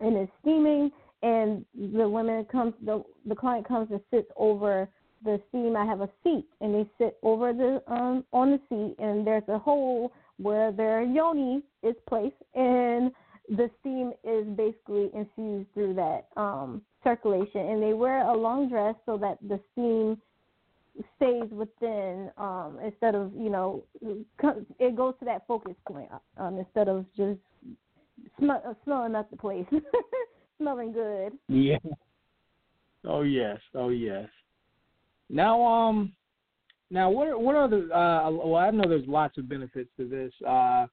and 0.00 0.16
it's 0.16 0.32
steaming. 0.42 0.90
And 1.22 1.64
the 1.74 2.08
woman 2.08 2.44
comes, 2.44 2.74
the 2.84 3.02
the 3.26 3.34
client 3.34 3.66
comes 3.66 3.90
and 3.90 4.00
sits 4.10 4.30
over 4.36 4.88
the 5.24 5.40
steam. 5.48 5.76
I 5.76 5.84
have 5.84 6.00
a 6.00 6.08
seat, 6.22 6.46
and 6.60 6.74
they 6.74 6.88
sit 6.96 7.18
over 7.22 7.52
the 7.52 7.82
um 7.92 8.24
on 8.32 8.50
the 8.52 8.60
seat, 8.68 8.96
and 9.02 9.26
there's 9.26 9.48
a 9.48 9.58
hole 9.58 10.12
where 10.36 10.70
their 10.70 11.02
yoni 11.02 11.62
is 11.82 11.96
placed, 12.08 12.36
and 12.54 13.10
the 13.48 13.68
steam 13.80 14.12
is 14.22 14.46
basically 14.56 15.10
infused 15.14 15.72
through 15.74 15.94
that 15.94 16.26
um 16.36 16.82
circulation, 17.02 17.62
and 17.62 17.82
they 17.82 17.94
wear 17.94 18.20
a 18.28 18.36
long 18.36 18.68
dress 18.68 18.94
so 19.06 19.16
that 19.16 19.38
the 19.48 19.58
steam 19.72 20.20
stays 21.16 21.50
within 21.50 22.30
um, 22.38 22.78
instead 22.84 23.14
of 23.14 23.32
you 23.34 23.50
know 23.50 23.84
it 24.02 24.96
goes 24.96 25.14
to 25.18 25.24
that 25.24 25.46
focus 25.46 25.74
point 25.86 26.08
um, 26.36 26.58
instead 26.58 26.88
of 26.88 27.04
just 27.16 27.38
sm- 28.38 28.50
uh, 28.50 28.74
smelling 28.84 29.14
up 29.14 29.30
the 29.30 29.36
place, 29.36 29.66
smelling 30.58 30.92
good. 30.92 31.32
Yeah. 31.48 31.78
Oh 33.04 33.22
yes. 33.22 33.58
Oh 33.74 33.88
yes. 33.88 34.28
Now 35.30 35.64
um. 35.64 36.12
Now, 36.90 37.10
what 37.10 37.28
are, 37.28 37.38
what 37.38 37.54
are 37.54 37.68
the? 37.68 37.94
Uh, 37.94 38.30
well, 38.30 38.56
I 38.56 38.70
know 38.70 38.88
there's 38.88 39.06
lots 39.06 39.36
of 39.36 39.46
benefits 39.46 39.90
to 39.98 40.08
this. 40.08 40.32
Uh, 40.46 40.86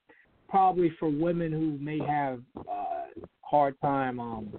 probably 0.49 0.91
for 0.99 1.09
women 1.09 1.53
who 1.53 1.77
may 1.79 1.99
have 1.99 2.41
uh, 2.57 3.05
hard 3.41 3.79
time 3.79 4.19
um, 4.19 4.53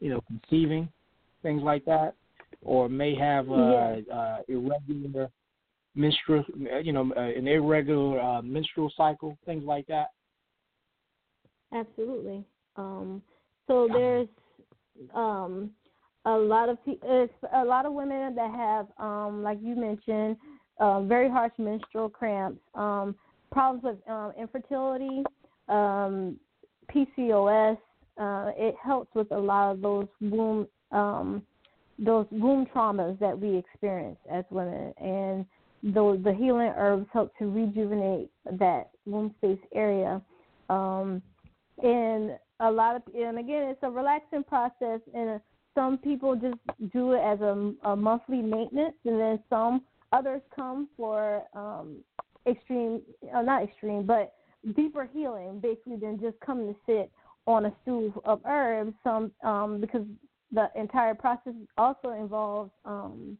you 0.00 0.10
know, 0.10 0.20
conceiving, 0.26 0.88
things 1.42 1.62
like 1.62 1.84
that, 1.84 2.14
or 2.62 2.88
may 2.88 3.14
have 3.14 3.50
uh, 3.50 3.54
yeah. 3.54 4.14
uh, 4.14 4.38
irregular 4.48 5.30
menstrual, 5.94 6.44
you 6.82 6.92
know, 6.92 7.12
uh, 7.16 7.20
an 7.20 7.46
irregular 7.46 8.20
uh, 8.20 8.42
menstrual 8.42 8.92
cycle, 8.96 9.38
things 9.46 9.64
like 9.64 9.86
that. 9.86 10.08
Absolutely. 11.72 12.44
Um, 12.76 13.22
so 13.66 13.88
there's 13.92 14.28
um, 15.14 15.70
a 16.24 16.32
lot 16.32 16.68
of 16.68 16.78
it's 16.86 17.32
a 17.54 17.64
lot 17.64 17.86
of 17.86 17.92
women 17.92 18.34
that 18.34 18.50
have, 18.50 18.86
um, 18.98 19.42
like 19.42 19.58
you 19.62 19.76
mentioned, 19.76 20.36
uh, 20.80 21.02
very 21.02 21.28
harsh 21.28 21.52
menstrual 21.58 22.08
cramps, 22.08 22.60
um, 22.74 23.14
problems 23.52 23.84
with 23.84 24.08
um, 24.08 24.32
infertility, 24.38 25.22
um, 25.68 26.36
PCOS, 26.94 27.78
uh, 28.18 28.50
it 28.56 28.74
helps 28.82 29.14
with 29.14 29.30
a 29.32 29.38
lot 29.38 29.72
of 29.72 29.80
those 29.80 30.06
womb 30.20 30.66
um, 30.92 31.42
those 31.98 32.26
womb 32.30 32.66
traumas 32.74 33.18
that 33.20 33.38
we 33.38 33.56
experience 33.56 34.18
as 34.30 34.44
women, 34.50 34.92
and 34.98 35.44
the 35.82 36.20
the 36.24 36.32
healing 36.32 36.72
herbs 36.76 37.06
help 37.12 37.36
to 37.38 37.50
rejuvenate 37.50 38.30
that 38.52 38.90
womb 39.06 39.34
space 39.38 39.58
area. 39.74 40.20
Um, 40.70 41.22
and 41.82 42.38
a 42.60 42.70
lot 42.70 42.96
of 42.96 43.02
and 43.14 43.38
again, 43.38 43.68
it's 43.68 43.82
a 43.82 43.90
relaxing 43.90 44.44
process, 44.44 45.00
and 45.14 45.40
some 45.74 45.98
people 45.98 46.36
just 46.36 46.56
do 46.92 47.12
it 47.12 47.20
as 47.20 47.40
a, 47.40 47.72
a 47.84 47.96
monthly 47.96 48.40
maintenance, 48.40 48.94
and 49.04 49.18
then 49.18 49.38
some 49.50 49.82
others 50.12 50.40
come 50.54 50.88
for 50.96 51.42
um, 51.54 51.96
extreme, 52.46 53.02
uh, 53.34 53.42
not 53.42 53.62
extreme, 53.62 54.06
but 54.06 54.34
deeper 54.76 55.08
healing, 55.12 55.60
basically 55.60 55.96
than 55.96 56.20
just 56.20 56.38
coming 56.40 56.72
to 56.72 56.80
sit 56.86 57.10
on 57.46 57.66
a 57.66 57.72
stew 57.82 58.12
of 58.24 58.40
herbs, 58.46 58.94
some 59.02 59.30
um, 59.42 59.80
because 59.80 60.06
the 60.52 60.68
entire 60.76 61.14
process 61.14 61.52
also 61.76 62.12
involves 62.12 62.70
um, 62.84 63.36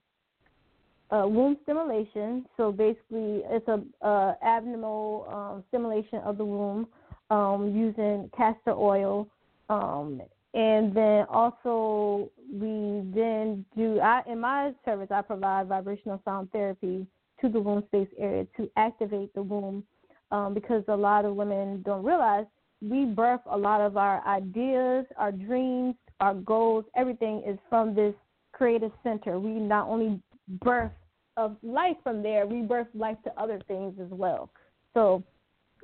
uh, 1.11 1.27
womb 1.27 1.57
stimulation. 1.62 2.45
So 2.57 2.73
basically, 2.73 3.43
it's 3.47 3.69
a 3.69 3.83
uh, 4.05 4.35
abdominal 4.43 5.27
um, 5.33 5.65
stimulation 5.69 6.19
of 6.19 6.39
the 6.39 6.45
womb 6.45 6.89
um, 7.31 7.75
using 7.75 8.31
castor 8.37 8.72
oil, 8.72 9.29
um, 9.68 10.20
and 10.53 10.95
then 10.95 11.27
also 11.29 12.31
we 12.53 13.03
then 13.14 13.64
do. 13.77 14.01
I, 14.01 14.22
in 14.27 14.41
my 14.41 14.72
service, 14.85 15.09
I 15.11 15.22
provide 15.22 15.68
vibrational 15.68 16.20
sound 16.25 16.53
therapy 16.53 17.07
to 17.41 17.49
the 17.49 17.61
womb 17.61 17.83
space 17.89 18.09
area 18.18 18.47
to 18.57 18.70
activate 18.77 19.35
the 19.35 19.43
womb, 19.43 19.85
um, 20.31 20.55
because 20.55 20.85
a 20.89 20.97
lot 20.97 21.25
of 21.25 21.35
women 21.35 21.83
don't 21.83 22.05
realize 22.05 22.47
we 22.81 23.05
birth 23.05 23.41
a 23.51 23.57
lot 23.57 23.81
of 23.81 23.97
our 23.97 24.27
ideas, 24.27 25.07
our 25.16 25.33
dreams, 25.33 25.95
our 26.20 26.35
goals, 26.35 26.85
everything 26.95 27.43
is 27.47 27.59
from 27.68 27.95
this 27.95 28.14
creative 28.53 28.93
center. 29.03 29.39
We 29.39 29.53
not 29.53 29.89
only 29.89 30.20
birth 30.62 30.93
of 31.37 31.57
life 31.62 31.97
from 32.03 32.22
there, 32.22 32.47
we 32.47 32.62
birth 32.62 32.87
life 32.95 33.16
to 33.25 33.41
other 33.41 33.61
things 33.66 33.95
as 34.01 34.11
well. 34.11 34.51
So 34.93 35.25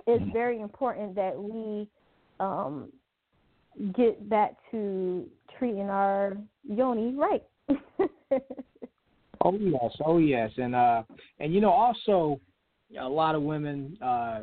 it's 0.07 0.33
very 0.33 0.61
important 0.61 1.15
that 1.15 1.37
we 1.39 1.89
um, 2.39 2.91
get 3.95 4.29
back 4.29 4.55
to 4.71 5.27
treating 5.59 5.89
our 5.89 6.37
yoni 6.69 7.15
right. 7.15 7.45
oh 9.45 9.55
yes, 9.59 9.93
oh 10.05 10.19
yes, 10.19 10.51
and 10.57 10.75
uh, 10.75 11.03
and 11.39 11.55
you 11.55 11.61
know 11.61 11.71
also 11.71 12.41
a 13.01 13.09
lot 13.09 13.35
of 13.35 13.43
women 13.43 13.97
uh 14.03 14.41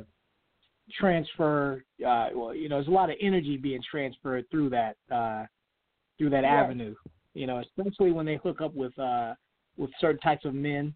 transfer. 0.97 1.83
Uh, 2.05 2.29
well, 2.33 2.55
you 2.55 2.69
know, 2.69 2.77
there's 2.77 2.87
a 2.87 2.91
lot 2.91 3.09
of 3.09 3.17
energy 3.21 3.57
being 3.57 3.81
transferred 3.89 4.45
through 4.49 4.69
that 4.69 4.95
uh 5.11 5.43
through 6.17 6.29
that 6.29 6.43
avenue. 6.43 6.95
You 7.33 7.47
know, 7.47 7.59
especially 7.59 8.11
when 8.11 8.25
they 8.25 8.37
hook 8.37 8.61
up 8.61 8.73
with 8.73 8.97
uh 8.97 9.33
with 9.77 9.89
certain 9.99 10.19
types 10.19 10.45
of 10.45 10.53
men. 10.53 10.95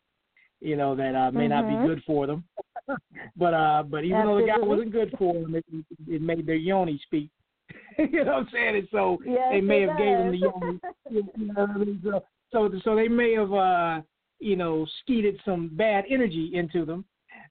You 0.59 0.77
know 0.77 0.95
that 0.95 1.15
uh, 1.15 1.31
may 1.31 1.47
not 1.47 1.65
Mhm. 1.65 1.81
be 1.81 1.87
good 1.87 2.03
for 2.05 2.27
them. 2.27 2.43
but 3.35 3.53
uh, 3.53 3.83
but 3.83 4.03
even 4.03 4.25
though 4.25 4.37
the 4.39 4.47
guy 4.47 4.59
wasn't 4.59 4.91
good 4.91 5.13
for 5.17 5.33
them, 5.33 5.55
it, 5.55 5.65
it 6.07 6.21
made 6.21 6.45
their 6.45 6.55
yoni 6.55 6.99
speak. 7.03 7.29
you 7.97 8.23
know 8.25 8.33
what 8.33 8.43
I'm 8.43 8.49
saying? 8.51 8.75
And 8.75 8.87
so 8.91 9.17
Yes, 9.25 9.51
they 9.51 9.61
may 9.61 9.81
have 9.81 9.97
gave 9.97 10.17
him 10.17 10.31
the 10.31 10.37
yoni. 10.37 10.79
you 11.09 11.23
know 11.37 11.61
what 11.61 11.69
I 11.69 11.77
mean? 11.77 12.01
So, 12.03 12.23
so 12.51 12.71
so 12.83 12.95
they 12.95 13.07
may 13.07 13.33
have 13.33 13.53
uh 13.53 14.01
you 14.39 14.55
know 14.55 14.85
skeeted 15.01 15.39
some 15.45 15.69
bad 15.73 16.05
energy 16.09 16.51
into 16.53 16.85
them. 16.85 17.05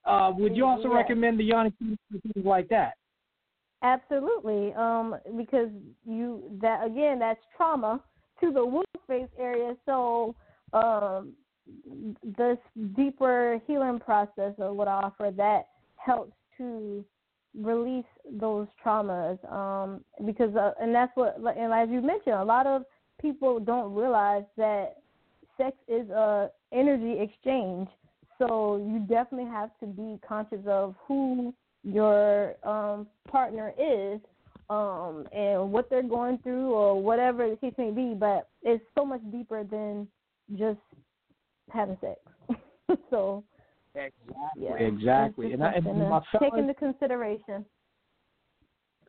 Uh, 0.04 0.32
would 0.36 0.56
you 0.56 0.64
also 0.64 0.88
Yes. 0.88 0.94
recommend 0.94 1.38
the 1.38 1.44
yoni 1.44 1.72
for 1.78 2.18
things 2.18 2.44
like 2.44 2.68
that? 2.68 2.94
Absolutely, 3.82 4.74
um, 4.74 5.16
because 5.36 5.70
you 6.04 6.42
that 6.60 6.84
again 6.84 7.18
that's 7.18 7.40
trauma 7.56 8.02
to 8.40 8.52
the 8.52 8.64
womb 8.64 8.84
space 9.04 9.28
area. 9.38 9.74
So 9.86 10.34
um, 10.72 11.32
this 12.36 12.58
deeper 12.96 13.61
healing 13.66 13.98
process 13.98 14.54
of 14.58 14.74
what 14.74 14.88
I 14.88 14.92
offer 14.92 15.30
that 15.36 15.68
helps 15.96 16.32
to 16.58 17.04
release 17.58 18.04
those 18.30 18.66
traumas. 18.84 19.38
Um, 19.50 20.04
because 20.26 20.54
uh, 20.54 20.72
and 20.80 20.94
that's 20.94 21.12
what 21.14 21.36
and 21.56 21.72
as 21.72 21.88
you 21.90 22.00
mentioned, 22.00 22.36
a 22.36 22.44
lot 22.44 22.66
of 22.66 22.84
people 23.20 23.61
don't 23.61 23.94
realize 23.94 24.44
that 24.56 24.96
sex 25.56 25.76
is 25.88 26.08
a 26.11 26.50
energy 26.72 27.20
exchange. 27.20 27.88
So 28.38 28.76
you 28.78 29.00
definitely 29.00 29.50
have 29.50 29.70
to 29.80 29.86
be 29.86 30.18
conscious 30.26 30.64
of 30.66 30.94
who 31.06 31.54
your 31.84 32.54
um, 32.66 33.06
partner 33.28 33.72
is 33.78 34.20
um, 34.70 35.26
and 35.32 35.70
what 35.70 35.90
they're 35.90 36.02
going 36.02 36.38
through 36.38 36.70
or 36.70 37.00
whatever 37.02 37.50
the 37.50 37.56
case 37.56 37.74
may 37.76 37.90
be. 37.90 38.14
But 38.18 38.48
it's 38.62 38.84
so 38.96 39.04
much 39.04 39.20
deeper 39.30 39.64
than 39.64 40.08
just 40.56 40.78
having 41.72 41.98
sex. 42.00 42.20
so 43.10 43.44
Exactly. 43.94 44.34
yeah, 44.56 44.74
Exactly. 44.74 45.52
And, 45.52 45.64
I, 45.64 45.74
just 45.74 45.86
and 45.86 45.98
my 45.98 46.20
to 46.20 46.24
fellas, 46.32 46.50
take 46.52 46.58
into 46.58 46.74
consideration. 46.74 47.64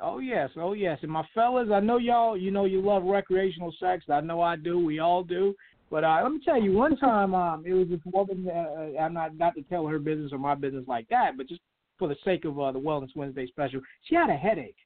oh 0.01 0.19
yes, 0.19 0.49
oh 0.57 0.73
yes. 0.73 0.99
And 1.01 1.11
my 1.11 1.25
fellas, 1.33 1.69
I 1.71 1.79
know 1.79 1.97
y'all, 1.97 2.35
you 2.35 2.51
know, 2.51 2.65
you 2.65 2.81
love 2.81 3.03
recreational 3.03 3.73
sex. 3.79 4.05
I 4.09 4.21
know 4.21 4.41
I 4.41 4.55
do. 4.55 4.83
We 4.83 4.99
all 4.99 5.23
do. 5.23 5.53
But 5.91 6.05
uh, 6.05 6.21
let 6.23 6.31
me 6.31 6.39
tell 6.43 6.59
you, 6.61 6.71
one 6.71 6.95
time, 6.95 7.35
um, 7.35 7.63
it 7.65 7.73
was 7.73 7.89
this 7.89 7.99
woman. 8.05 8.47
Uh, 8.47 8.97
I'm 8.99 9.13
not 9.13 9.37
not 9.37 9.55
to 9.55 9.61
tell 9.63 9.85
her 9.87 9.99
business 9.99 10.31
or 10.31 10.37
my 10.39 10.55
business 10.55 10.85
like 10.87 11.07
that, 11.09 11.37
but 11.37 11.47
just 11.49 11.61
for 11.99 12.07
the 12.07 12.15
sake 12.23 12.45
of 12.45 12.59
uh, 12.59 12.71
the 12.71 12.79
Wellness 12.79 13.15
Wednesday 13.15 13.45
special, 13.47 13.81
she 14.03 14.15
had 14.15 14.29
a 14.29 14.35
headache, 14.35 14.77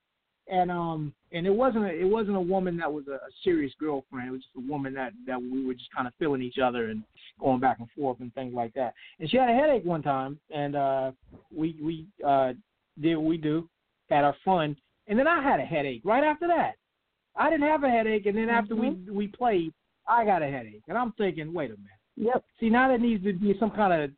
and 0.47 0.71
um, 0.71 1.13
and 1.31 1.45
it 1.47 1.53
wasn't 1.53 1.85
a, 1.85 1.89
it 1.89 2.07
wasn't 2.07 2.35
a 2.35 2.41
woman 2.41 2.77
that 2.77 2.91
was 2.91 3.05
a, 3.07 3.15
a 3.15 3.31
serious 3.43 3.73
girlfriend. 3.79 4.27
It 4.27 4.31
was 4.31 4.41
just 4.41 4.65
a 4.65 4.71
woman 4.71 4.93
that 4.93 5.13
that 5.27 5.41
we 5.41 5.65
were 5.65 5.73
just 5.73 5.91
kind 5.93 6.07
of 6.07 6.13
feeling 6.19 6.41
each 6.41 6.59
other 6.63 6.89
and 6.89 7.03
going 7.39 7.59
back 7.59 7.79
and 7.79 7.89
forth 7.97 8.19
and 8.19 8.33
things 8.33 8.53
like 8.53 8.73
that. 8.73 8.93
And 9.19 9.29
she 9.29 9.37
had 9.37 9.49
a 9.49 9.53
headache 9.53 9.85
one 9.85 10.03
time, 10.03 10.39
and 10.53 10.75
uh, 10.75 11.11
we 11.55 11.75
we 11.81 12.05
uh, 12.25 12.53
did 13.01 13.15
what 13.15 13.25
we 13.25 13.37
do, 13.37 13.67
had 14.09 14.23
our 14.23 14.35
fun, 14.45 14.75
and 15.07 15.17
then 15.17 15.27
I 15.27 15.41
had 15.41 15.59
a 15.59 15.65
headache 15.65 16.01
right 16.05 16.23
after 16.23 16.47
that. 16.47 16.73
I 17.35 17.49
didn't 17.49 17.67
have 17.67 17.83
a 17.83 17.89
headache, 17.89 18.27
and 18.27 18.37
then 18.37 18.49
after 18.49 18.75
we 18.75 18.91
we 19.11 19.27
played, 19.27 19.73
I 20.07 20.25
got 20.25 20.43
a 20.43 20.47
headache, 20.47 20.83
and 20.87 20.97
I'm 20.97 21.11
thinking, 21.13 21.53
wait 21.53 21.71
a 21.71 21.77
minute. 21.77 21.91
Yep. 22.17 22.43
See, 22.59 22.69
now 22.69 22.87
there 22.87 22.97
needs 22.97 23.23
to 23.25 23.33
be 23.33 23.55
some 23.59 23.71
kind 23.71 24.03
of 24.03 24.11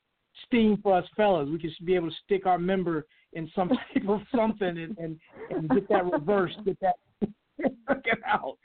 steam 0.46 0.78
for 0.84 0.96
us 0.98 1.06
fellas. 1.16 1.50
We 1.50 1.60
should 1.60 1.86
be 1.86 1.96
able 1.96 2.10
to 2.10 2.16
stick 2.26 2.46
our 2.46 2.60
member 2.60 3.06
in 3.34 3.50
some 3.56 3.70
type 3.94 4.08
of 4.08 4.22
something 4.36 4.78
and 4.78 4.98
and, 4.98 5.20
and 5.50 5.70
get 5.70 5.88
that 5.90 6.06
reversed, 6.12 6.58
get 6.66 6.78
that 6.82 6.96
get 8.04 8.20
out. 8.26 8.58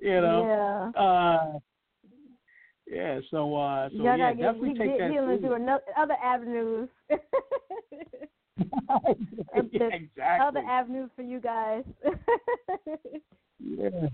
You 0.00 0.20
know. 0.20 0.92
Yeah. 0.94 1.00
Uh, 1.00 1.58
yeah. 2.86 3.20
So 3.30 3.56
uh, 3.56 3.88
so 3.90 3.96
Y'all 3.96 4.18
yeah, 4.18 4.32
get, 4.32 4.42
definitely 4.42 4.74
take 4.78 4.98
that. 4.98 5.10
healing 5.10 5.38
through. 5.38 5.54
another, 5.54 5.82
other 5.96 6.16
avenues. 6.22 6.88
yeah, 9.70 9.88
exactly. 9.92 10.46
Other 10.46 10.60
avenues 10.60 11.10
for 11.16 11.22
you 11.22 11.40
guys. 11.40 11.84
Yeah. 13.60 14.08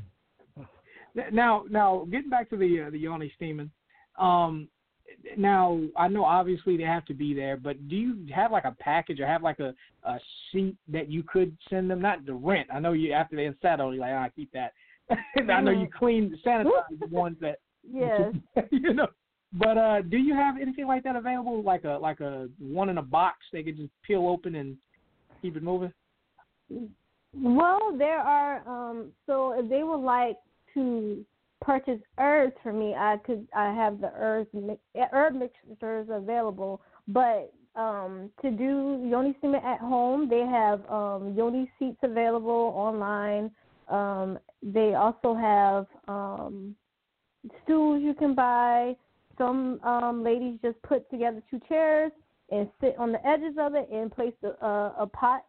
Now, 1.32 1.64
now 1.70 2.06
getting 2.10 2.30
back 2.30 2.50
to 2.50 2.56
the 2.56 2.86
uh, 2.86 2.90
the 2.90 2.98
yoni 2.98 3.32
steaming. 3.36 3.70
Um, 4.18 4.68
now 5.36 5.80
I 5.96 6.08
know 6.08 6.24
obviously 6.24 6.76
they 6.76 6.84
have 6.84 7.04
to 7.06 7.14
be 7.14 7.34
there, 7.34 7.56
but 7.56 7.88
do 7.88 7.96
you 7.96 8.26
have 8.34 8.52
like 8.52 8.64
a 8.64 8.76
package 8.78 9.20
or 9.20 9.26
have 9.26 9.42
like 9.42 9.58
a 9.60 9.74
a 10.04 10.18
seat 10.50 10.76
that 10.88 11.10
you 11.10 11.22
could 11.22 11.56
send 11.68 11.90
them? 11.90 12.00
Not 12.00 12.26
the 12.26 12.34
rent. 12.34 12.68
I 12.72 12.80
know 12.80 12.92
you 12.92 13.12
after 13.12 13.36
they 13.36 13.50
settle, 13.60 13.94
you're 13.94 14.02
like, 14.02 14.12
ah, 14.14 14.28
keep 14.34 14.52
that. 14.52 14.72
And 15.36 15.52
I 15.52 15.60
know 15.60 15.70
you 15.70 15.88
clean 15.96 16.36
sanitize 16.44 16.98
the 16.98 17.06
ones 17.08 17.36
that 17.40 17.58
yes. 17.92 18.32
you 18.70 18.94
know. 18.94 19.08
But 19.52 19.78
uh, 19.78 20.02
do 20.02 20.16
you 20.16 20.34
have 20.34 20.56
anything 20.60 20.86
like 20.86 21.04
that 21.04 21.16
available? 21.16 21.62
Like 21.62 21.84
a 21.84 21.98
like 22.00 22.20
a 22.20 22.48
one 22.58 22.88
in 22.88 22.98
a 22.98 23.02
box 23.02 23.38
they 23.52 23.62
could 23.62 23.76
just 23.76 23.92
peel 24.06 24.26
open 24.26 24.56
and 24.56 24.76
keep 25.40 25.56
it 25.56 25.62
moving. 25.62 25.92
Well, 27.32 27.94
there 27.96 28.18
are. 28.18 28.66
Um, 28.66 29.12
so 29.26 29.52
if 29.58 29.68
they 29.68 29.82
would 29.82 30.00
like 30.00 30.36
to 30.74 31.24
purchase 31.60 32.00
herbs 32.18 32.54
for 32.62 32.72
me, 32.72 32.94
I 32.94 33.18
could. 33.24 33.46
I 33.54 33.72
have 33.72 34.00
the 34.00 34.12
herbs 34.14 34.50
herb 35.12 35.34
mixtures 35.34 36.08
available. 36.10 36.80
But 37.08 37.52
um, 37.74 38.30
to 38.42 38.50
do 38.50 39.06
yoni 39.08 39.34
steaming 39.38 39.62
at 39.64 39.80
home, 39.80 40.28
they 40.28 40.40
have 40.40 40.88
um, 40.90 41.34
yoni 41.36 41.70
seats 41.78 41.98
available 42.02 42.72
online. 42.74 43.50
Um, 43.88 44.38
they 44.62 44.94
also 44.94 45.34
have 45.34 45.86
um, 46.08 46.74
stools 47.64 48.02
you 48.02 48.14
can 48.14 48.34
buy. 48.34 48.96
Some 49.38 49.80
um, 49.82 50.24
ladies 50.24 50.58
just 50.62 50.80
put 50.82 51.08
together 51.10 51.42
two 51.50 51.60
chairs 51.68 52.10
and 52.50 52.68
sit 52.80 52.96
on 52.98 53.12
the 53.12 53.26
edges 53.26 53.56
of 53.60 53.74
it 53.74 53.88
and 53.92 54.10
place 54.10 54.32
the, 54.40 54.50
uh, 54.64 54.94
a 54.98 55.06
pot 55.06 55.44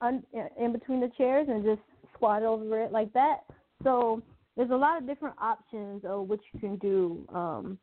un- 0.00 0.24
in 0.58 0.72
between 0.72 1.00
the 1.00 1.10
chairs 1.16 1.46
and 1.48 1.64
just 1.64 1.80
squat 2.14 2.42
over 2.42 2.80
it 2.82 2.90
like 2.90 3.12
that. 3.12 3.40
So 3.84 4.22
there's 4.58 4.70
a 4.70 4.76
lot 4.76 5.00
of 5.00 5.06
different 5.06 5.36
options 5.40 6.02
of 6.04 6.28
what 6.28 6.40
you 6.52 6.58
can 6.58 6.76
do 6.78 7.24
um, 7.32 7.78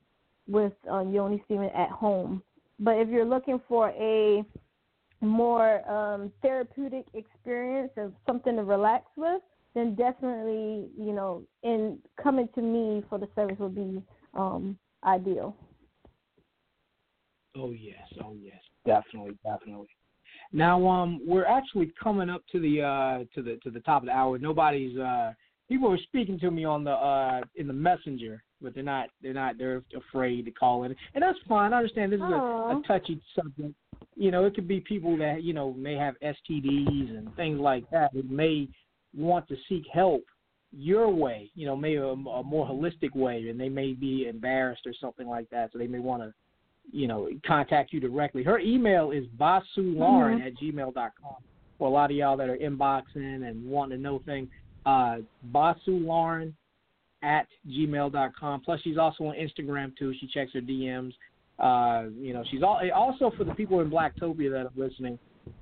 with 0.45 0.73
uh, 0.91 0.99
yoni 0.99 1.41
steaming 1.45 1.69
at 1.69 1.89
home. 1.89 2.43
But 2.79 2.97
if 2.97 3.07
you're 3.07 3.25
looking 3.25 3.61
for 3.65 3.91
a 3.91 4.43
more 5.21 5.89
um, 5.89 6.33
therapeutic 6.41 7.05
experience 7.13 7.91
of 7.95 8.11
something 8.27 8.57
to 8.57 8.63
relax 8.63 9.05
with, 9.15 9.41
then 9.73 9.95
definitely, 9.95 10.89
you 10.99 11.13
know, 11.13 11.43
in 11.63 11.97
coming 12.21 12.49
to 12.55 12.61
me 12.61 13.01
for 13.09 13.19
the 13.19 13.29
service 13.35 13.55
would 13.57 13.73
be 13.73 14.03
um, 14.33 14.77
ideal. 15.05 15.55
Oh 17.55 17.71
yes, 17.71 18.03
oh 18.21 18.35
yes, 18.37 18.59
definitely, 18.85 19.37
definitely. 19.45 19.87
Now, 20.51 20.85
um, 20.85 21.21
we're 21.25 21.45
actually 21.45 21.93
coming 22.03 22.29
up 22.29 22.41
to 22.51 22.59
the 22.59 22.81
uh 22.81 23.19
to 23.33 23.41
the 23.41 23.57
to 23.63 23.71
the 23.71 23.79
top 23.79 24.01
of 24.01 24.07
the 24.07 24.13
hour. 24.13 24.37
Nobody's 24.37 24.97
uh 24.97 25.31
people 25.67 25.91
are 25.91 25.97
speaking 25.97 26.39
to 26.39 26.51
me 26.51 26.65
on 26.65 26.83
the 26.83 26.91
uh 26.91 27.41
in 27.55 27.67
the 27.67 27.73
messenger, 27.73 28.43
but 28.61 28.73
they're 28.73 28.83
not 28.83 29.09
they're 29.21 29.33
not 29.33 29.57
they're 29.57 29.83
afraid 29.95 30.45
to 30.45 30.51
call 30.51 30.83
in, 30.83 30.95
and 31.13 31.21
that's 31.21 31.39
fine. 31.47 31.73
I 31.73 31.77
understand 31.77 32.11
this 32.11 32.17
is 32.17 32.23
a, 32.23 32.25
a 32.25 32.81
touchy 32.87 33.21
subject. 33.35 33.73
You 34.15 34.31
know, 34.31 34.45
it 34.45 34.55
could 34.55 34.67
be 34.67 34.79
people 34.79 35.17
that 35.17 35.43
you 35.43 35.53
know 35.53 35.73
may 35.73 35.95
have 35.95 36.15
STDs 36.21 37.17
and 37.17 37.33
things 37.35 37.59
like 37.59 37.89
that. 37.91 38.13
That 38.13 38.29
may 38.29 38.67
want 39.15 39.47
to 39.49 39.55
seek 39.67 39.83
help 39.93 40.23
your 40.71 41.09
way. 41.09 41.49
You 41.55 41.65
know, 41.65 41.75
maybe 41.75 41.97
a, 41.97 42.07
a 42.07 42.43
more 42.43 42.67
holistic 42.67 43.15
way, 43.15 43.49
and 43.49 43.59
they 43.59 43.69
may 43.69 43.93
be 43.93 44.27
embarrassed 44.27 44.85
or 44.85 44.93
something 44.99 45.27
like 45.27 45.49
that. 45.49 45.71
So 45.71 45.79
they 45.79 45.87
may 45.87 45.99
want 45.99 46.23
to 46.23 46.33
you 46.91 47.07
know, 47.07 47.29
contact 47.47 47.91
you 47.93 47.99
directly. 47.99 48.43
Her 48.43 48.59
email 48.59 49.09
is 49.09 49.25
basulauren 49.39 50.39
Mhm. 50.39 50.45
at 50.45 50.53
gmail 50.55 50.93
dot 50.93 51.13
com. 51.19 51.37
For 51.79 51.87
a 51.87 51.91
lot 51.91 52.11
of 52.11 52.15
y'all 52.15 52.37
that 52.37 52.47
are 52.47 52.57
inboxing 52.57 53.47
and 53.47 53.65
wanting 53.65 53.97
to 53.97 54.01
know 54.03 54.19
things, 54.19 54.49
uh, 54.85 55.17
basulauren 55.51 56.53
at 57.23 57.47
gmail.com. 57.67 58.61
Plus, 58.61 58.79
she's 58.83 58.97
also 58.97 59.25
on 59.25 59.35
Instagram 59.35 59.95
too. 59.97 60.13
She 60.19 60.27
checks 60.27 60.51
her 60.53 60.61
DMs. 60.61 61.13
Uh, 61.57 62.09
you 62.19 62.33
know, 62.33 62.43
she's 62.51 62.61
all, 62.63 62.81
also 62.93 63.31
for 63.37 63.43
the 63.43 63.53
people 63.55 63.79
in 63.79 63.89
Blacktopia 63.89 64.51
that 64.51 64.65
are 64.65 64.71
listening. 64.75 65.17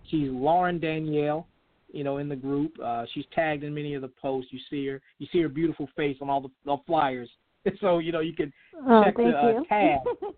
She's 0.10 0.30
Lauren 0.30 0.80
Danielle. 0.80 1.48
You 1.92 2.04
know, 2.04 2.18
in 2.18 2.28
the 2.28 2.36
group, 2.36 2.74
uh, 2.84 3.06
she's 3.14 3.26
tagged 3.36 3.64
in 3.64 3.74
many 3.74 3.94
of 3.94 4.02
the 4.02 4.08
posts. 4.20 4.52
You 4.52 4.60
see 4.68 4.88
her. 4.88 5.00
You 5.20 5.28
see 5.32 5.42
her 5.42 5.50
beautiful 5.50 5.88
face 5.96 6.18
on 6.22 6.30
all 6.30 6.42
the, 6.42 6.50
the 6.66 6.78
flyers. 6.86 7.30
So 7.80 8.00
you 8.00 8.12
know 8.12 8.20
you 8.20 8.34
can 8.34 8.52
Oh, 8.86 9.04
check 9.06 9.16
the 9.16 9.30
uh, 9.30 9.64
tag. 9.70 10.00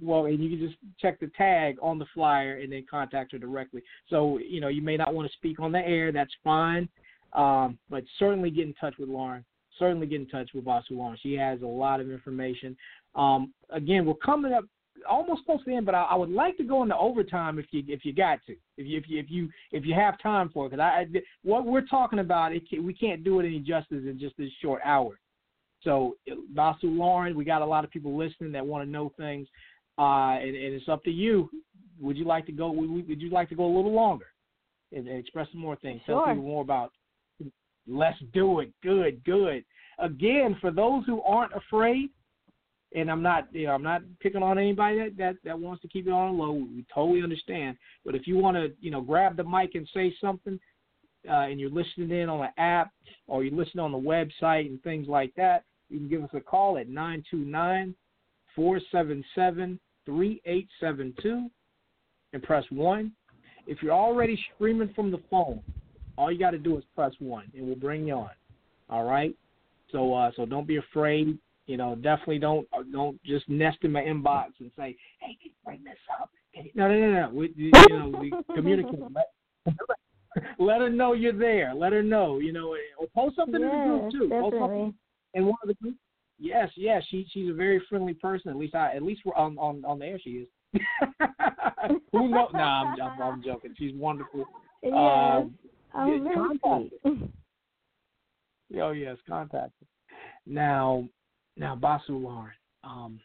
Well, 0.00 0.26
and 0.26 0.42
you 0.42 0.50
can 0.50 0.66
just 0.66 0.78
check 1.00 1.20
the 1.20 1.30
tag 1.36 1.76
on 1.82 1.98
the 1.98 2.06
flyer 2.14 2.58
and 2.58 2.72
then 2.72 2.86
contact 2.88 3.32
her 3.32 3.38
directly. 3.38 3.82
So 4.08 4.38
you 4.38 4.60
know 4.60 4.68
you 4.68 4.82
may 4.82 4.96
not 4.96 5.14
want 5.14 5.30
to 5.30 5.36
speak 5.36 5.58
on 5.58 5.72
the 5.72 5.78
air. 5.78 6.12
That's 6.12 6.30
fine. 6.44 6.88
Um, 7.32 7.78
but 7.88 8.04
certainly 8.18 8.50
get 8.50 8.66
in 8.66 8.74
touch 8.74 8.94
with 8.98 9.08
Lauren. 9.08 9.44
Certainly 9.78 10.06
get 10.06 10.20
in 10.20 10.28
touch 10.28 10.50
with 10.54 10.64
Basu 10.64 10.94
Lauren. 10.94 11.18
She 11.22 11.34
has 11.34 11.62
a 11.62 11.66
lot 11.66 12.00
of 12.00 12.10
information. 12.10 12.76
Um, 13.14 13.54
again, 13.70 14.04
we're 14.04 14.14
coming 14.14 14.52
up 14.52 14.64
almost 15.08 15.44
close 15.46 15.58
to 15.60 15.70
the 15.70 15.76
end, 15.76 15.86
but 15.86 15.94
I, 15.94 16.02
I 16.02 16.14
would 16.14 16.30
like 16.30 16.56
to 16.58 16.64
go 16.64 16.82
into 16.82 16.96
overtime 16.96 17.58
if 17.58 17.66
you 17.70 17.82
if 17.88 18.04
you 18.04 18.12
got 18.12 18.40
to, 18.46 18.52
if 18.76 18.86
you 18.86 18.98
if 18.98 19.04
you 19.08 19.18
if 19.18 19.30
you, 19.30 19.48
if 19.72 19.86
you 19.86 19.94
have 19.94 20.20
time 20.20 20.50
for 20.52 20.66
it. 20.66 20.70
Because 20.70 20.82
I, 20.82 21.00
I 21.00 21.20
what 21.42 21.64
we're 21.64 21.86
talking 21.86 22.18
about, 22.18 22.52
it 22.52 22.68
can, 22.68 22.84
we 22.84 22.92
can't 22.94 23.24
do 23.24 23.40
it 23.40 23.46
any 23.46 23.58
justice 23.60 24.02
in 24.06 24.18
just 24.20 24.36
this 24.36 24.50
short 24.60 24.82
hour. 24.84 25.18
So 25.82 26.16
Basu 26.54 26.88
Lauren, 26.88 27.36
we 27.36 27.44
got 27.44 27.62
a 27.62 27.66
lot 27.66 27.84
of 27.84 27.90
people 27.90 28.16
listening 28.16 28.52
that 28.52 28.64
want 28.64 28.84
to 28.84 28.90
know 28.90 29.12
things, 29.16 29.48
uh, 29.98 30.36
and, 30.38 30.54
and 30.54 30.74
it's 30.74 30.88
up 30.88 31.02
to 31.04 31.10
you. 31.10 31.50
Would 32.00 32.16
you 32.16 32.24
like 32.24 32.46
to 32.46 32.52
go? 32.52 32.70
Would, 32.70 33.08
would 33.08 33.20
you 33.20 33.30
like 33.30 33.48
to 33.48 33.54
go 33.54 33.64
a 33.64 33.74
little 33.74 33.92
longer 33.92 34.26
and, 34.92 35.08
and 35.08 35.18
express 35.18 35.48
some 35.50 35.60
more 35.60 35.76
things? 35.76 36.02
Sure. 36.06 36.24
Tell 36.24 36.34
people 36.34 36.48
more 36.48 36.62
about. 36.62 36.92
Let's 37.86 38.18
do 38.32 38.60
it. 38.60 38.72
Good, 38.82 39.24
good. 39.24 39.64
Again, 39.98 40.56
for 40.60 40.70
those 40.70 41.04
who 41.06 41.20
aren't 41.22 41.52
afraid, 41.54 42.10
and 42.94 43.10
I'm 43.10 43.22
not, 43.22 43.48
you 43.52 43.66
know, 43.66 43.72
I'm 43.72 43.82
not 43.82 44.02
picking 44.20 44.42
on 44.42 44.58
anybody 44.58 44.98
that 44.98 45.16
that, 45.16 45.34
that 45.44 45.58
wants 45.58 45.82
to 45.82 45.88
keep 45.88 46.06
it 46.06 46.12
on 46.12 46.36
low. 46.38 46.52
We 46.52 46.84
totally 46.94 47.22
understand. 47.22 47.76
But 48.04 48.14
if 48.14 48.26
you 48.26 48.36
want 48.36 48.56
to, 48.56 48.72
you 48.80 48.90
know, 48.90 49.00
grab 49.00 49.36
the 49.36 49.44
mic 49.44 49.74
and 49.74 49.88
say 49.94 50.14
something, 50.20 50.58
uh, 51.28 51.32
and 51.32 51.60
you're 51.60 51.70
listening 51.70 52.10
in 52.10 52.28
on 52.28 52.44
an 52.44 52.52
app 52.58 52.90
or 53.26 53.44
you're 53.44 53.54
listening 53.56 53.84
on 53.84 53.92
the 53.92 53.98
website 53.98 54.66
and 54.66 54.82
things 54.82 55.08
like 55.08 55.32
that, 55.36 55.64
you 55.88 55.98
can 55.98 56.08
give 56.08 56.22
us 56.22 56.30
a 56.34 56.40
call 56.40 56.78
at 56.78 56.88
nine 56.88 57.22
two 57.30 57.44
nine 57.44 57.94
four 58.54 58.80
seven 58.90 59.24
seven 59.34 59.78
three 60.04 60.42
eight 60.46 60.68
seven 60.80 61.14
two 61.22 61.48
and 62.32 62.42
press 62.42 62.64
one. 62.70 63.12
If 63.66 63.82
you're 63.82 63.92
already 63.92 64.38
streaming 64.54 64.92
from 64.94 65.10
the 65.10 65.20
phone, 65.30 65.60
all 66.16 66.30
you 66.30 66.38
got 66.38 66.50
to 66.50 66.58
do 66.58 66.76
is 66.78 66.84
press 66.94 67.12
one, 67.18 67.50
and 67.56 67.66
we'll 67.66 67.76
bring 67.76 68.06
you 68.06 68.14
on. 68.14 68.30
All 68.88 69.04
right. 69.04 69.34
So 69.90 70.14
uh, 70.14 70.30
so 70.36 70.46
don't 70.46 70.66
be 70.66 70.76
afraid. 70.76 71.38
You 71.66 71.76
know, 71.76 71.94
definitely 71.94 72.38
don't 72.38 72.66
uh, 72.76 72.82
don't 72.90 73.22
just 73.24 73.48
nest 73.48 73.78
in 73.82 73.92
my 73.92 74.02
inbox 74.02 74.48
and 74.60 74.70
say, 74.76 74.96
"Hey, 75.20 75.36
can 75.40 75.50
you 75.50 75.50
bring 75.64 75.84
this 75.84 75.98
up?" 76.20 76.30
No, 76.74 76.88
no, 76.88 76.98
no, 76.98 77.12
no. 77.12 77.30
We, 77.32 77.52
you 77.56 77.70
know, 77.90 78.12
we 78.18 78.32
communicate. 78.54 79.00
Let, 79.14 79.76
let 80.58 80.80
her 80.80 80.90
know 80.90 81.12
you're 81.12 81.32
there. 81.32 81.72
Let 81.74 81.92
her 81.92 82.02
know. 82.02 82.38
You 82.38 82.52
know, 82.52 82.74
or 82.98 83.06
post 83.14 83.36
something 83.36 83.54
in 83.54 83.62
the 83.62 83.68
group 83.68 84.02
Yes, 84.04 84.12
too. 84.12 84.28
Post 84.28 84.56
something 84.58 84.60
definitely. 84.60 84.94
in 85.34 85.46
one 85.46 85.56
of 85.62 85.68
the 85.68 85.74
groups. 85.74 85.98
Yes, 86.38 86.70
yes. 86.76 87.02
She 87.10 87.26
she's 87.32 87.50
a 87.50 87.54
very 87.54 87.80
friendly 87.88 88.14
person. 88.14 88.50
At 88.50 88.56
least 88.56 88.74
I 88.74 88.94
at 88.94 89.02
least 89.02 89.22
we're 89.24 89.34
on 89.34 89.56
on 89.58 89.84
on 89.84 89.98
the 89.98 90.06
air. 90.06 90.18
She 90.22 90.30
is. 90.30 90.48
Who 92.12 92.28
knows? 92.28 92.50
Nah, 92.52 92.94
I'm, 92.94 93.00
I'm 93.00 93.22
I'm 93.22 93.42
joking. 93.42 93.74
She's 93.78 93.94
wonderful. 93.94 94.44
Yes, 94.82 94.92
Um, 94.92 95.54
I'm 95.94 96.26
yeah, 96.26 96.34
contact. 96.34 96.94
Oh 98.80 98.92
yes, 98.92 99.18
contact 99.28 99.72
us. 99.82 99.88
Now, 100.46 101.06
now 101.58 101.76
Basu 101.76 102.16
Lauren. 102.16 102.54
Um, 102.82 103.20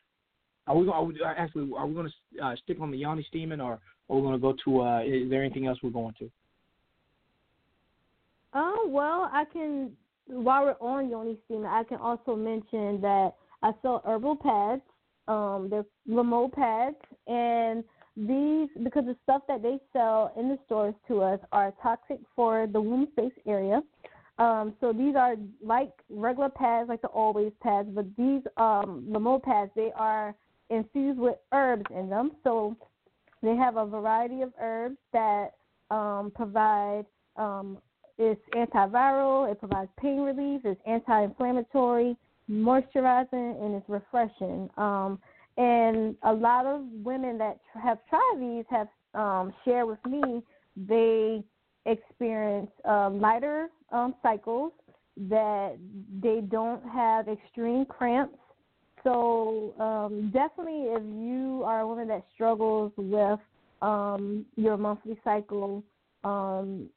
are 0.68 0.76
we 0.76 0.86
going? 0.86 1.16
to 1.16 1.24
Actually, 1.26 1.72
are 1.78 1.88
we 1.88 1.94
going 1.96 2.12
to 2.36 2.46
uh, 2.46 2.56
stick 2.64 2.82
on 2.82 2.92
the 2.92 2.98
yoni 2.98 3.26
steaming, 3.30 3.62
or 3.62 3.80
are 4.10 4.16
we 4.16 4.22
going 4.22 4.34
to 4.34 4.40
go 4.40 4.54
to? 4.66 4.82
Uh, 4.82 5.02
is 5.04 5.30
there 5.30 5.42
anything 5.42 5.68
else 5.68 5.80
we're 5.82 5.90
going 5.90 6.14
to? 6.20 6.30
Oh 8.54 8.88
well, 8.90 9.30
I 9.32 9.46
can. 9.52 9.92
While 10.26 10.64
we're 10.64 10.76
on 10.82 11.10
Yoni 11.10 11.38
Steamer, 11.46 11.70
I 11.70 11.86
can 11.86 12.00
also 12.00 12.36
mention 12.36 13.00
that 13.00 13.32
I 13.64 13.72
sell 13.82 14.02
herbal 14.06 14.36
pads. 14.36 14.82
Um, 15.30 15.68
they're 15.70 15.86
remote 16.06 16.54
pads, 16.54 16.98
and 17.28 17.84
these 18.18 18.70
because 18.84 19.06
the 19.06 19.16
stuff 19.24 19.44
that 19.48 19.62
they 19.62 19.78
sell 19.94 20.34
in 20.38 20.50
the 20.50 20.58
stores 20.66 20.96
to 21.08 21.22
us 21.22 21.40
are 21.52 21.72
toxic 21.84 22.20
for 22.36 22.68
the 22.68 22.82
womb 22.82 23.08
space 23.12 23.32
area. 23.46 23.82
Um, 24.40 24.74
so 24.82 24.92
these 24.92 25.16
are 25.16 25.36
like 25.64 25.92
regular 26.10 26.50
pads, 26.50 26.90
like 26.90 27.02
the 27.02 27.08
always 27.08 27.52
pads, 27.62 27.90
but 27.92 28.06
these 28.18 28.42
um, 28.58 29.08
pads 29.44 29.72
they 29.76 29.92
are 29.96 30.36
infused 30.70 31.20
with 31.20 31.36
herbs 31.54 31.86
in 31.96 32.10
them. 32.10 32.32
So 32.44 32.76
they 33.42 33.56
have 33.56 33.78
a 33.78 33.86
variety 33.86 34.42
of 34.42 34.52
herbs 34.60 34.98
that 35.14 35.52
um, 35.90 36.32
provide 36.36 37.06
um, 37.36 37.78
it's 38.18 38.42
antiviral, 38.56 39.52
it 39.52 39.60
provides 39.60 39.90
pain 40.00 40.22
relief, 40.22 40.62
it's 40.64 40.82
anti-inflammatory, 40.88 42.18
moisturizing, 42.50 43.64
and 43.64 43.76
it's 43.76 43.88
refreshing. 43.88 44.70
Um, 44.78 45.20
and 45.58 46.16
a 46.24 46.34
lot 46.34 46.66
of 46.66 46.82
women 47.04 47.38
that 47.38 47.60
have 47.82 48.00
tried 48.10 48.36
these 48.40 48.66
have 48.70 48.88
um, 49.14 49.54
shared 49.66 49.88
with 49.88 50.06
me 50.06 50.42
they 50.76 51.44
experience 51.86 52.70
uh, 52.88 53.10
lighter 53.10 53.70
um, 53.92 54.14
cycles, 54.22 54.72
that 55.30 55.78
they 56.22 56.42
don't 56.42 56.84
have 56.90 57.28
extreme 57.28 57.86
cramps. 57.86 58.38
So 59.04 59.74
um, 59.80 60.32
definitely, 60.32 60.92
if 60.92 61.02
you 61.02 61.64
are 61.66 61.82
a 61.82 61.88
woman 61.88 62.08
that 62.10 62.26
struggles 62.34 62.92
with 62.98 63.40
um, 63.82 64.46
your 64.56 64.78
monthly 64.78 65.18
cycle, 65.24 65.84
um, 66.24 66.90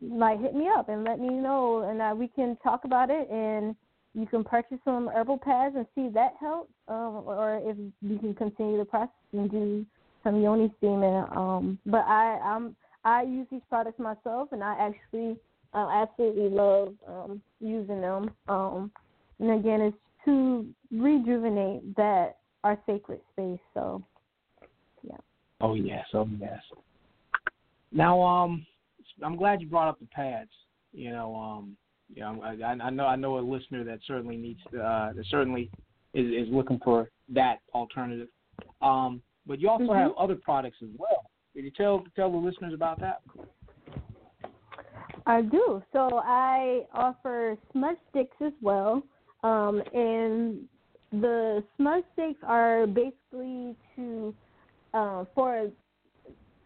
like 0.00 0.40
hit 0.40 0.54
me 0.54 0.68
up 0.68 0.88
and 0.88 1.04
let 1.04 1.18
me 1.18 1.28
know, 1.28 1.82
and 1.90 2.00
uh, 2.00 2.14
we 2.16 2.28
can 2.28 2.56
talk 2.62 2.84
about 2.84 3.10
it. 3.10 3.28
And 3.30 3.74
you 4.14 4.26
can 4.26 4.42
purchase 4.44 4.78
some 4.84 5.08
herbal 5.08 5.38
pads 5.38 5.74
and 5.76 5.86
see 5.94 6.02
if 6.02 6.14
that 6.14 6.34
helps, 6.40 6.72
um, 6.88 7.22
or 7.26 7.60
if 7.62 7.76
you 8.02 8.18
can 8.18 8.34
continue 8.34 8.78
the 8.78 8.84
process 8.84 9.10
and 9.32 9.50
do 9.50 9.86
some 10.24 10.40
yoni 10.40 10.72
steaming. 10.78 11.24
Um, 11.34 11.78
but 11.86 12.04
I 12.06 12.38
I'm 12.38 12.76
I 13.04 13.22
use 13.22 13.46
these 13.50 13.62
products 13.68 13.98
myself, 13.98 14.48
and 14.52 14.62
I 14.62 14.74
actually 14.78 15.36
uh, 15.72 15.88
absolutely 15.92 16.48
love 16.48 16.94
um, 17.06 17.40
using 17.60 18.00
them. 18.00 18.30
Um, 18.48 18.90
and 19.38 19.52
again, 19.52 19.80
it's 19.80 19.96
to 20.24 20.66
rejuvenate 20.90 21.96
that 21.96 22.36
our 22.64 22.78
sacred 22.86 23.20
space. 23.32 23.60
So, 23.72 24.02
yeah. 25.02 25.16
Oh 25.60 25.74
yes, 25.74 26.04
oh 26.12 26.28
yes. 26.38 26.60
Now, 27.92 28.20
um, 28.20 28.66
I'm 29.24 29.36
glad 29.36 29.60
you 29.60 29.68
brought 29.68 29.88
up 29.88 29.98
the 29.98 30.06
pads. 30.06 30.50
You 30.92 31.12
know, 31.12 31.34
um, 31.34 31.76
you 32.14 32.22
know, 32.22 32.42
I, 32.42 32.64
I 32.64 32.90
know 32.90 33.06
I 33.06 33.16
know 33.16 33.38
a 33.38 33.40
listener 33.40 33.84
that 33.84 34.00
certainly 34.06 34.36
needs 34.36 34.60
uh, 34.68 35.12
that 35.14 35.24
certainly 35.30 35.70
is, 36.14 36.46
is 36.46 36.52
looking 36.52 36.80
for 36.84 37.10
that 37.28 37.60
alternative. 37.74 38.28
Um, 38.82 39.22
but 39.46 39.60
you 39.60 39.68
also 39.68 39.84
Mhm. 39.84 39.96
have 39.96 40.12
other 40.18 40.36
products 40.36 40.78
as 40.82 40.90
well. 40.98 41.30
Can 41.54 41.64
you 41.64 41.70
tell 41.70 42.04
tell 42.16 42.30
the 42.30 42.36
listeners 42.36 42.74
about 42.74 43.00
that? 43.00 43.22
I 45.26 45.42
do. 45.42 45.82
So 45.92 46.20
I 46.24 46.86
offer 46.92 47.56
smudge 47.72 47.98
sticks 48.10 48.36
as 48.40 48.52
well. 48.60 49.02
Um, 49.42 49.82
and 49.94 50.68
the 51.12 51.64
smudge 51.76 52.04
sticks 52.12 52.38
are 52.42 52.86
basically 52.86 53.76
to 53.96 54.34
uh, 54.94 55.24
for 55.34 55.70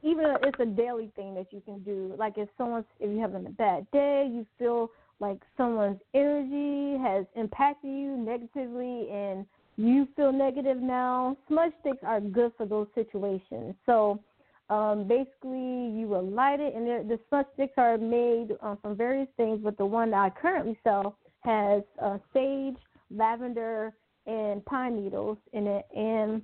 even 0.02 0.36
it's 0.42 0.60
a 0.60 0.66
daily 0.66 1.10
thing 1.16 1.34
that 1.34 1.52
you 1.52 1.60
can 1.64 1.82
do. 1.82 2.14
Like 2.18 2.34
if 2.36 2.48
someone's 2.58 2.84
if 3.00 3.10
you're 3.10 3.20
having 3.20 3.46
a 3.46 3.50
bad 3.50 3.90
day, 3.90 4.28
you 4.30 4.46
feel 4.58 4.90
like 5.28 5.40
someone's 5.56 6.00
energy 6.12 7.02
has 7.02 7.24
impacted 7.34 7.90
you 7.90 8.16
negatively 8.16 9.08
and 9.10 9.46
you 9.76 10.06
feel 10.14 10.32
negative 10.32 10.76
now, 10.76 11.36
smudge 11.48 11.72
sticks 11.80 12.02
are 12.02 12.20
good 12.20 12.52
for 12.56 12.66
those 12.66 12.86
situations. 12.94 13.74
So 13.86 14.20
um, 14.68 15.08
basically, 15.08 15.90
you 15.98 16.06
will 16.08 16.26
light 16.26 16.60
it, 16.60 16.74
and 16.74 16.86
the 17.10 17.18
smudge 17.28 17.46
sticks 17.54 17.74
are 17.76 17.98
made 17.98 18.48
uh, 18.62 18.76
from 18.80 18.96
various 18.96 19.28
things. 19.36 19.60
But 19.62 19.76
the 19.76 19.86
one 19.86 20.10
that 20.10 20.18
I 20.18 20.30
currently 20.30 20.78
sell 20.84 21.16
has 21.40 21.82
uh, 22.00 22.18
sage, 22.32 22.76
lavender, 23.10 23.92
and 24.26 24.64
pine 24.64 25.02
needles 25.02 25.38
in 25.52 25.66
it, 25.66 25.84
and 25.94 26.40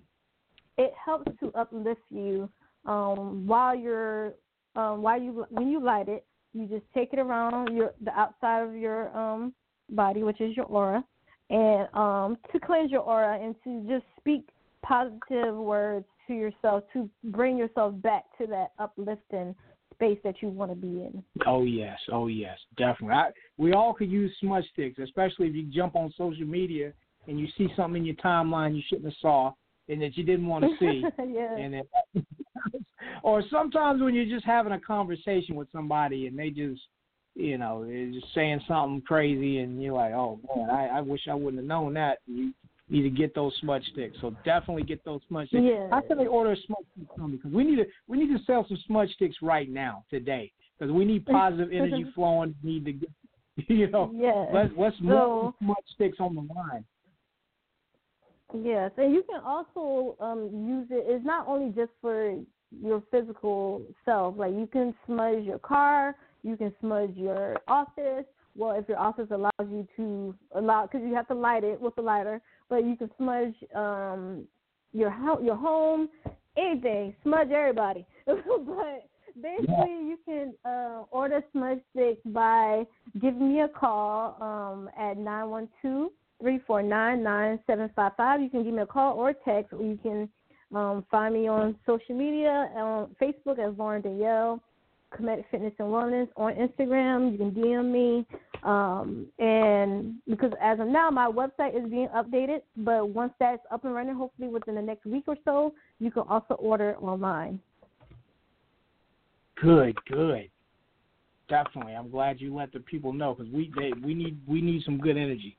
it 0.77 0.93
helps 1.03 1.31
to 1.41 1.53
uplift 1.55 2.01
you 2.11 2.49
um, 2.85 3.47
while 3.47 3.75
you're 3.75 4.35
um, 4.77 5.03
while 5.03 5.21
you 5.21 5.47
when 5.51 5.69
you 5.69 5.83
light 5.83 6.09
it. 6.09 6.25
You 6.53 6.67
just 6.67 6.85
take 6.95 7.13
it 7.13 7.19
around 7.19 7.75
your 7.77 7.93
the 8.03 8.13
outside 8.13 8.63
of 8.63 8.75
your 8.75 9.17
um, 9.17 9.55
body, 9.91 10.23
which 10.23 10.41
is 10.41 10.57
your 10.57 10.67
aura, 10.67 11.05
and 11.49 11.89
um, 11.95 12.39
to 12.53 12.61
cleanse 12.61 12.91
your 12.91 13.03
aura 13.03 13.39
and 13.41 13.55
to 13.65 13.87
just 13.89 14.05
speak 14.19 14.49
positive 14.83 15.55
words 15.55 16.07
to 16.27 16.35
yourself 16.35 16.85
to 16.93 17.09
bring 17.25 17.57
yourself 17.57 17.95
back 18.03 18.25
to 18.39 18.47
that 18.47 18.73
uplifting 18.79 19.55
space 19.95 20.19
that 20.25 20.37
you 20.41 20.49
want 20.49 20.71
to 20.71 20.77
be 20.77 20.89
in. 20.89 21.23
Oh 21.47 21.65
yes, 21.65 21.99
oh 22.13 22.27
yes, 22.29 22.59
definitely. 22.77 23.15
I, 23.15 23.31
we 23.59 23.73
all 23.73 23.93
could 23.93 24.11
use 24.11 24.33
smudge 24.41 24.65
sticks, 24.73 24.99
especially 24.99 25.49
if 25.49 25.55
you 25.55 25.65
jump 25.65 25.97
on 25.97 26.13
social 26.17 26.47
media 26.47 26.93
and 27.29 27.39
you 27.39 27.47
see 27.59 27.69
something 27.77 28.03
in 28.03 28.07
your 28.07 28.17
timeline 28.17 28.75
you 28.75 28.83
shouldn't 28.89 29.07
have 29.07 29.15
saw 29.21 29.53
and 29.89 30.01
that 30.01 30.17
you 30.17 30.25
didn't 30.25 30.47
want 30.47 30.65
to 30.65 30.71
see. 30.79 31.03
yeah. 31.19 31.57
and 31.57 31.75
it, 31.75 31.89
or 33.23 33.43
sometimes 33.51 34.03
when 34.03 34.15
you're 34.15 34.25
just 34.27 34.45
having 34.45 34.73
a 34.73 34.81
conversation 34.81 35.55
with 35.55 35.69
somebody 35.73 36.27
and 36.27 36.39
they 36.39 36.51
just 36.51 36.81
you 37.35 37.57
know 37.59 37.85
they're 37.87 38.11
just 38.11 38.27
saying 38.35 38.61
something 38.67 39.01
crazy 39.07 39.59
and 39.59 39.83
you're 39.83 39.95
like 39.95 40.13
oh 40.13 40.39
man 40.57 40.71
I, 40.71 40.99
I 40.99 41.01
wish 41.01 41.23
I 41.31 41.35
wouldn't 41.35 41.63
have 41.63 41.67
known 41.69 41.95
that 41.95 42.19
you 42.27 42.53
need 42.89 43.03
to 43.03 43.11
get 43.11 43.35
those 43.35 43.53
smudge 43.61 43.85
sticks 43.93 44.17
so 44.21 44.35
definitely 44.45 44.83
get 44.83 45.05
those 45.05 45.21
smudge 45.29 45.49
sticks 45.49 45.63
Yeah. 45.65 45.89
how 45.91 46.01
can 46.01 46.19
they 46.19 46.27
order 46.27 46.53
a 46.53 46.57
smudge 46.67 46.87
stick 46.97 47.07
from 47.17 47.31
me 47.33 47.37
because 47.37 47.53
we 47.53 47.65
need 47.65 47.77
to 47.77 47.87
we 48.09 48.19
need 48.19 48.37
to 48.37 48.43
sell 48.45 48.67
some 48.69 48.79
smudge 48.87 49.11
sticks 49.15 49.37
right 49.43 49.69
now 49.71 50.05
today 50.11 50.51
because 50.79 50.93
we 50.93 51.05
need 51.05 51.25
positive 51.27 51.71
energy 51.73 52.05
flowing 52.15 52.55
we 52.65 52.75
need 52.75 52.85
to 52.85 52.93
get 52.93 53.11
you 53.69 53.91
know, 53.91 54.11
Yes. 54.15 54.49
let's 54.55 54.73
let's 54.79 54.97
So- 54.99 55.05
move 55.05 55.55
smudge 55.61 55.85
sticks 55.95 56.19
on 56.21 56.35
the 56.35 56.41
line. 56.55 56.85
Yes, 58.55 58.91
and 58.97 59.13
you 59.13 59.23
can 59.23 59.41
also 59.45 60.17
um, 60.21 60.51
use 60.69 60.87
it. 60.91 61.05
It's 61.07 61.25
not 61.25 61.47
only 61.47 61.73
just 61.73 61.93
for 62.01 62.37
your 62.83 63.03
physical 63.11 63.83
self. 64.05 64.37
Like 64.37 64.53
you 64.53 64.69
can 64.71 64.95
smudge 65.07 65.45
your 65.45 65.59
car, 65.59 66.15
you 66.43 66.57
can 66.57 66.73
smudge 66.81 67.15
your 67.17 67.57
office. 67.69 68.25
Well, 68.57 68.77
if 68.79 68.89
your 68.89 68.99
office 68.99 69.29
allows 69.31 69.53
you 69.61 69.87
to 69.97 70.35
allow, 70.55 70.87
because 70.87 71.07
you 71.07 71.15
have 71.15 71.29
to 71.29 71.35
light 71.35 71.65
it 71.65 71.81
with 71.81 71.97
a 71.99 72.03
lighter, 72.03 72.41
but 72.69 72.85
you 72.85 72.97
can 72.97 73.11
smudge 73.17 73.55
um, 73.75 74.47
your 74.93 75.11
ho- 75.11 75.41
your 75.41 75.57
home, 75.57 76.09
anything. 76.57 77.15
Smudge 77.23 77.51
everybody. 77.51 78.05
but 78.27 79.09
basically, 79.41 80.09
you 80.09 80.19
can 80.25 80.55
uh, 80.65 81.05
order 81.11 81.43
smudge 81.53 81.81
sticks 81.93 82.21
by 82.27 82.85
giving 83.21 83.53
me 83.53 83.61
a 83.61 83.69
call 83.69 84.37
um, 84.41 84.91
at 84.99 85.17
nine 85.17 85.49
one 85.49 85.69
two 85.81 86.11
three 86.41 86.61
four 86.67 86.83
nine 86.83 87.23
nine 87.23 87.59
seven 87.67 87.91
five 87.95 88.13
five. 88.17 88.41
You 88.41 88.51
can 88.51 88.65
give 88.65 88.75
me 88.75 88.83
a 88.83 88.87
call 88.87 89.17
or 89.17 89.33
text, 89.33 89.73
or 89.73 89.83
you 89.83 89.99
can 90.03 90.29
um, 90.75 91.05
find 91.11 91.35
me 91.35 91.49
on 91.49 91.77
social 91.87 92.17
media 92.17 92.71
on 92.75 93.15
Facebook 93.21 93.59
as 93.59 93.77
Lauren 93.79 94.03
Danielle, 94.03 94.61
Kemetic 95.13 95.45
Fitness 95.51 95.73
and 95.79 95.89
Wellness. 95.89 96.29
On 96.37 96.53
Instagram, 96.55 97.33
you 97.33 97.39
can 97.39 97.51
DM 97.51 97.91
me. 97.91 98.27
Um, 98.63 99.27
and 99.39 100.17
because 100.29 100.53
as 100.61 100.79
of 100.81 100.87
now, 100.87 101.11
my 101.11 101.27
website 101.27 101.77
is 101.77 101.89
being 101.91 102.09
updated, 102.15 102.61
but 102.77 103.09
once 103.09 103.33
that's 103.41 103.63
up 103.71 103.85
and 103.85 103.95
running, 103.95 104.15
hopefully 104.15 104.49
within 104.49 104.75
the 104.75 104.83
next 104.83 105.07
week 105.07 105.25
or 105.27 105.37
so, 105.45 105.73
you 105.99 106.11
can 106.11 106.25
also 106.29 106.55
order 106.55 106.97
online. 107.01 107.59
Good, 109.61 109.97
good. 110.07 110.51
Definitely. 111.49 111.95
I'm 111.95 112.11
glad 112.11 112.41
you 112.41 112.55
let 112.55 112.73
the 112.73 112.81
people 112.81 113.13
know 113.13 113.35
because 113.35 113.53
we 113.53 113.73
they, 113.77 113.93
we 114.05 114.15
need 114.15 114.39
we 114.47 114.63
need 114.63 114.85
some 114.85 114.99
good 114.99 115.17
energy. 115.17 115.57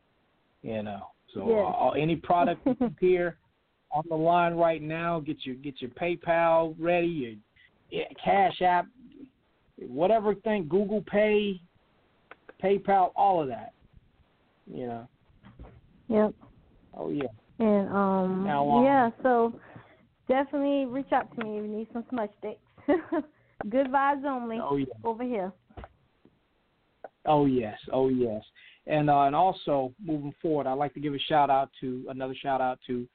You 0.62 0.84
know. 0.84 1.08
So 1.34 1.48
Yes. 1.48 1.76
uh, 1.80 1.90
any 1.92 2.16
product 2.16 2.68
here 3.00 3.38
on 3.92 4.04
the 4.10 4.16
line 4.16 4.54
right 4.54 4.82
now, 4.82 5.20
get 5.20 5.46
your 5.46 5.56
get 5.56 5.82
your 5.82 5.92
PayPal 5.92 6.76
ready, 6.80 7.08
your 7.08 7.34
yeah, 7.90 8.06
Cash 8.24 8.62
App, 8.62 8.86
whatever 9.78 10.34
thing, 10.36 10.68
Google 10.70 11.04
Pay, 11.08 11.60
PayPal, 12.64 13.12
all 13.16 13.42
of 13.42 13.48
that. 13.50 13.74
You 14.72 14.88
know. 14.88 15.08
Yep. 16.08 16.34
Oh 16.98 17.10
yeah. 17.10 17.24
And 17.60 17.90
um 17.90 18.44
Now, 18.46 18.70
um, 18.70 18.84
yeah, 18.84 19.10
so 19.24 19.54
definitely 20.28 20.86
reach 20.86 21.12
out 21.12 21.34
to 21.36 21.44
me 21.46 21.58
if 21.58 21.64
you 21.64 21.70
need 21.70 21.88
some 21.94 22.06
smudge 22.10 22.32
sticks. 22.40 22.60
Good 23.70 23.88
vibes 23.88 24.26
only 24.26 24.60
Oh 24.62 24.76
yeah. 24.76 24.86
over 25.04 25.24
here. 25.24 25.52
Oh 27.26 27.46
yes, 27.46 27.78
oh 27.94 28.10
yes, 28.10 28.42
and 28.92 29.10
uh, 29.10 29.22
and 29.22 29.36
also 29.36 29.94
moving 30.06 30.36
forward, 30.42 30.68
I'd 30.68 30.74
like 30.74 30.94
to 30.94 31.00
give 31.00 31.16
a 31.16 31.20
shout 31.20 31.50
out 31.50 31.70
to 31.80 32.06
another 32.10 32.36
shout 32.36 32.62
out 32.62 32.78
to 32.88 33.08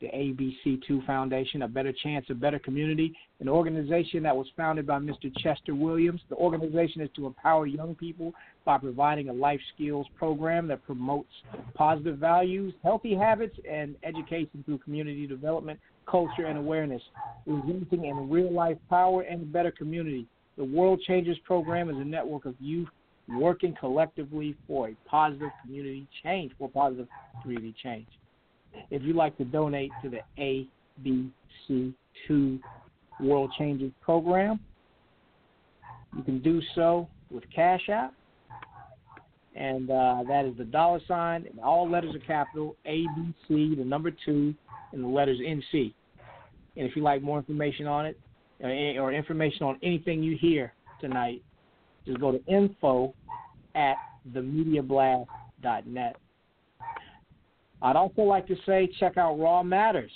the 0.00 0.06
ABC2 0.06 1.04
Foundation, 1.04 1.60
a 1.62 1.68
better 1.68 1.92
chance, 1.92 2.24
a 2.30 2.34
better 2.34 2.58
community, 2.58 3.14
an 3.40 3.48
organization 3.48 4.22
that 4.22 4.34
was 4.34 4.46
founded 4.56 4.86
by 4.86 4.98
Mr. 4.98 5.30
Chester 5.38 5.74
Williams. 5.74 6.22
The 6.30 6.36
organization 6.36 7.02
is 7.02 7.10
to 7.16 7.26
empower 7.26 7.66
young 7.66 7.94
people 7.94 8.32
by 8.64 8.78
providing 8.78 9.28
a 9.28 9.32
life 9.32 9.60
skills 9.74 10.06
program 10.16 10.68
that 10.68 10.82
promotes 10.86 11.28
positive 11.74 12.16
values, 12.16 12.72
healthy 12.82 13.14
habits, 13.14 13.56
and 13.70 13.94
education 14.04 14.62
through 14.64 14.78
community 14.78 15.26
development, 15.26 15.78
culture, 16.06 16.46
and 16.46 16.56
awareness, 16.56 17.02
resulting 17.44 18.06
in 18.06 18.30
real 18.30 18.50
life 18.50 18.78
power 18.88 19.22
and 19.22 19.42
a 19.42 19.46
better 19.46 19.72
community. 19.72 20.26
The 20.56 20.64
World 20.64 21.02
Changers 21.06 21.38
program 21.44 21.90
is 21.90 21.96
a 21.96 22.04
network 22.04 22.46
of 22.46 22.54
youth 22.58 22.88
working 23.32 23.74
collectively 23.78 24.56
for 24.66 24.88
a 24.88 24.96
positive 25.08 25.50
community 25.62 26.06
change, 26.22 26.52
for 26.58 26.68
positive 26.68 27.06
community 27.42 27.74
change. 27.82 28.06
If 28.90 29.02
you'd 29.02 29.16
like 29.16 29.36
to 29.38 29.44
donate 29.44 29.90
to 30.02 30.10
the 30.10 30.20
ABC2 31.68 32.60
World 33.20 33.52
Changers 33.58 33.92
program, 34.00 34.60
you 36.16 36.22
can 36.22 36.40
do 36.40 36.60
so 36.74 37.08
with 37.30 37.44
Cash 37.54 37.88
App. 37.88 38.14
And 39.56 39.90
uh, 39.90 40.22
that 40.28 40.44
is 40.46 40.56
the 40.56 40.64
dollar 40.64 41.00
sign, 41.08 41.44
and 41.50 41.58
all 41.60 41.90
letters 41.90 42.14
are 42.14 42.20
capital, 42.20 42.76
ABC, 42.86 43.76
the 43.76 43.84
number 43.84 44.12
two, 44.24 44.54
and 44.92 45.02
the 45.02 45.08
letters 45.08 45.38
NC. 45.40 45.92
And 46.76 46.86
if 46.86 46.94
you'd 46.94 47.02
like 47.02 47.20
more 47.20 47.38
information 47.38 47.86
on 47.86 48.06
it, 48.06 48.18
or, 48.60 48.70
or 48.70 49.12
information 49.12 49.64
on 49.64 49.78
anything 49.82 50.22
you 50.22 50.36
hear 50.40 50.72
tonight, 51.00 51.42
just 52.06 52.20
go 52.20 52.32
to 52.32 52.44
info 52.46 53.14
at 53.74 53.96
themediablast.net. 54.32 56.16
I'd 57.82 57.96
also 57.96 58.22
like 58.22 58.46
to 58.48 58.56
say 58.66 58.90
check 58.98 59.16
out 59.16 59.38
Raw 59.38 59.62
Matters. 59.62 60.10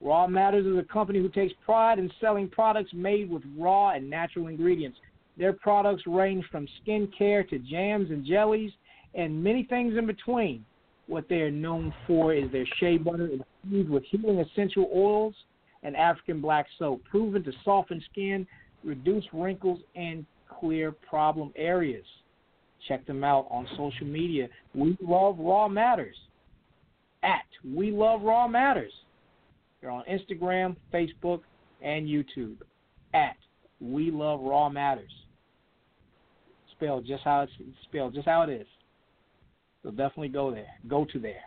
Raw 0.00 0.26
Matters 0.26 0.66
is 0.66 0.78
a 0.78 0.92
company 0.92 1.18
who 1.18 1.28
takes 1.28 1.52
pride 1.64 1.98
in 1.98 2.10
selling 2.20 2.48
products 2.48 2.90
made 2.94 3.30
with 3.30 3.42
raw 3.56 3.90
and 3.90 4.08
natural 4.08 4.48
ingredients. 4.48 4.98
Their 5.36 5.52
products 5.52 6.02
range 6.06 6.44
from 6.50 6.66
skincare 6.82 7.48
to 7.48 7.58
jams 7.58 8.10
and 8.10 8.24
jellies 8.24 8.72
and 9.14 9.42
many 9.42 9.64
things 9.64 9.96
in 9.96 10.06
between. 10.06 10.64
What 11.06 11.28
they 11.28 11.40
are 11.42 11.50
known 11.50 11.92
for 12.06 12.32
is 12.32 12.50
their 12.52 12.66
shea 12.78 12.96
butter 12.96 13.28
infused 13.64 13.90
with 13.90 14.04
healing 14.04 14.38
essential 14.38 14.88
oils 14.94 15.34
and 15.82 15.96
African 15.96 16.40
black 16.40 16.66
soap, 16.78 17.02
proven 17.10 17.42
to 17.44 17.52
soften 17.64 18.02
skin, 18.10 18.46
reduce 18.84 19.24
wrinkles, 19.32 19.80
and 19.96 20.24
clear 20.58 20.92
problem 20.92 21.52
areas. 21.56 22.04
Check 22.88 23.06
them 23.06 23.22
out 23.24 23.46
on 23.50 23.66
social 23.76 24.06
media. 24.06 24.48
We 24.74 24.96
love 25.02 25.36
Raw 25.38 25.68
Matters. 25.68 26.16
At 27.22 27.44
We 27.74 27.90
Love 27.90 28.22
Raw 28.22 28.48
Matters. 28.48 28.92
They're 29.80 29.90
on 29.90 30.04
Instagram, 30.10 30.76
Facebook, 30.92 31.40
and 31.82 32.06
YouTube. 32.06 32.56
At 33.12 33.36
We 33.80 34.10
Love 34.10 34.40
Raw 34.40 34.68
Matters. 34.70 35.12
Spelled 36.72 37.06
just 37.06 37.22
how 37.24 37.42
it's 37.42 37.52
spelled, 37.84 38.14
just 38.14 38.26
how 38.26 38.42
it 38.42 38.48
is. 38.50 38.66
So 39.82 39.90
definitely 39.90 40.28
go 40.28 40.50
there. 40.50 40.68
Go 40.88 41.04
to 41.12 41.18
there. 41.18 41.42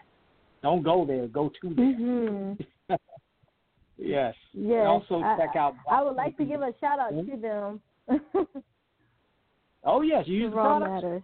Don't 0.62 0.84
go 0.84 1.06
there. 1.06 1.28
Go 1.28 1.49
to 1.62 1.74
there. 1.76 1.86
Mhm. 1.86 2.66
Yes. 2.89 2.99
Yes. 3.97 4.36
And 4.56 4.88
also 4.88 5.22
I- 5.22 5.38
check 5.38 5.56
out. 5.56 5.76
I 5.89 6.01
would 6.04 6.16
like 6.16 6.36
to 6.38 6.45
give 6.45 6.62
a 6.62 6.74
shout 6.80 6.99
out 6.99 7.12
to 7.12 7.38
them. 7.38 7.82
Oh 9.84 10.01
yes, 10.01 10.23
you 10.27 10.38
use 10.38 10.51
the 10.51 10.57
Raw 10.57 10.77
products. 10.79 11.03
Matters. 11.03 11.23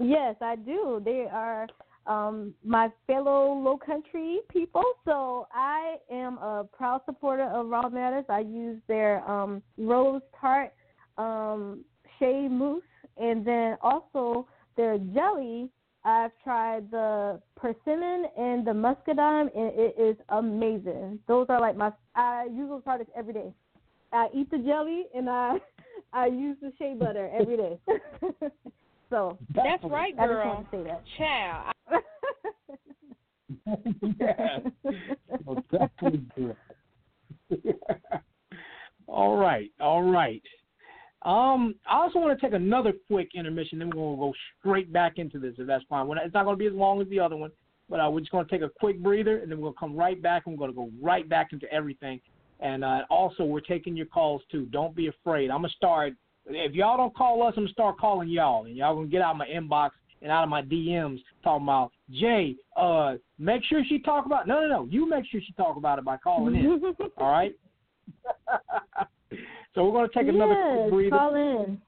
Yes, 0.00 0.36
I 0.40 0.56
do. 0.56 1.02
They 1.04 1.26
are 1.30 1.66
um, 2.06 2.54
my 2.64 2.90
fellow 3.06 3.52
Low 3.52 3.76
Country 3.76 4.38
people, 4.48 4.84
so 5.04 5.46
I 5.52 5.96
am 6.10 6.38
a 6.38 6.66
proud 6.72 7.02
supporter 7.04 7.44
of 7.44 7.66
Raw 7.68 7.88
Matters. 7.88 8.24
I 8.28 8.40
use 8.40 8.80
their 8.86 9.28
um, 9.28 9.62
Rose 9.76 10.22
Tart 10.40 10.72
um, 11.18 11.84
Shea 12.18 12.48
Mousse, 12.48 12.82
and 13.16 13.44
then 13.44 13.76
also 13.82 14.46
their 14.76 14.98
jelly. 14.98 15.68
I've 16.04 16.30
tried 16.42 16.90
the 16.90 17.40
persimmon 17.56 18.26
and 18.38 18.66
the 18.66 18.72
muscadine, 18.72 19.50
and 19.54 19.72
it 19.74 19.94
is 19.98 20.16
amazing. 20.28 21.18
Those 21.26 21.46
are 21.48 21.60
like 21.60 21.76
my. 21.76 21.92
I 22.14 22.46
use 22.50 22.68
those 22.68 22.82
products 22.82 23.10
every 23.16 23.34
day. 23.34 23.52
I 24.12 24.28
eat 24.34 24.50
the 24.50 24.58
jelly 24.58 25.04
and 25.14 25.28
I 25.28 25.58
I 26.12 26.26
use 26.26 26.56
the 26.60 26.72
shea 26.78 26.94
butter 26.98 27.30
every 27.38 27.56
day. 27.56 27.78
so 29.10 29.38
That's 29.54 29.82
right, 29.84 30.14
I 30.18 30.22
just 30.22 30.28
girl. 30.28 30.46
want 30.46 30.70
to 30.70 30.76
say 30.76 30.82
that. 30.84 31.02
Child. 31.18 31.74
yeah. 34.20 34.58
Well, 35.44 35.64
definitely 35.70 36.26
do 36.36 36.54
it. 37.50 37.76
all 39.06 39.36
right, 39.36 39.70
all 39.80 40.02
right. 40.02 40.42
Um, 41.22 41.74
I 41.88 41.96
also 41.98 42.20
want 42.20 42.38
to 42.38 42.46
take 42.46 42.54
another 42.54 42.92
quick 43.08 43.30
intermission. 43.34 43.78
Then 43.78 43.88
we're 43.88 43.94
going 43.96 44.16
to 44.16 44.20
go 44.20 44.32
straight 44.60 44.92
back 44.92 45.14
into 45.18 45.38
this, 45.38 45.54
if 45.58 45.66
that's 45.66 45.84
fine. 45.88 46.06
We're 46.06 46.14
not- 46.16 46.24
It's 46.26 46.34
not 46.34 46.44
going 46.44 46.56
to 46.56 46.58
be 46.58 46.66
as 46.66 46.72
long 46.74 47.00
as 47.02 47.08
the 47.08 47.20
other 47.20 47.36
one, 47.36 47.50
but 47.90 48.00
uh, 48.00 48.08
we're 48.10 48.20
just 48.20 48.30
going 48.30 48.46
to 48.46 48.50
take 48.50 48.62
a 48.62 48.70
quick 48.80 49.02
breather, 49.02 49.38
and 49.38 49.50
then 49.50 49.58
we're 49.58 49.64
going 49.70 49.74
to 49.74 49.80
come 49.80 49.96
right 49.96 50.20
back, 50.22 50.44
and 50.46 50.54
we're 50.56 50.66
going 50.68 50.70
to 50.70 50.76
go 50.76 50.90
right 51.04 51.28
back 51.28 51.52
into 51.52 51.70
everything. 51.72 52.20
And 52.60 52.84
uh, 52.84 53.02
also, 53.10 53.44
we're 53.44 53.60
taking 53.60 53.96
your 53.96 54.06
calls 54.06 54.42
too. 54.50 54.66
Don't 54.66 54.94
be 54.94 55.08
afraid. 55.08 55.50
I'm 55.50 55.58
gonna 55.58 55.68
start. 55.70 56.14
If 56.46 56.72
y'all 56.72 56.96
don't 56.96 57.14
call 57.14 57.42
us, 57.46 57.54
I'm 57.56 57.64
gonna 57.64 57.72
start 57.72 57.98
calling 57.98 58.28
y'all, 58.28 58.64
and 58.64 58.76
y'all 58.76 58.94
gonna 58.94 59.06
get 59.06 59.22
out 59.22 59.32
of 59.32 59.36
my 59.36 59.46
inbox 59.46 59.90
and 60.22 60.32
out 60.32 60.42
of 60.42 60.48
my 60.48 60.62
DMs 60.62 61.20
talking 61.44 61.64
about 61.64 61.92
Jay. 62.10 62.56
Uh, 62.76 63.14
make 63.38 63.62
sure 63.64 63.82
she 63.88 64.00
talk 64.00 64.26
about. 64.26 64.48
No, 64.48 64.60
no, 64.60 64.68
no. 64.68 64.88
You 64.90 65.08
make 65.08 65.24
sure 65.30 65.40
she 65.46 65.52
talk 65.52 65.76
about 65.76 65.98
it 65.98 66.04
by 66.04 66.16
calling 66.16 66.56
in. 66.56 66.80
all 67.16 67.30
right. 67.30 67.54
so 69.74 69.84
we're 69.84 69.92
gonna 69.92 70.08
take 70.12 70.28
another 70.28 70.54
yes, 70.54 70.78
quick 70.78 70.90
breather. 70.90 71.10
call 71.10 71.34
in. 71.34 71.80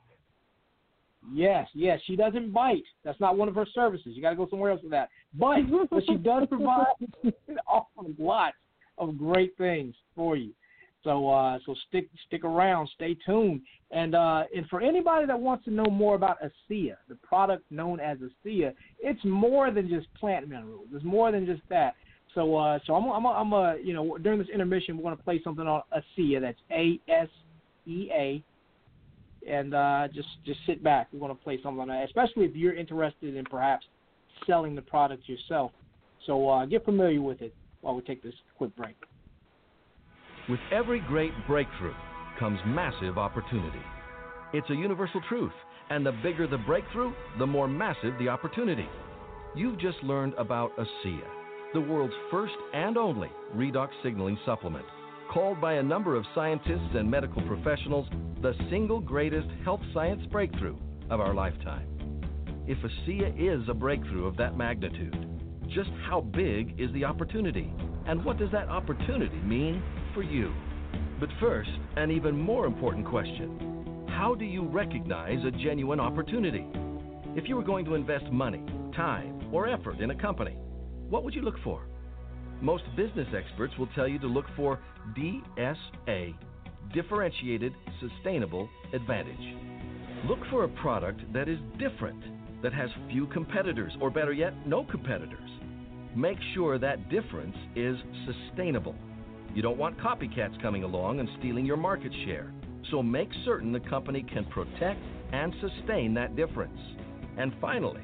Yes, 1.32 1.68
yes, 1.74 2.00
she 2.06 2.16
doesn't 2.16 2.52
bite. 2.52 2.82
That's 3.04 3.20
not 3.20 3.36
one 3.36 3.48
of 3.48 3.54
her 3.54 3.66
services. 3.74 4.12
You 4.14 4.22
got 4.22 4.30
to 4.30 4.36
go 4.36 4.48
somewhere 4.48 4.72
else 4.72 4.80
for 4.80 4.88
that. 4.88 5.10
But 5.34 5.58
but 5.90 6.02
she 6.06 6.16
does 6.16 6.48
provide 6.48 6.86
offers 7.66 8.14
lots 8.18 8.56
of 8.98 9.16
great 9.16 9.56
things 9.56 9.94
for 10.14 10.36
you. 10.36 10.52
So 11.02 11.30
uh, 11.30 11.58
so 11.64 11.74
stick 11.88 12.08
stick 12.26 12.44
around, 12.44 12.88
stay 12.94 13.16
tuned, 13.24 13.62
and 13.90 14.14
uh, 14.14 14.44
and 14.54 14.66
for 14.68 14.82
anybody 14.82 15.26
that 15.26 15.38
wants 15.38 15.64
to 15.64 15.70
know 15.70 15.86
more 15.86 16.14
about 16.14 16.36
ASEA, 16.42 16.96
the 17.08 17.14
product 17.22 17.64
known 17.70 18.00
as 18.00 18.18
ASEA, 18.18 18.74
it's 18.98 19.24
more 19.24 19.70
than 19.70 19.88
just 19.88 20.12
plant 20.14 20.48
minerals. 20.48 20.88
It's 20.92 21.04
more 21.04 21.32
than 21.32 21.46
just 21.46 21.62
that. 21.70 21.94
So 22.34 22.54
uh, 22.54 22.78
so 22.86 22.94
I'm 22.94 23.10
I'm 23.10 23.26
I'm 23.26 23.52
a 23.54 23.76
you 23.82 23.94
know 23.94 24.18
during 24.18 24.38
this 24.38 24.48
intermission 24.52 24.96
we're 24.96 25.04
going 25.04 25.16
to 25.16 25.22
play 25.22 25.40
something 25.42 25.66
on 25.66 25.82
ASEA. 25.92 26.40
That's 26.40 26.58
A 26.70 27.00
S 27.08 27.28
E 27.86 28.10
A, 28.12 28.44
and 29.50 29.74
uh, 29.74 30.08
just 30.14 30.28
just 30.44 30.60
sit 30.66 30.84
back. 30.84 31.08
We're 31.12 31.20
going 31.20 31.34
to 31.34 31.42
play 31.42 31.58
something 31.62 31.80
on 31.80 31.88
that, 31.88 32.04
especially 32.04 32.44
if 32.44 32.54
you're 32.54 32.74
interested 32.74 33.36
in 33.36 33.44
perhaps 33.46 33.86
selling 34.46 34.74
the 34.74 34.82
product 34.82 35.28
yourself. 35.30 35.72
So 36.26 36.46
uh, 36.46 36.66
get 36.66 36.84
familiar 36.84 37.22
with 37.22 37.40
it 37.40 37.54
while 37.80 37.94
we 37.94 38.02
take 38.02 38.22
this 38.22 38.34
quick 38.58 38.76
break. 38.76 38.96
With 40.50 40.58
every 40.72 40.98
great 40.98 41.30
breakthrough 41.46 41.94
comes 42.40 42.58
massive 42.66 43.18
opportunity. 43.18 43.84
It's 44.52 44.68
a 44.70 44.74
universal 44.74 45.20
truth, 45.28 45.52
and 45.90 46.04
the 46.04 46.10
bigger 46.24 46.48
the 46.48 46.58
breakthrough, 46.58 47.12
the 47.38 47.46
more 47.46 47.68
massive 47.68 48.18
the 48.18 48.28
opportunity. 48.28 48.88
You've 49.54 49.78
just 49.78 50.02
learned 50.02 50.34
about 50.34 50.72
ASEA, 50.76 51.22
the 51.72 51.80
world's 51.80 52.14
first 52.32 52.54
and 52.74 52.98
only 52.98 53.30
redox 53.54 53.90
signaling 54.02 54.36
supplement, 54.44 54.84
called 55.32 55.60
by 55.60 55.74
a 55.74 55.82
number 55.84 56.16
of 56.16 56.24
scientists 56.34 56.96
and 56.96 57.08
medical 57.08 57.42
professionals 57.42 58.08
the 58.42 58.54
single 58.70 58.98
greatest 58.98 59.46
health 59.62 59.82
science 59.94 60.26
breakthrough 60.32 60.76
of 61.10 61.20
our 61.20 61.32
lifetime. 61.32 61.86
If 62.66 62.78
ASEA 62.78 63.34
is 63.38 63.68
a 63.68 63.74
breakthrough 63.74 64.26
of 64.26 64.36
that 64.38 64.56
magnitude, 64.56 65.28
just 65.68 65.90
how 66.08 66.22
big 66.22 66.74
is 66.76 66.92
the 66.92 67.04
opportunity? 67.04 67.72
And 68.08 68.24
what 68.24 68.36
does 68.36 68.50
that 68.50 68.68
opportunity 68.68 69.36
mean 69.36 69.80
for 70.14 70.22
you? 70.22 70.52
But 71.18 71.28
first, 71.38 71.70
an 71.96 72.10
even 72.10 72.38
more 72.38 72.66
important 72.66 73.06
question 73.06 74.06
How 74.08 74.34
do 74.34 74.44
you 74.44 74.66
recognize 74.66 75.44
a 75.44 75.50
genuine 75.50 76.00
opportunity? 76.00 76.66
If 77.36 77.48
you 77.48 77.56
were 77.56 77.62
going 77.62 77.84
to 77.84 77.94
invest 77.94 78.24
money, 78.32 78.62
time, 78.96 79.40
or 79.52 79.68
effort 79.68 80.00
in 80.00 80.10
a 80.10 80.14
company, 80.20 80.56
what 81.08 81.24
would 81.24 81.34
you 81.34 81.42
look 81.42 81.58
for? 81.62 81.86
Most 82.60 82.84
business 82.96 83.28
experts 83.36 83.72
will 83.78 83.88
tell 83.94 84.08
you 84.08 84.18
to 84.18 84.26
look 84.26 84.46
for 84.56 84.80
DSA, 85.16 86.34
Differentiated 86.92 87.72
Sustainable 88.00 88.68
Advantage. 88.92 89.56
Look 90.28 90.40
for 90.50 90.64
a 90.64 90.68
product 90.68 91.20
that 91.32 91.48
is 91.48 91.58
different, 91.78 92.22
that 92.62 92.72
has 92.72 92.90
few 93.10 93.26
competitors, 93.28 93.92
or 94.00 94.10
better 94.10 94.32
yet, 94.32 94.52
no 94.66 94.84
competitors. 94.84 95.48
Make 96.14 96.38
sure 96.54 96.78
that 96.78 97.08
difference 97.08 97.56
is 97.76 97.96
sustainable. 98.26 98.94
You 99.54 99.62
don't 99.62 99.78
want 99.78 99.98
copycats 99.98 100.60
coming 100.62 100.84
along 100.84 101.20
and 101.20 101.28
stealing 101.38 101.66
your 101.66 101.76
market 101.76 102.12
share. 102.24 102.52
So 102.90 103.02
make 103.02 103.28
certain 103.44 103.72
the 103.72 103.80
company 103.80 104.22
can 104.22 104.44
protect 104.46 105.00
and 105.32 105.52
sustain 105.60 106.14
that 106.14 106.36
difference. 106.36 106.78
And 107.36 107.52
finally, 107.60 108.02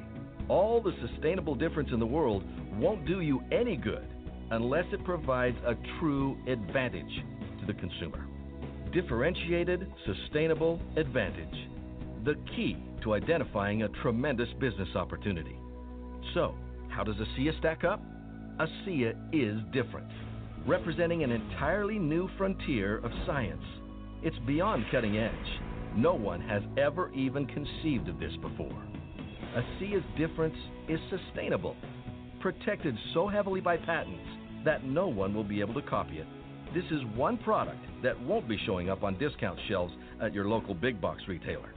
all 0.48 0.80
the 0.80 0.92
sustainable 1.06 1.54
difference 1.54 1.90
in 1.92 2.00
the 2.00 2.06
world 2.06 2.44
won't 2.78 3.06
do 3.06 3.20
you 3.20 3.40
any 3.50 3.76
good 3.76 4.06
unless 4.50 4.84
it 4.92 5.04
provides 5.04 5.56
a 5.66 5.74
true 5.98 6.36
advantage 6.46 7.22
to 7.60 7.66
the 7.66 7.74
consumer. 7.74 8.26
Differentiated, 8.92 9.92
sustainable 10.04 10.80
advantage. 10.96 11.68
The 12.24 12.34
key 12.54 12.76
to 13.02 13.14
identifying 13.14 13.82
a 13.82 13.88
tremendous 14.02 14.48
business 14.60 14.88
opportunity. 14.94 15.56
So, 16.34 16.54
how 16.88 17.04
does 17.04 17.16
ASEA 17.16 17.58
stack 17.58 17.84
up? 17.84 18.02
ASEA 18.58 19.14
is 19.32 19.60
different, 19.72 20.08
representing 20.66 21.22
an 21.22 21.30
entirely 21.30 21.98
new 21.98 22.28
frontier 22.36 22.98
of 22.98 23.10
science. 23.24 23.62
It's 24.22 24.36
beyond 24.46 24.84
cutting 24.90 25.16
edge. 25.16 25.60
No 25.96 26.14
one 26.14 26.40
has 26.40 26.62
ever 26.76 27.12
even 27.12 27.46
conceived 27.46 28.08
of 28.08 28.18
this 28.18 28.32
before. 28.42 28.82
ASEA's 29.56 30.04
difference 30.18 30.56
is 30.88 30.98
sustainable, 31.08 31.76
protected 32.40 32.96
so 33.14 33.28
heavily 33.28 33.60
by 33.60 33.76
patents 33.76 34.28
that 34.64 34.84
no 34.84 35.06
one 35.06 35.34
will 35.34 35.44
be 35.44 35.60
able 35.60 35.74
to 35.74 35.82
copy 35.82 36.18
it. 36.18 36.26
This 36.74 36.84
is 36.90 37.00
one 37.14 37.38
product 37.38 37.78
that 38.02 38.20
won't 38.20 38.48
be 38.48 38.58
showing 38.66 38.90
up 38.90 39.04
on 39.04 39.18
discount 39.18 39.58
shelves 39.68 39.94
at 40.20 40.34
your 40.34 40.48
local 40.48 40.74
big 40.74 41.00
box 41.00 41.22
retailer. 41.28 41.72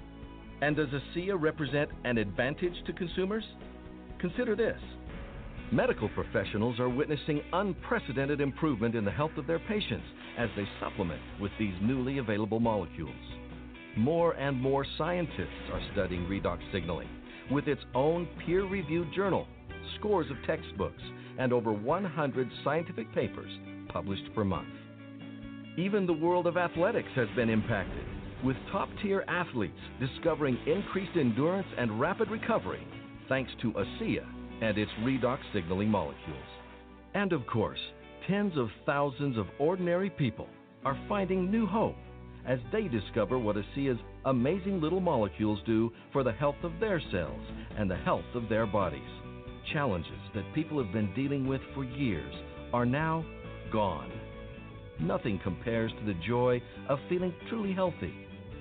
And 0.62 0.76
does 0.76 0.90
ASEA 0.90 1.40
represent 1.40 1.90
an 2.04 2.18
advantage 2.18 2.74
to 2.88 2.94
consumers? 2.94 3.44
Consider 4.20 4.56
this. 4.56 4.80
Medical 5.72 6.10
professionals 6.10 6.80
are 6.80 6.90
witnessing 6.90 7.44
unprecedented 7.54 8.42
improvement 8.42 8.96
in 8.96 9.06
the 9.06 9.12
health 9.12 9.38
of 9.38 9.46
their 9.46 9.60
patients 9.60 10.06
as 10.36 10.50
they 10.56 10.68
supplement 10.80 11.22
with 11.40 11.52
these 11.60 11.76
newly 11.80 12.18
available 12.18 12.60
molecules. 12.60 13.14
More 13.96 14.34
and 14.34 14.60
more 14.60 14.84
scientists 14.98 15.70
are 15.72 15.82
studying 15.94 16.26
redox 16.26 16.58
signaling 16.72 17.08
with 17.52 17.68
its 17.68 17.82
own 17.94 18.28
peer 18.44 18.66
reviewed 18.66 19.14
journal, 19.14 19.46
scores 20.00 20.26
of 20.32 20.38
textbooks, 20.48 21.04
and 21.38 21.54
over 21.54 21.72
100 21.72 22.50
scientific 22.64 23.14
papers 23.14 23.52
published 23.90 24.34
per 24.34 24.44
month. 24.44 24.70
Even 25.78 26.08
the 26.08 26.14
world 26.14 26.48
of 26.48 26.58
athletics 26.58 27.10
has 27.16 27.28
been 27.36 27.50
impacted, 27.50 28.06
with 28.44 28.58
top 28.72 28.90
tier 29.04 29.24
athletes 29.28 29.78
discovering 30.00 30.58
increased 30.66 31.16
endurance 31.16 31.68
and 31.78 32.00
rapid 32.00 32.32
recovery 32.32 32.88
thanks 33.28 33.52
to 33.62 33.72
ASEA 33.74 34.39
and 34.62 34.78
its 34.78 34.92
redox 35.02 35.40
signaling 35.54 35.90
molecules. 35.90 36.38
And 37.14 37.34
of 37.34 37.46
course, 37.48 37.80
tens 38.28 38.58
of 38.58 38.70
thousands 38.86 39.38
of 39.38 39.48
ordinary 39.60 40.10
people 40.10 40.48
are 40.86 41.00
finding 41.08 41.50
new 41.50 41.66
hope 41.66 41.96
as 42.46 42.60
they 42.72 42.88
discover 42.88 43.38
what 43.38 43.56
ASEA's 43.56 44.00
amazing 44.26 44.82
little 44.82 45.00
molecules 45.00 45.60
do 45.66 45.92
for 46.12 46.24
the 46.24 46.32
health 46.32 46.56
of 46.64 46.72
their 46.80 47.02
cells 47.12 47.42
and 47.78 47.90
the 47.90 47.98
health 47.98 48.26
of 48.34 48.50
their 48.50 48.66
bodies. 48.66 49.02
Challenges 49.74 50.20
that 50.34 50.54
people 50.56 50.82
have 50.84 50.94
been 50.94 51.14
dealing 51.14 51.48
with 51.48 51.62
for 51.74 51.84
years 51.84 52.34
are 52.74 52.86
now 52.86 53.26
gone. 53.72 54.12
Nothing 55.00 55.40
compares 55.44 55.92
to 55.92 56.06
the 56.06 56.20
joy 56.26 56.62
of 56.88 57.00
feeling 57.08 57.34
truly 57.50 57.74
healthy, 57.74 58.14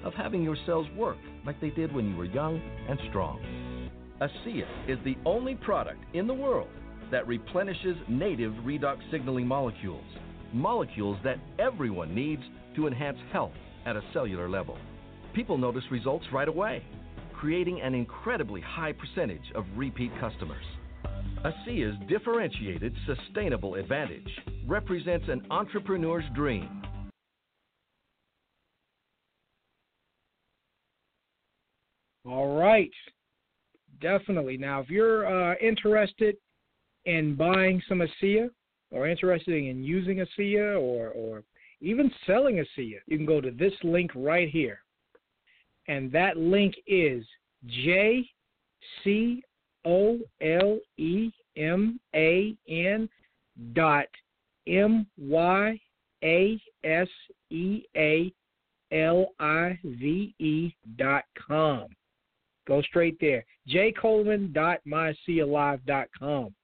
of 0.05 0.15
having 0.15 0.43
your 0.43 0.57
cells 0.67 0.87
work 0.97 1.19
like 1.45 1.61
they 1.61 1.71
did 1.71 1.93
when 1.93 2.11
you 2.11 2.17
were 2.17 2.25
young 2.25 2.61
and 2.89 2.99
strong. 3.09 3.41
ASEA 4.21 4.67
is 4.89 4.99
the 5.05 5.17
only 5.25 5.55
product 5.55 6.01
in 6.13 6.27
the 6.27 6.35
world 6.35 6.69
that 7.11 7.27
replenishes 7.27 7.97
native 8.09 8.53
redox 8.65 8.99
signaling 9.11 9.47
molecules, 9.47 10.05
molecules 10.53 11.17
that 11.23 11.39
everyone 11.59 12.15
needs 12.15 12.43
to 12.75 12.89
enhance 12.89 13.19
health 13.33 13.53
at 13.87 13.97
a 13.97 14.03
cellular 14.13 14.49
level. 14.49 14.77
People 15.35 15.57
notice 15.57 15.85
results 15.91 16.27
right 16.33 16.49
away, 16.49 16.83
creating 17.33 17.81
an 17.81 17.95
incredibly 17.95 18.61
high 18.61 18.93
percentage 18.93 19.53
of 19.55 19.65
repeat 19.77 20.11
customers. 20.21 20.65
ASEA's 21.45 21.97
differentiated 22.09 22.93
sustainable 23.07 23.77
advantage 23.77 24.29
represents 24.67 25.27
an 25.29 25.47
entrepreneur's 25.51 26.25
dream. 26.35 26.83
All 32.25 32.59
right. 32.59 32.91
Definitely. 34.01 34.57
Now, 34.57 34.81
if 34.81 34.91
you're 34.91 35.27
uh, 35.27 35.55
interested 35.61 36.37
in 37.05 37.35
buying 37.35 37.83
some 37.89 38.01
ASEA 38.01 38.49
or 38.91 39.09
interested 39.09 39.55
in 39.55 39.83
using 39.83 40.19
ASEA 40.19 40.81
or, 40.81 41.09
or 41.11 41.43
even 41.81 42.11
selling 42.27 42.57
ASEA, 42.57 42.99
you 43.07 43.17
can 43.17 43.27
go 43.27 43.41
to 43.41 43.51
this 43.51 43.73
link 43.83 44.11
right 44.15 44.49
here. 44.49 44.81
And 45.89 46.13
that 46.13 46.37
link 46.37 46.75
is 46.87 47.25
J 47.67 48.29
C 49.03 49.43
O 49.85 50.19
L 50.41 50.79
E 50.97 51.31
M 51.57 51.99
A 52.15 52.55
N 52.69 53.09
dot 53.73 54.07
M 54.67 55.07
Y 55.19 55.81
A 56.23 56.61
S 56.85 57.09
E 57.51 57.83
A 57.97 58.33
L 58.93 59.29
I 59.41 59.79
V 59.85 60.35
E 60.39 60.75
dot 60.97 61.25
com. 61.49 61.87
Go 62.69 62.81
straight 62.83 63.17
there. 63.21 63.45
jcoleman.myasealive.com. 63.69 66.55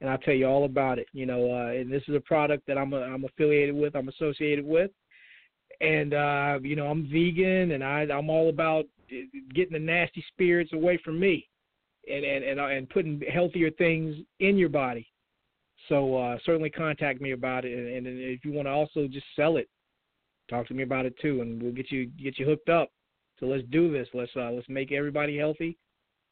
And 0.00 0.10
I'll 0.10 0.18
tell 0.18 0.34
you 0.34 0.46
all 0.46 0.64
about 0.64 0.98
it. 0.98 1.06
You 1.12 1.26
know, 1.26 1.52
uh, 1.52 1.68
and 1.68 1.88
this 1.90 2.02
is 2.08 2.16
a 2.16 2.20
product 2.20 2.66
that 2.66 2.76
I'm 2.76 2.92
a, 2.92 3.00
I'm 3.00 3.24
affiliated 3.24 3.74
with, 3.74 3.94
I'm 3.94 4.08
associated 4.08 4.66
with. 4.66 4.90
And 5.80 6.12
uh, 6.12 6.58
you 6.62 6.76
know, 6.76 6.88
I'm 6.88 7.04
vegan 7.04 7.70
and 7.72 7.82
I 7.82 8.02
I'm 8.02 8.28
all 8.28 8.50
about 8.50 8.84
getting 9.54 9.72
the 9.72 9.78
nasty 9.78 10.22
spirits 10.32 10.72
away 10.72 10.98
from 11.04 11.18
me 11.18 11.48
and 12.08 12.24
and 12.24 12.44
and, 12.44 12.60
uh, 12.60 12.66
and 12.66 12.88
putting 12.90 13.20
healthier 13.32 13.70
things 13.70 14.16
in 14.40 14.56
your 14.56 14.68
body. 14.68 15.08
So 15.88 16.16
uh, 16.16 16.38
certainly 16.44 16.70
contact 16.70 17.20
me 17.20 17.32
about 17.32 17.64
it, 17.64 17.76
and, 17.76 18.06
and 18.06 18.18
if 18.18 18.44
you 18.44 18.52
want 18.52 18.66
to 18.66 18.72
also 18.72 19.06
just 19.06 19.26
sell 19.36 19.58
it, 19.58 19.68
talk 20.48 20.66
to 20.68 20.74
me 20.74 20.82
about 20.82 21.06
it 21.06 21.14
too, 21.20 21.42
and 21.42 21.62
we'll 21.62 21.72
get 21.72 21.90
you 21.90 22.06
get 22.06 22.38
you 22.38 22.46
hooked 22.46 22.68
up. 22.68 22.90
So 23.40 23.46
let's 23.46 23.64
do 23.70 23.92
this. 23.92 24.08
Let's 24.14 24.30
uh, 24.36 24.50
let's 24.50 24.68
make 24.68 24.92
everybody 24.92 25.36
healthy 25.36 25.76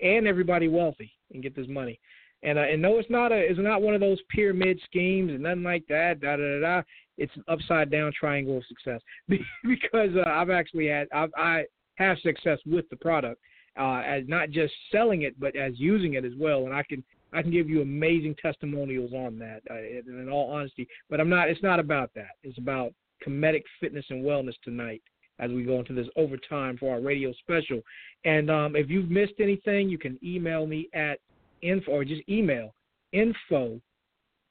and 0.00 0.26
everybody 0.26 0.68
wealthy 0.68 1.12
and 1.32 1.42
get 1.42 1.56
this 1.56 1.68
money. 1.68 1.98
And 2.42 2.58
uh, 2.58 2.62
and 2.62 2.82
no, 2.82 2.98
it's 2.98 3.10
not 3.10 3.32
a 3.32 3.36
it's 3.36 3.58
not 3.60 3.82
one 3.82 3.94
of 3.94 4.00
those 4.00 4.18
pyramid 4.30 4.80
schemes 4.84 5.30
and 5.30 5.40
nothing 5.40 5.62
like 5.62 5.84
that. 5.88 6.20
Da 6.20 6.36
da 6.36 6.42
da 6.42 6.60
da. 6.60 6.82
it's 7.18 7.34
an 7.36 7.44
upside 7.48 7.90
down 7.90 8.12
triangle 8.18 8.58
of 8.58 8.64
success 8.66 9.00
because 9.28 10.10
uh, 10.16 10.28
I've 10.28 10.50
actually 10.50 10.88
had 10.88 11.08
I've, 11.12 11.30
I 11.36 11.64
have 11.96 12.18
success 12.18 12.58
with 12.66 12.88
the 12.90 12.96
product 12.96 13.40
uh, 13.78 14.02
as 14.04 14.24
not 14.26 14.50
just 14.50 14.72
selling 14.90 15.22
it 15.22 15.38
but 15.38 15.54
as 15.56 15.72
using 15.76 16.14
it 16.14 16.24
as 16.24 16.32
well, 16.38 16.66
and 16.66 16.74
I 16.74 16.82
can 16.82 17.04
I 17.32 17.42
can 17.42 17.50
give 17.50 17.68
you 17.68 17.80
amazing 17.80 18.36
testimonials 18.42 19.12
on 19.12 19.38
that 19.38 19.62
uh, 19.70 19.76
in 19.76 20.28
all 20.30 20.50
honesty. 20.50 20.86
But 21.08 21.20
I'm 21.20 21.28
not. 21.28 21.48
It's 21.48 21.62
not 21.62 21.80
about 21.80 22.10
that. 22.14 22.30
It's 22.42 22.58
about 22.58 22.92
Kemetic 23.26 23.62
fitness 23.80 24.04
and 24.10 24.24
wellness 24.24 24.54
tonight 24.64 25.02
as 25.42 25.50
we 25.50 25.64
go 25.64 25.80
into 25.80 25.92
this 25.92 26.06
overtime 26.16 26.78
for 26.78 26.94
our 26.94 27.00
radio 27.00 27.32
special. 27.40 27.80
And 28.24 28.48
um, 28.50 28.76
if 28.76 28.88
you've 28.88 29.10
missed 29.10 29.40
anything, 29.40 29.88
you 29.88 29.98
can 29.98 30.16
email 30.24 30.64
me 30.66 30.88
at 30.94 31.18
info 31.60 31.90
or 31.90 32.04
just 32.04 32.22
email 32.28 32.72
info 33.12 33.80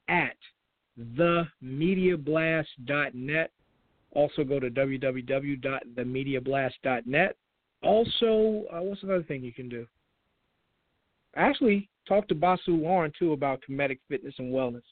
at 0.08 0.36
themediablast.net. 0.98 3.50
Also 4.14 4.44
go 4.44 4.60
to 4.60 4.68
www.themediablast.net. 4.70 7.36
Also, 7.82 8.64
uh, 8.72 8.82
what's 8.82 9.02
another 9.02 9.22
thing 9.24 9.42
you 9.42 9.54
can 9.54 9.70
do? 9.70 9.86
Actually, 11.34 11.88
talk 12.06 12.28
to 12.28 12.34
Basu 12.34 12.76
Lauren 12.76 13.10
too 13.18 13.32
about 13.32 13.62
Kemetic 13.68 13.98
fitness 14.08 14.34
and 14.38 14.52
wellness. 14.52 14.82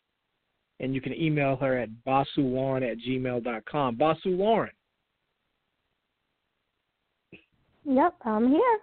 And 0.81 0.95
you 0.95 1.03
can 1.03 1.15
email 1.15 1.57
her 1.57 1.79
at 1.79 1.91
basuwarren 2.07 2.91
at 2.91 2.97
gmail.com. 2.99 3.97
Basu 3.97 4.31
Lauren. 4.31 4.71
Yep, 7.85 8.15
I'm 8.25 8.49
here. 8.49 8.79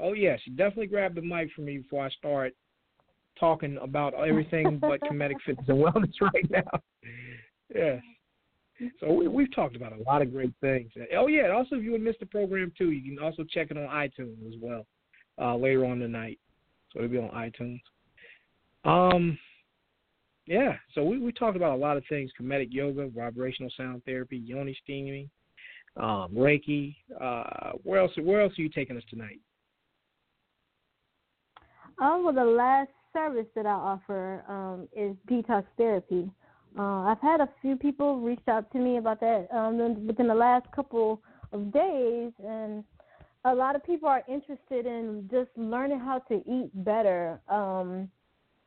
Oh 0.00 0.12
yes, 0.12 0.40
definitely 0.56 0.86
grab 0.86 1.14
the 1.14 1.20
mic 1.22 1.50
from 1.52 1.66
me 1.66 1.78
before 1.78 2.06
I 2.06 2.10
start 2.10 2.54
talking 3.38 3.78
about 3.82 4.14
everything 4.14 4.78
but 4.80 5.00
Kemetic 5.02 5.36
fitness 5.44 5.68
and 5.68 5.78
wellness 5.78 6.12
right 6.20 6.50
now. 6.50 6.80
Yeah. 7.74 7.98
So 9.00 9.12
we, 9.12 9.28
we've 9.28 9.54
talked 9.54 9.76
about 9.76 9.92
a 9.92 10.02
lot 10.02 10.22
of 10.22 10.32
great 10.32 10.52
things. 10.60 10.90
Oh 11.16 11.26
yeah, 11.26 11.50
also 11.50 11.76
if 11.76 11.84
you 11.84 11.92
would 11.92 12.00
miss 12.00 12.16
the 12.20 12.26
program 12.26 12.72
too, 12.76 12.90
you 12.90 13.14
can 13.14 13.22
also 13.22 13.44
check 13.44 13.70
it 13.70 13.76
on 13.76 13.84
iTunes 13.84 14.46
as 14.46 14.54
well 14.60 14.86
uh, 15.40 15.56
later 15.56 15.84
on 15.84 15.98
tonight. 15.98 16.38
So 16.92 16.98
it'll 16.98 17.10
be 17.10 17.18
on 17.18 17.30
iTunes. 17.30 17.80
Um, 18.84 19.38
yeah. 20.46 20.76
So 20.94 21.04
we 21.04 21.18
we 21.18 21.32
talked 21.32 21.56
about 21.56 21.72
a 21.72 21.80
lot 21.80 21.96
of 21.96 22.04
things: 22.08 22.30
Kemetic 22.40 22.68
yoga, 22.70 23.08
vibrational 23.08 23.70
sound 23.76 24.04
therapy, 24.04 24.38
yoni 24.38 24.76
steaming, 24.82 25.30
um, 25.96 26.30
Reiki. 26.34 26.96
Uh, 27.20 27.72
where 27.82 28.00
else? 28.00 28.12
Where 28.20 28.40
else 28.40 28.52
are 28.58 28.62
you 28.62 28.68
taking 28.68 28.96
us 28.96 29.02
tonight? 29.10 29.40
Um, 31.98 32.24
well, 32.24 32.34
the 32.34 32.44
last 32.44 32.90
service 33.12 33.46
that 33.54 33.66
I 33.66 33.70
offer 33.70 34.44
um, 34.48 34.88
is 34.96 35.14
detox 35.30 35.64
therapy. 35.76 36.30
Uh, 36.78 37.02
I've 37.02 37.20
had 37.20 37.40
a 37.40 37.48
few 37.60 37.76
people 37.76 38.20
reach 38.20 38.40
out 38.48 38.70
to 38.72 38.78
me 38.78 38.96
about 38.96 39.20
that 39.20 39.46
um, 39.52 40.06
within 40.06 40.28
the 40.28 40.34
last 40.34 40.66
couple 40.74 41.20
of 41.52 41.70
days, 41.72 42.32
and 42.42 42.82
a 43.44 43.54
lot 43.54 43.76
of 43.76 43.84
people 43.84 44.08
are 44.08 44.22
interested 44.26 44.86
in 44.86 45.28
just 45.30 45.50
learning 45.56 46.00
how 46.00 46.20
to 46.20 46.36
eat 46.46 46.70
better. 46.84 47.40
Um, 47.48 48.10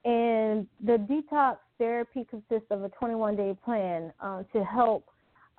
and 0.03 0.67
the 0.83 0.97
detox 0.97 1.57
therapy 1.79 2.27
consists 2.29 2.67
of 2.69 2.83
a 2.83 2.89
21 2.89 3.35
day 3.35 3.57
plan 3.65 4.13
uh, 4.21 4.43
to 4.53 4.63
help 4.63 5.09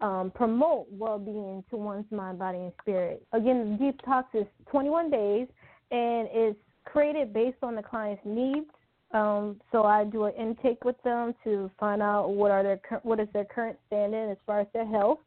um, 0.01 0.31
promote 0.35 0.87
well 0.91 1.19
being 1.19 1.65
to 1.71 1.77
one's 1.77 2.11
mind, 2.11 2.39
body, 2.39 2.59
and 2.59 2.73
spirit. 2.83 3.27
Again, 3.33 3.79
the 3.79 3.93
detox 3.93 4.25
is 4.35 4.47
21 4.71 5.11
days 5.11 5.49
and 5.91 6.29
it's 6.33 6.59
created 6.85 7.33
based 7.33 7.59
on 7.63 7.75
the 7.75 7.83
client's 7.83 8.23
needs. 8.25 8.67
Um, 9.13 9.61
so 9.73 9.85
I 9.85 10.05
do 10.05 10.25
an 10.25 10.35
intake 10.35 10.85
with 10.85 11.01
them 11.03 11.35
to 11.45 11.71
find 11.79 12.03
out 12.03 12.31
what 12.31 12.51
are 12.51 12.63
their 12.63 12.81
what 13.03 13.21
is 13.21 13.29
their 13.33 13.45
current 13.45 13.79
standing 13.87 14.31
as 14.31 14.37
far 14.45 14.61
as 14.61 14.67
their 14.75 14.87
health, 14.87 15.21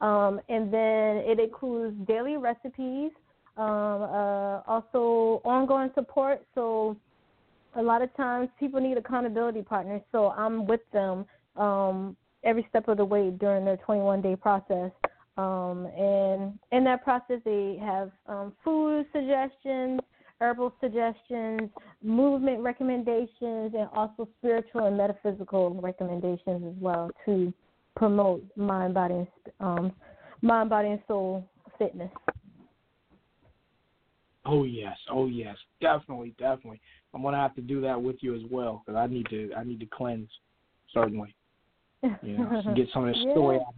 um, 0.00 0.40
and 0.48 0.72
then 0.72 1.18
it 1.18 1.38
includes 1.38 1.94
daily 2.08 2.38
recipes, 2.38 3.12
um, 3.58 4.02
uh, 4.02 4.62
also 4.66 5.42
ongoing 5.44 5.90
support. 5.94 6.42
So 6.54 6.96
a 7.76 7.82
lot 7.82 8.00
of 8.00 8.14
times 8.16 8.48
people 8.58 8.80
need 8.80 8.96
accountability 8.96 9.62
partners, 9.62 10.00
so 10.12 10.30
I'm 10.30 10.66
with 10.66 10.80
them 10.92 11.26
um, 11.56 12.16
every 12.44 12.66
step 12.68 12.88
of 12.88 12.96
the 12.96 13.04
way 13.04 13.30
during 13.30 13.64
their 13.64 13.76
21 13.78 14.22
day 14.22 14.36
process. 14.36 14.90
Um, 15.36 15.86
and 15.96 16.58
in 16.72 16.84
that 16.84 17.04
process, 17.04 17.40
they 17.44 17.78
have 17.80 18.10
um, 18.26 18.52
food 18.64 19.06
suggestions, 19.12 20.00
herbal 20.40 20.74
suggestions, 20.80 21.70
movement 22.02 22.60
recommendations, 22.60 23.74
and 23.74 23.88
also 23.94 24.28
spiritual 24.38 24.86
and 24.86 24.96
metaphysical 24.96 25.74
recommendations 25.80 26.62
as 26.66 26.80
well 26.80 27.10
to 27.26 27.52
promote 27.96 28.42
mind, 28.56 28.94
body, 28.94 29.14
and 29.14 29.26
um, 29.60 29.92
mind, 30.42 30.70
body, 30.70 30.88
and 30.88 31.00
soul 31.06 31.46
fitness. 31.78 32.10
Oh 34.46 34.64
yes, 34.64 34.96
oh 35.10 35.26
yes, 35.26 35.56
definitely, 35.80 36.34
definitely. 36.38 36.80
I'm 37.14 37.22
gonna 37.22 37.36
have 37.36 37.54
to 37.56 37.60
do 37.60 37.80
that 37.82 38.00
with 38.00 38.16
you 38.20 38.34
as 38.34 38.42
well 38.50 38.82
because 38.84 38.98
I 38.98 39.06
need 39.06 39.28
to, 39.30 39.50
I 39.56 39.64
need 39.64 39.80
to 39.80 39.86
cleanse, 39.86 40.28
certainly. 40.92 41.34
You 42.02 42.38
know, 42.38 42.62
get 42.74 42.88
some 42.92 43.06
of 43.06 43.14
this 43.14 43.22
yeah. 43.26 43.32
story 43.32 43.56
out. 43.56 43.74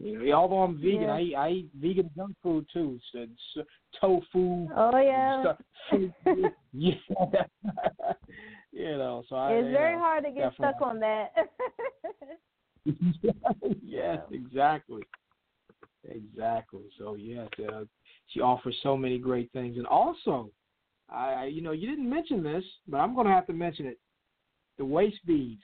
You 0.00 0.26
know, 0.26 0.32
although 0.32 0.62
I'm 0.62 0.76
vegan, 0.76 1.02
yeah. 1.02 1.12
I 1.12 1.20
eat, 1.20 1.34
I 1.34 1.48
eat 1.50 1.70
vegan 1.74 2.10
junk 2.16 2.36
food 2.42 2.66
too. 2.72 3.00
So, 3.12 3.26
so 3.54 3.62
tofu. 4.00 4.68
Oh 4.76 4.98
yeah. 4.98 5.42
Stuff. 5.42 5.58
yeah. 6.72 6.94
you 8.72 8.96
know, 8.96 9.24
so 9.28 9.36
I. 9.36 9.52
It's 9.54 9.72
very 9.72 9.96
know, 9.96 10.02
hard 10.02 10.24
to 10.24 10.30
get 10.30 10.54
stuck 10.54 10.80
on 10.80 11.00
that. 11.00 11.32
yes, 13.82 14.18
exactly. 14.30 15.02
Exactly. 16.08 16.84
So 16.96 17.16
yes, 17.16 17.48
uh, 17.68 17.84
she 18.28 18.40
offers 18.40 18.76
so 18.82 18.96
many 18.96 19.18
great 19.18 19.50
things, 19.52 19.78
and 19.78 19.86
also, 19.86 20.50
I, 21.10 21.46
you 21.46 21.60
know, 21.60 21.72
you 21.72 21.88
didn't 21.88 22.08
mention 22.08 22.42
this, 22.42 22.64
but 22.86 22.98
I'm 22.98 23.14
going 23.14 23.26
to 23.26 23.32
have 23.32 23.46
to 23.48 23.52
mention 23.52 23.86
it. 23.86 23.98
The 24.78 24.84
waist 24.84 25.18
beads 25.26 25.62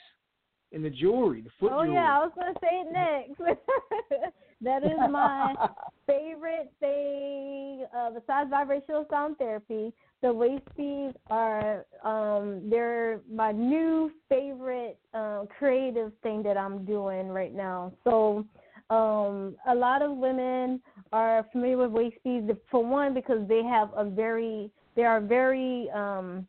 and 0.75 0.85
the 0.85 0.91
jewelry, 0.91 1.41
the 1.41 1.51
foot 1.61 1.73
oh, 1.73 1.85
jewelry. 1.85 1.95
yeah, 1.95 2.19
I 2.19 2.25
was 2.25 2.33
going 2.35 2.53
to 2.53 2.61
say 2.61 2.69
it 2.73 2.93
next. 2.93 4.33
that 4.61 4.85
is 4.85 4.99
my 5.11 5.55
favorite 6.07 6.73
thing 6.81 7.87
uh, 7.97 8.11
besides 8.11 8.51
vibrational 8.51 9.07
sound 9.11 9.39
therapy. 9.39 9.93
The 10.23 10.33
waist 10.33 10.65
beads 10.77 11.17
are 11.31 11.85
um, 12.03 12.63
they're 12.69 13.21
my 13.31 13.53
new 13.53 14.11
favorite 14.29 14.99
uh, 15.13 15.45
creative 15.59 16.13
thing 16.23 16.43
that 16.43 16.57
I'm 16.57 16.85
doing 16.85 17.29
right 17.29 17.55
now. 17.55 17.93
So 18.05 18.45
um, 18.91 19.57
a 19.69 19.75
lot 19.75 20.03
of 20.03 20.17
women 20.17 20.81
are 21.13 21.47
familiar 21.53 21.79
with 21.79 21.91
waist 21.91 22.17
beads 22.25 22.51
for 22.71 22.85
one 22.85 23.15
because 23.15 23.47
they 23.49 23.63
have 23.63 23.91
a 23.97 24.05
very 24.05 24.71
they 24.97 25.05
are 25.05 25.21
very 25.21 25.91
um, 25.91 26.47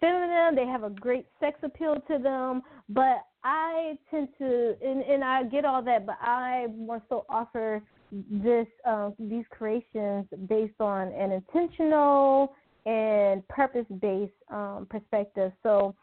feminine. 0.00 0.54
They 0.54 0.66
have 0.66 0.84
a 0.84 0.90
great 0.90 1.26
sex 1.40 1.58
appeal 1.62 1.96
to 2.08 2.18
them, 2.18 2.62
but 2.88 3.24
I 3.44 3.98
tend 4.10 4.28
to 4.38 4.74
and, 4.82 5.02
and 5.02 5.24
I 5.24 5.44
get 5.44 5.64
all 5.64 5.82
that, 5.82 6.06
but 6.06 6.16
I 6.20 6.66
more 6.76 7.02
so 7.08 7.24
offer 7.28 7.82
this 8.30 8.66
um, 8.86 9.14
these 9.18 9.44
creations 9.50 10.26
based 10.48 10.80
on 10.80 11.08
an 11.08 11.32
intentional 11.32 12.54
and 12.86 13.46
purpose 13.48 13.86
based 14.00 14.32
um, 14.50 14.86
perspective. 14.90 15.52
So 15.62 15.94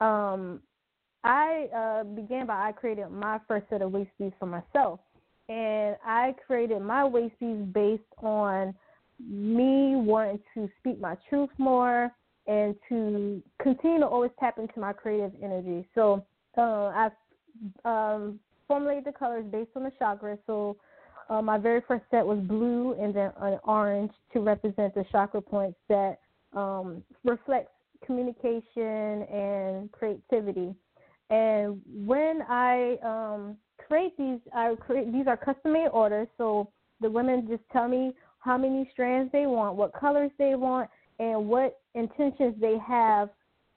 um, 0.00 0.60
I 1.24 1.68
uh, 1.74 2.04
began 2.04 2.46
by 2.46 2.68
I 2.68 2.72
created 2.72 3.10
my 3.10 3.40
first 3.48 3.66
set 3.70 3.82
of 3.82 3.92
waist 3.92 4.10
beads 4.18 4.34
for 4.38 4.46
myself, 4.46 5.00
and 5.48 5.96
I 6.04 6.34
created 6.46 6.80
my 6.82 7.04
waist 7.04 7.34
beads 7.40 7.62
based 7.72 8.02
on 8.18 8.74
me 9.20 9.94
wanting 9.96 10.40
to 10.54 10.68
speak 10.80 11.00
my 11.00 11.16
truth 11.28 11.50
more 11.56 12.12
and 12.46 12.74
to 12.88 13.42
continue 13.62 14.00
to 14.00 14.06
always 14.06 14.30
tap 14.38 14.58
into 14.58 14.78
my 14.78 14.92
creative 14.92 15.32
energy. 15.42 15.86
So 15.94 16.24
uh, 16.56 16.60
I 16.60 17.10
um, 17.84 18.38
formulated 18.68 19.04
the 19.04 19.12
colors 19.12 19.44
based 19.50 19.70
on 19.76 19.84
the 19.84 19.92
chakras. 20.00 20.38
So 20.46 20.76
uh, 21.30 21.40
my 21.40 21.58
very 21.58 21.80
first 21.86 22.04
set 22.10 22.24
was 22.24 22.38
blue 22.38 22.94
and 23.00 23.14
then 23.14 23.32
an 23.40 23.58
orange 23.64 24.12
to 24.32 24.40
represent 24.40 24.94
the 24.94 25.04
chakra 25.10 25.40
points 25.40 25.78
that 25.88 26.18
um, 26.52 27.02
reflects 27.24 27.70
communication 28.04 29.22
and 29.22 29.90
creativity. 29.92 30.74
And 31.30 31.80
when 31.86 32.42
I 32.48 32.98
um, 33.02 33.56
create 33.86 34.16
these, 34.18 34.40
I 34.54 34.74
create 34.78 35.12
these 35.12 35.26
are 35.26 35.36
custom 35.36 35.72
made 35.72 35.88
orders. 35.88 36.28
So 36.36 36.70
the 37.00 37.10
women 37.10 37.46
just 37.48 37.62
tell 37.72 37.88
me 37.88 38.12
how 38.40 38.58
many 38.58 38.88
strands 38.92 39.32
they 39.32 39.46
want, 39.46 39.76
what 39.76 39.92
colors 39.98 40.30
they 40.38 40.54
want, 40.54 40.90
and 41.18 41.48
what 41.48 41.78
intentions 41.94 42.54
they 42.60 42.78
have 42.86 43.30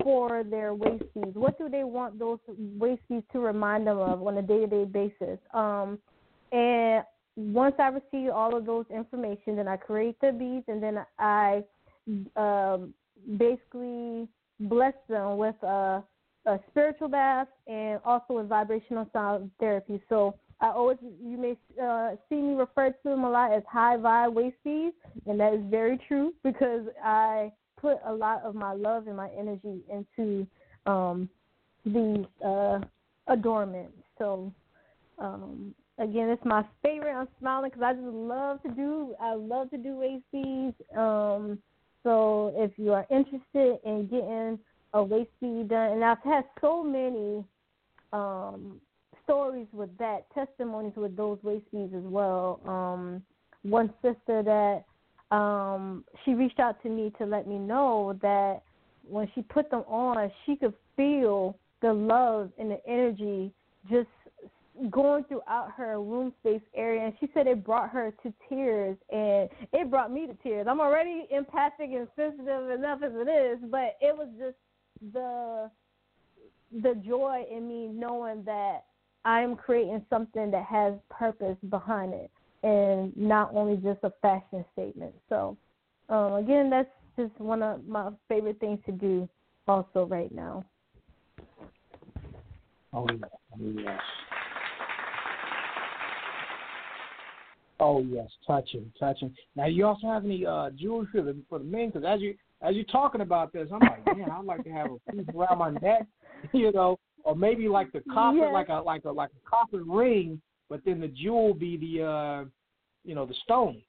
for 0.04 0.44
their 0.44 0.74
waist 0.74 1.04
beads. 1.14 1.36
What 1.36 1.58
do 1.58 1.70
they 1.70 1.84
want 1.84 2.20
those 2.20 2.40
waist 2.48 3.02
beads 3.10 3.26
to 3.32 3.40
remind 3.40 3.88
them 3.88 3.98
of 3.98 4.26
on 4.26 4.38
a 4.38 4.42
day 4.42 4.62
to 4.62 4.68
day 4.68 4.86
basis? 4.86 5.40
Um, 5.54 6.00
and 6.52 7.04
once 7.36 7.76
I 7.80 7.88
receive 7.88 8.32
all 8.32 8.56
of 8.56 8.66
those 8.66 8.86
information, 8.94 9.56
then 9.56 9.68
I 9.68 9.78
create 9.78 10.16
the 10.22 10.32
beads, 10.32 10.66
and 10.68 10.82
then 10.82 11.06
I 11.20 11.64
um, 12.36 12.94
basically 13.38 14.28
bless 14.60 14.94
them 15.08 15.38
with 15.38 15.56
a 15.64 16.04
a 16.48 16.60
spiritual 16.70 17.10
bath 17.10 17.50
and 17.68 18.00
also 18.06 18.38
a 18.38 18.44
vibrational 18.44 19.08
sound 19.12 19.52
therapy. 19.60 20.02
So 20.08 20.36
I 20.62 20.70
always 20.70 20.98
you 21.02 21.38
may 21.38 21.58
uh, 21.82 22.16
see 22.30 22.36
me 22.36 22.56
refer 22.56 22.90
to 22.90 22.98
them 23.04 23.24
a 23.24 23.30
lot 23.30 23.54
as 23.54 23.64
high 23.70 23.98
vibe 23.98 24.34
waist 24.34 24.56
beads, 24.64 24.96
and 25.26 25.40
that 25.40 25.54
is 25.54 25.62
very 25.70 26.00
true 26.08 26.34
because 26.44 26.84
I 27.04 27.52
put 27.80 27.98
a 28.06 28.14
lot 28.14 28.42
of 28.44 28.56
my 28.56 28.74
love 28.74 29.08
and 29.08 29.18
my 29.18 29.30
energy 29.38 29.82
into 29.92 30.48
um, 30.86 31.30
these 31.86 32.26
uh, 32.46 32.80
adornments. 33.28 33.98
So 34.18 34.52
um, 35.20 35.74
again, 35.98 36.30
it's 36.30 36.44
my 36.46 36.66
favorite. 36.84 37.14
I'm 37.14 37.28
smiling 37.40 37.72
because 37.72 37.84
I 37.84 37.94
just 37.94 38.06
love 38.06 38.62
to 38.64 38.70
do. 38.70 39.16
I 39.22 39.34
love 39.34 39.70
to 39.72 39.78
do 39.78 39.96
waist 39.96 40.24
beads. 40.32 40.76
Um, 40.98 41.60
so 42.04 42.54
if 42.56 42.72
you 42.78 42.94
are 42.94 43.06
interested 43.10 43.80
in 43.86 44.08
getting 44.10 44.60
a 44.94 45.04
waist 45.04 45.30
bead 45.42 45.70
done, 45.70 45.94
and 45.94 46.04
I've 46.04 46.24
had 46.24 46.46
so 46.62 46.84
many 46.84 47.44
um, 48.14 48.80
stories 49.24 49.68
with 49.74 49.96
that, 49.98 50.26
testimonies 50.34 50.94
with 50.96 51.16
those 51.18 51.38
waist 51.44 51.66
beads 51.72 51.94
as 51.94 52.04
well. 52.04 52.62
Um, 52.66 53.22
one 53.64 53.94
sister 54.02 54.44
that 54.44 54.84
um, 55.32 56.06
she 56.24 56.34
reached 56.34 56.60
out 56.60 56.82
to 56.84 56.90
me 56.90 57.12
to 57.18 57.26
let 57.26 57.48
me 57.48 57.58
know 57.58 58.18
that 58.22 58.62
when 59.08 59.30
she 59.36 59.42
put 59.42 59.70
them 59.70 59.84
on, 59.88 60.32
she 60.46 60.56
could 60.56 60.74
feel 60.96 61.58
the 61.82 61.94
love 61.94 62.52
and 62.58 62.72
the 62.72 62.80
energy 62.88 63.52
just 63.90 64.08
going 64.92 65.24
throughout 65.24 65.72
her 65.76 66.00
room 66.02 66.32
space 66.40 66.62
area 66.76 67.04
and 67.04 67.14
she 67.20 67.28
said 67.34 67.48
it 67.48 67.66
brought 67.66 67.90
her 67.90 68.14
to 68.24 68.32
tears 68.48 68.96
and 69.12 69.50
it 69.74 69.90
brought 69.90 70.12
me 70.12 70.28
to 70.28 70.34
tears. 70.36 70.68
I'm 70.70 70.80
already 70.80 71.28
empathic 71.32 71.90
and 71.94 72.08
sensitive 72.16 72.70
enough 72.70 73.00
as 73.04 73.12
it 73.16 73.30
is, 73.30 73.60
but 73.72 73.98
it 74.02 74.16
was 74.16 74.28
just 74.38 74.58
the 75.14 75.70
the 76.82 76.96
joy 77.06 77.44
in 77.50 77.68
me 77.68 77.88
knowing 77.88 78.44
that 78.44 78.86
I'm 79.24 79.56
creating 79.56 80.06
something 80.10 80.52
that 80.52 80.66
has 80.66 80.94
purpose 81.10 81.58
behind 81.70 82.14
it 82.14 82.30
and 82.64 83.16
not 83.16 83.52
only 83.54 83.78
just 83.78 84.00
a 84.04 84.12
fashion 84.22 84.66
statement. 84.74 85.14
So 85.30 85.58
um 86.10 86.34
again 86.34 86.70
that's 86.70 86.90
just 87.18 87.38
one 87.40 87.64
of 87.64 87.86
my 87.88 88.12
favorite 88.28 88.60
things 88.60 88.80
to 88.86 88.92
do 88.92 89.28
also 89.68 90.06
right 90.06 90.34
now. 90.34 90.66
Oh 92.94 93.08
yes. 93.60 94.00
Oh 97.80 98.02
yes, 98.02 98.28
touching, 98.46 98.92
touching. 99.00 99.34
Now, 99.56 99.68
you 99.68 99.86
also 99.86 100.08
have 100.08 100.26
any 100.26 100.46
uh, 100.46 100.72
jewelry 100.72 101.08
for 101.12 101.22
the 101.22 101.36
for 101.48 101.60
the 101.60 101.66
men? 101.66 101.90
Because 101.90 102.06
as 102.08 102.22
you 102.22 102.36
as 102.62 102.76
you're 102.76 102.86
talking 102.86 103.22
about 103.22 103.54
this, 103.54 103.68
I'm 103.72 103.80
like, 103.80 104.18
man, 104.18 104.32
I'd 104.32 104.46
like 104.46 104.64
to 104.64 104.72
have 104.72 104.90
a 104.92 105.12
piece 105.12 105.28
around 105.36 105.60
my 105.60 105.72
neck, 105.72 106.08
you 106.54 106.72
know, 106.72 106.98
or 107.24 107.36
maybe 107.36 107.68
like 107.68 107.92
the 107.92 108.02
copper, 108.12 108.38
yes. 108.38 108.50
like 108.54 108.70
a 108.70 108.82
like 108.82 109.06
a 109.06 109.12
like 109.12 109.30
a 109.30 109.50
copper 109.50 109.84
ring, 109.84 110.42
but 110.70 110.82
then 110.86 111.00
the 111.00 111.08
jewel 111.08 111.54
be 111.54 111.78
the, 111.78 112.06
uh, 112.06 112.46
you 113.04 113.16
know, 113.16 113.26
the 113.26 113.36
stone, 113.44 113.82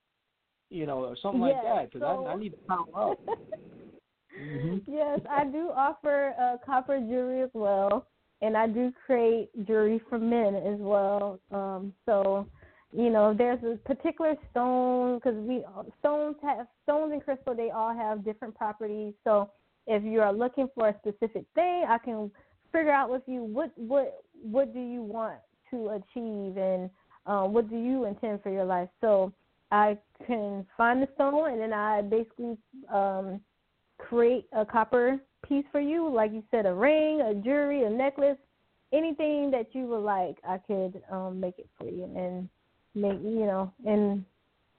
you 0.70 0.86
know, 0.86 1.05
or 1.05 1.16
something 1.20 1.42
yes. 1.42 1.56
like 1.64 1.74
that. 1.74 1.92
Because 1.92 2.16
so... 2.16 2.26
I, 2.26 2.32
I 2.32 2.36
need 2.36 2.50
to 2.50 2.59
count 2.68 2.88
up. 2.94 3.18
mm-hmm. 4.40 4.78
Yes, 4.90 5.20
I 5.30 5.44
do 5.44 5.70
offer 5.74 6.34
uh, 6.40 6.56
copper 6.64 6.98
jewelry 6.98 7.42
as 7.42 7.50
well, 7.55 8.06
and 8.42 8.56
I 8.56 8.66
do 8.66 8.92
create 9.06 9.50
jewelry 9.66 10.00
for 10.09 10.18
men 10.18 10.55
as 10.55 10.78
well. 10.78 11.40
Um, 11.50 11.92
so 12.06 12.46
you 12.92 13.10
know 13.10 13.34
there's 13.36 13.62
a 13.64 13.76
particular 13.86 14.34
stone 14.50 15.16
because 15.16 15.34
we 15.34 15.62
stones 15.98 16.36
have 16.42 16.66
stones 16.84 17.12
and 17.12 17.22
crystal 17.22 17.55
they 17.55 17.70
all 17.70 17.94
have 17.94 18.24
different 18.24 18.55
properties 18.55 19.12
so 19.24 19.50
if 19.86 20.02
you 20.02 20.20
are 20.20 20.32
looking 20.32 20.68
for 20.74 20.88
a 20.88 20.96
specific 20.98 21.44
thing 21.55 21.84
i 21.88 21.98
can 22.02 22.30
figure 22.72 22.92
out 22.92 23.10
with 23.10 23.22
you 23.26 23.42
what 23.42 23.70
what 23.76 24.24
what 24.42 24.72
do 24.72 24.80
you 24.80 25.02
want 25.02 25.38
to 25.70 25.89
achieve 25.90 26.57
and 26.57 26.90
um, 27.27 27.53
what 27.53 27.69
do 27.69 27.77
you 27.77 28.05
intend 28.05 28.43
for 28.43 28.51
your 28.51 28.65
life 28.65 28.89
so 29.01 29.32
i 29.70 29.97
can 30.27 30.66
find 30.77 31.03
the 31.03 31.09
stone 31.15 31.51
and 31.51 31.61
then 31.61 31.73
i 31.73 32.01
basically 32.03 32.57
um, 32.93 33.40
create 33.99 34.47
a 34.53 34.65
copper 34.65 35.19
piece 35.47 35.65
for 35.70 35.81
you 35.81 36.12
like 36.12 36.32
you 36.32 36.43
said 36.51 36.66
a 36.66 36.73
ring 36.73 37.20
a 37.20 37.35
jewelry 37.35 37.85
a 37.85 37.90
necklace 37.90 38.39
anything 38.93 39.51
that 39.51 39.66
you 39.73 39.86
would 39.86 39.99
like 40.03 40.39
i 40.49 40.59
could 40.59 41.03
um, 41.11 41.39
make 41.39 41.59
it 41.59 41.69
for 41.78 41.89
you 41.89 42.05
and 42.16 42.49
make 42.95 43.19
you 43.23 43.47
know, 43.47 43.73
and 43.86 44.24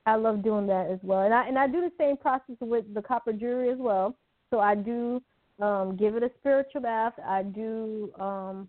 I 0.06 0.16
love 0.16 0.44
doing 0.44 0.68
that 0.68 0.90
as 0.92 1.00
well. 1.04 1.22
And 1.22 1.34
I 1.34 1.48
and 1.48 1.58
I 1.58 1.68
do 1.68 1.82
the 1.82 1.92
same 1.98 2.18
process 2.18 2.56
with 2.60 2.94
the 2.94 3.02
copper 3.02 3.34
jewelry 3.34 3.70
as 3.70 3.78
well. 3.80 4.16
So 4.50 4.60
I 4.60 4.76
do 4.76 5.22
um, 5.60 5.96
give 5.98 6.16
it 6.16 6.24
a 6.24 6.32
spiritual 6.40 6.82
bath. 6.82 7.14
I 7.26 7.44
do 7.44 8.12
um, 8.20 8.68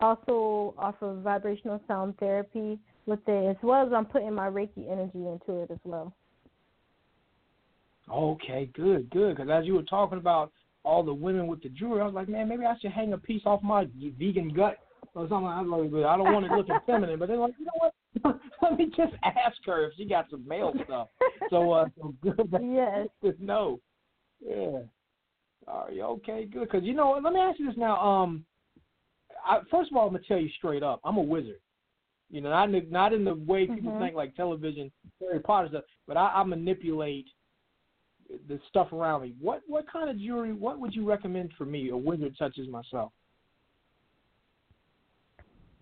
also 0.00 0.74
offer 0.78 1.18
vibrational 1.22 1.80
sound 1.86 2.16
therapy 2.18 2.78
with 3.06 3.20
it, 3.26 3.50
as 3.50 3.56
well 3.62 3.86
as 3.86 3.92
I'm 3.92 4.06
putting 4.06 4.34
my 4.34 4.48
Reiki 4.48 4.90
energy 4.90 5.26
into 5.26 5.62
it 5.62 5.70
as 5.70 5.78
well. 5.84 6.14
Okay, 8.12 8.70
good, 8.74 9.08
good. 9.10 9.36
Because 9.36 9.50
as 9.50 9.66
you 9.66 9.74
were 9.74 9.82
talking 9.82 10.18
about 10.18 10.52
all 10.84 11.02
the 11.02 11.14
women 11.14 11.46
with 11.46 11.62
the 11.62 11.68
jewelry, 11.68 12.00
I 12.00 12.06
was 12.06 12.14
like, 12.14 12.28
man, 12.28 12.48
maybe 12.48 12.64
I 12.64 12.74
should 12.80 12.92
hang 12.92 13.12
a 13.12 13.18
piece 13.18 13.42
off 13.44 13.62
my 13.62 13.86
vegan 14.18 14.52
gut 14.52 14.78
or 15.14 15.28
something. 15.28 15.46
I 15.46 15.60
was 15.62 15.90
like, 15.92 16.04
I 16.04 16.16
don't 16.16 16.32
want 16.32 16.46
it 16.46 16.52
looking 16.52 16.78
feminine, 16.86 17.18
but 17.18 17.28
then 17.28 17.40
like, 17.40 17.54
you 17.58 17.66
know 17.66 17.72
what? 17.74 17.94
Let 18.62 18.78
me 18.78 18.86
just 18.96 19.12
ask 19.22 19.56
her 19.66 19.84
if 19.86 19.92
she 19.96 20.04
got 20.04 20.28
some 20.30 20.46
male 20.46 20.72
stuff. 20.84 21.08
So, 21.48 21.72
uh, 21.72 21.86
so 22.00 22.14
good. 22.20 22.52
Yes. 22.62 23.08
Know. 23.38 23.80
Yeah. 24.44 24.80
Are 25.68 25.90
you 25.90 26.02
okay? 26.02 26.46
Good. 26.46 26.62
Because 26.62 26.84
you 26.84 26.94
know 26.94 27.10
what? 27.10 27.22
Let 27.22 27.32
me 27.32 27.40
ask 27.40 27.58
you 27.58 27.66
this 27.68 27.76
now. 27.76 28.00
Um, 28.00 28.44
I, 29.44 29.60
first 29.70 29.90
of 29.90 29.96
all, 29.96 30.06
I'm 30.06 30.12
gonna 30.12 30.24
tell 30.26 30.38
you 30.38 30.48
straight 30.58 30.82
up. 30.82 31.00
I'm 31.04 31.16
a 31.16 31.22
wizard. 31.22 31.60
You 32.30 32.40
know, 32.40 32.50
not 32.50 32.72
in, 32.72 32.90
not 32.90 33.12
in 33.12 33.24
the 33.24 33.34
way 33.34 33.66
people 33.66 33.92
mm-hmm. 33.92 34.02
think 34.02 34.14
like 34.14 34.36
television, 34.36 34.90
Harry 35.20 35.40
Potter 35.40 35.68
stuff, 35.68 35.84
but 36.06 36.16
I, 36.16 36.28
I 36.36 36.44
manipulate 36.44 37.26
the 38.48 38.60
stuff 38.68 38.92
around 38.92 39.22
me. 39.22 39.34
What 39.40 39.62
what 39.66 39.90
kind 39.90 40.08
of 40.08 40.18
jewelry? 40.18 40.52
What 40.52 40.78
would 40.78 40.94
you 40.94 41.04
recommend 41.04 41.50
for 41.58 41.64
me, 41.64 41.90
a 41.90 41.96
wizard 41.96 42.34
such 42.38 42.58
as 42.58 42.68
myself? 42.68 43.12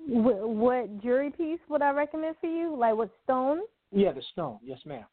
What, 0.06 0.48
what 0.48 1.02
jewelry 1.02 1.30
piece 1.30 1.60
would 1.68 1.82
I 1.82 1.90
recommend 1.90 2.36
for 2.40 2.46
you? 2.46 2.74
Like 2.74 2.94
what 2.96 3.10
stone? 3.24 3.60
Yeah, 3.92 4.12
the 4.12 4.22
stone. 4.32 4.58
Yes, 4.62 4.78
ma'am. 4.86 5.04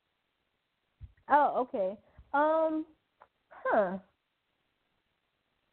Oh, 1.30 1.68
okay. 1.68 1.98
Um, 2.34 2.86
huh. 3.50 3.98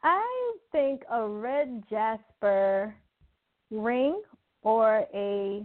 I 0.03 0.55
think 0.73 1.03
a 1.11 1.27
red 1.27 1.85
jasper 1.89 2.95
ring 3.71 4.23
or 4.63 5.07
a 5.15 5.65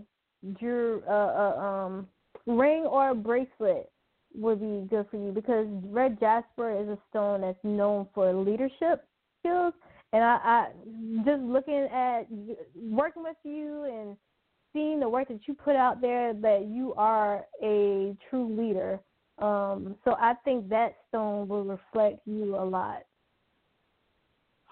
uh, 0.63 1.11
uh, 1.11 1.55
um, 1.57 2.07
ring 2.45 2.83
or 2.83 3.09
a 3.09 3.15
bracelet 3.15 3.89
would 4.33 4.59
be 4.59 4.87
good 4.89 5.07
for 5.09 5.17
you 5.17 5.31
because 5.31 5.67
red 5.85 6.19
jasper 6.19 6.79
is 6.79 6.87
a 6.87 6.97
stone 7.09 7.41
that's 7.41 7.57
known 7.63 8.07
for 8.13 8.31
leadership 8.33 9.05
skills 9.39 9.73
and 10.13 10.23
I, 10.23 10.37
I 10.43 10.67
just 11.25 11.41
looking 11.41 11.87
at 11.91 12.27
working 12.75 13.23
with 13.23 13.35
you 13.43 13.83
and 13.85 14.17
seeing 14.73 14.99
the 14.99 15.09
work 15.09 15.27
that 15.27 15.41
you 15.47 15.53
put 15.53 15.75
out 15.75 16.01
there 16.01 16.33
that 16.33 16.67
you 16.69 16.93
are 16.95 17.45
a 17.61 18.15
true 18.29 18.55
leader. 18.55 18.99
Um, 19.39 19.95
so 20.03 20.15
I 20.19 20.33
think 20.45 20.69
that 20.69 20.95
stone 21.09 21.47
will 21.47 21.63
reflect 21.63 22.19
you 22.25 22.55
a 22.55 22.63
lot. 22.63 23.03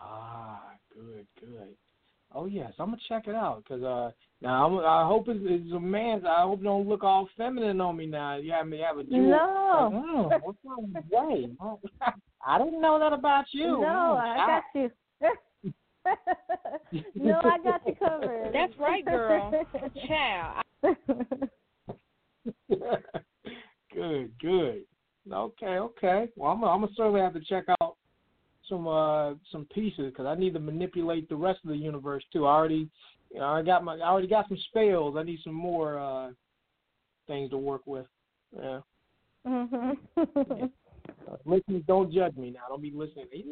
Ah, 0.05 0.61
good, 0.93 1.25
good. 1.39 1.75
Oh 2.33 2.45
yes, 2.45 2.73
I'm 2.79 2.87
gonna 2.87 2.97
check 3.07 3.27
it 3.27 3.35
out 3.35 3.63
because 3.63 3.83
uh, 3.83 4.11
now 4.41 4.67
I'm, 4.67 4.77
I 4.85 5.07
hope 5.07 5.27
it's, 5.27 5.39
it's 5.43 5.73
a 5.73 5.79
man. 5.79 6.25
I 6.25 6.43
hope 6.43 6.59
it 6.61 6.63
don't 6.63 6.87
look 6.87 7.03
all 7.03 7.29
feminine 7.37 7.79
on 7.81 7.97
me 7.97 8.05
now. 8.05 8.35
You 8.35 8.51
have 8.51 8.67
me 8.67 8.79
have 8.79 8.97
a 8.97 9.03
jewel. 9.03 9.21
No. 9.21 9.89
Like, 9.91 10.03
oh, 10.05 10.31
what's 10.43 10.57
wrong 10.65 10.93
with 10.93 11.09
Jay? 11.09 11.49
I 12.45 12.57
didn't 12.57 12.81
know 12.81 12.99
that 12.99 13.13
about 13.13 13.45
you. 13.51 13.79
No, 13.81 14.21
I 14.21 14.37
got 14.45 14.63
you. 14.75 14.91
no, 17.15 17.39
I 17.43 17.57
got 17.63 17.81
you 17.87 17.95
covered. 17.95 18.53
That's 18.53 18.77
right, 18.77 19.05
girl. 19.05 19.65
Ciao. 20.07 20.61
good, 23.93 24.31
good. 24.39 24.83
Okay, 25.31 25.79
okay. 25.79 26.29
Well, 26.35 26.51
I'm, 26.51 26.63
I'm 26.63 26.81
gonna 26.81 26.91
certainly 26.95 27.21
have 27.21 27.33
to 27.33 27.39
check 27.39 27.63
out 27.81 27.95
some 28.69 28.87
uh 28.87 29.33
some 29.51 29.65
pieces 29.73 30.11
because 30.11 30.25
I 30.25 30.35
need 30.35 30.53
to 30.53 30.59
manipulate 30.59 31.29
the 31.29 31.35
rest 31.35 31.59
of 31.63 31.69
the 31.69 31.77
universe 31.77 32.23
too. 32.31 32.45
I 32.45 32.53
already, 32.55 32.89
you 33.31 33.39
know, 33.39 33.47
I 33.47 33.61
got 33.61 33.83
my, 33.83 33.95
I 33.95 34.09
already 34.09 34.27
got 34.27 34.47
some 34.47 34.57
spells. 34.69 35.15
I 35.17 35.23
need 35.23 35.39
some 35.43 35.53
more 35.53 35.99
uh 35.99 36.31
things 37.27 37.49
to 37.51 37.57
work 37.57 37.81
with. 37.85 38.05
Yeah. 38.55 38.79
Mm-hmm. 39.47 39.91
yeah. 40.17 40.65
Uh, 41.31 41.37
listeners, 41.45 41.83
don't 41.87 42.11
judge 42.11 42.35
me 42.35 42.51
now. 42.51 42.61
Don't 42.69 42.81
be 42.81 42.91
listening. 42.93 43.25
He's 43.31 43.45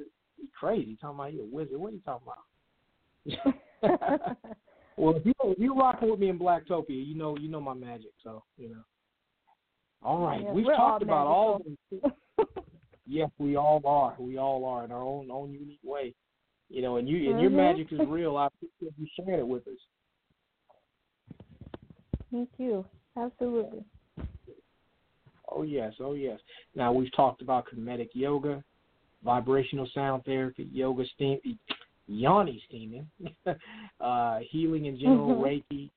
crazy. 0.60 0.98
Talking 1.00 1.20
about 1.20 1.34
you 1.34 1.44
a 1.44 1.46
wizard. 1.46 1.78
What 1.78 1.92
are 1.92 1.96
you 1.96 2.02
talking 2.04 2.28
about? 2.28 3.58
well, 4.98 5.16
if 5.16 5.26
you 5.26 5.34
if 5.44 5.60
you 5.60 5.76
rocking 5.76 6.10
with 6.10 6.20
me 6.20 6.30
in 6.30 6.40
Blacktopia, 6.40 7.06
you 7.06 7.16
know 7.16 7.38
you 7.38 7.50
know 7.50 7.62
my 7.62 7.74
magic. 7.74 8.12
So 8.24 8.44
you 8.58 8.70
know. 8.70 8.84
All 10.02 10.20
right, 10.20 10.42
yeah, 10.42 10.52
we've 10.52 10.66
talked 10.66 10.80
all 10.80 11.04
about 11.04 11.28
all. 11.28 11.62
yes, 13.14 13.30
we 13.38 13.56
all 13.56 13.82
are. 13.86 14.16
We 14.20 14.38
all 14.38 14.66
are 14.66 14.84
in 14.84 14.92
our 14.92 15.04
own 15.04 15.30
own 15.32 15.52
unique 15.52 15.80
way. 15.84 16.14
You 16.70 16.82
know, 16.82 16.98
and 16.98 17.08
you 17.08 17.18
and 17.18 17.36
mm-hmm. 17.36 17.40
your 17.42 17.52
magic 17.52 17.88
is 17.92 18.00
real. 18.08 18.36
I 18.36 18.48
appreciate 18.48 18.94
you 19.00 19.08
sharing 19.16 19.40
it 19.40 19.48
with 19.48 19.68
us. 19.68 21.38
Thank 22.32 22.50
you. 22.58 22.86
Absolutely. 23.16 23.84
Oh 25.48 25.62
yes, 25.62 25.94
oh 26.00 26.14
yes. 26.14 26.40
Now 26.76 26.92
we've 26.92 27.16
talked 27.16 27.44
about 27.44 27.66
Kemetic 27.68 28.10
yoga, 28.14 28.64
vibrational 29.24 29.88
sound 29.94 30.26
therapy, 30.26 30.68
yoga 30.74 31.04
steam, 31.14 31.40
yoni 32.08 32.64
steaming, 32.68 33.08
uh, 34.02 34.40
healing 34.50 34.86
in 34.86 34.98
general, 35.00 35.36
mm-hmm. 35.36 35.76
Reiki, 35.76 35.92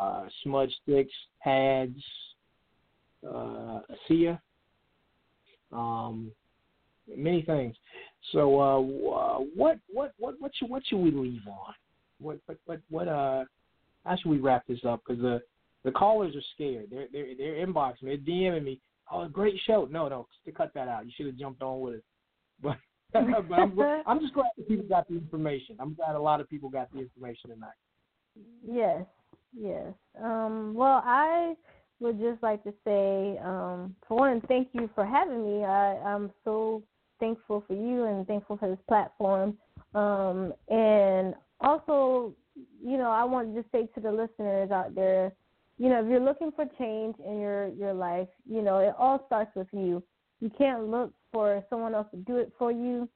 uh, 0.00 0.26
smudge 0.44 0.72
sticks, 0.84 1.12
pads, 1.42 1.98
uh, 3.26 3.80
ASEA, 4.08 4.38
um, 5.72 6.30
many 7.16 7.42
things. 7.42 7.76
So, 8.32 8.60
uh, 8.60 8.78
uh, 8.80 9.38
what, 9.54 9.78
what, 9.92 10.12
what, 10.18 10.34
what 10.40 10.52
should, 10.56 10.68
what 10.68 10.82
should 10.86 10.98
we 10.98 11.10
leave 11.10 11.46
on? 11.46 11.74
What, 12.20 12.38
what, 12.46 12.58
what, 12.66 12.80
what, 12.90 13.08
uh, 13.08 13.44
how 14.04 14.16
should 14.16 14.30
we 14.30 14.38
wrap 14.38 14.66
this 14.66 14.80
up? 14.86 15.02
Because 15.06 15.22
the, 15.22 15.40
the 15.84 15.92
callers 15.92 16.34
are 16.34 16.42
scared. 16.54 16.88
They're, 16.90 17.06
they're, 17.12 17.34
they're 17.36 17.66
inboxing, 17.66 18.04
me, 18.04 18.16
they're 18.16 18.34
DMing 18.34 18.64
me. 18.64 18.80
Oh, 19.10 19.26
great 19.28 19.58
show. 19.66 19.88
No, 19.90 20.08
no, 20.08 20.26
to 20.44 20.52
cut 20.52 20.74
that 20.74 20.88
out. 20.88 21.06
You 21.06 21.12
should 21.16 21.26
have 21.26 21.36
jumped 21.36 21.62
on 21.62 21.80
with 21.80 21.94
it. 21.94 22.04
But, 23.10 23.48
but 23.48 23.54
I'm, 23.54 23.80
I'm 24.06 24.20
just 24.20 24.34
glad 24.34 24.48
that 24.58 24.68
people 24.68 24.84
got 24.86 25.08
the 25.08 25.14
information. 25.14 25.76
I'm 25.80 25.94
glad 25.94 26.14
a 26.14 26.20
lot 26.20 26.42
of 26.42 26.50
people 26.50 26.68
got 26.68 26.92
the 26.92 26.98
information 26.98 27.48
tonight. 27.48 27.70
Yes, 28.62 29.06
yes. 29.58 29.94
Um, 30.22 30.74
well, 30.74 31.02
I 31.02 31.54
would 32.00 32.20
just 32.20 32.42
like 32.42 32.62
to 32.64 32.72
say, 32.84 33.38
um, 33.44 33.94
for 34.06 34.18
one, 34.18 34.40
thank 34.42 34.68
you 34.72 34.88
for 34.94 35.04
having 35.04 35.44
me. 35.44 35.64
I, 35.64 35.96
I'm 35.96 36.30
so 36.44 36.82
thankful 37.20 37.64
for 37.66 37.74
you 37.74 38.04
and 38.04 38.26
thankful 38.26 38.56
for 38.56 38.68
this 38.68 38.78
platform. 38.86 39.56
Um, 39.94 40.52
and 40.68 41.34
also, 41.60 42.34
you 42.84 42.96
know, 42.96 43.10
I 43.10 43.24
want 43.24 43.54
to 43.54 43.60
just 43.60 43.72
say 43.72 43.88
to 43.94 44.00
the 44.00 44.10
listeners 44.12 44.70
out 44.70 44.94
there, 44.94 45.32
you 45.78 45.88
know, 45.88 46.02
if 46.02 46.08
you're 46.08 46.20
looking 46.20 46.52
for 46.52 46.66
change 46.78 47.14
in 47.24 47.38
your 47.38 47.68
your 47.68 47.94
life, 47.94 48.28
you 48.48 48.62
know, 48.62 48.78
it 48.78 48.94
all 48.98 49.22
starts 49.26 49.54
with 49.54 49.68
you. 49.72 50.02
You 50.40 50.50
can't 50.56 50.88
look 50.88 51.12
for 51.32 51.64
someone 51.70 51.94
else 51.94 52.08
to 52.12 52.16
do 52.16 52.36
it 52.36 52.52
for 52.58 52.72
you. 52.72 53.08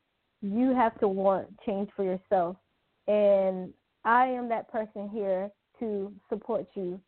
You 0.42 0.74
have 0.74 0.98
to 1.00 1.08
want 1.08 1.48
change 1.64 1.90
for 1.96 2.04
yourself. 2.04 2.56
And 3.08 3.72
I 4.04 4.26
am 4.26 4.48
that 4.48 4.70
person 4.70 5.08
here 5.08 5.50
to 5.80 6.12
support 6.28 6.66
you 6.74 7.00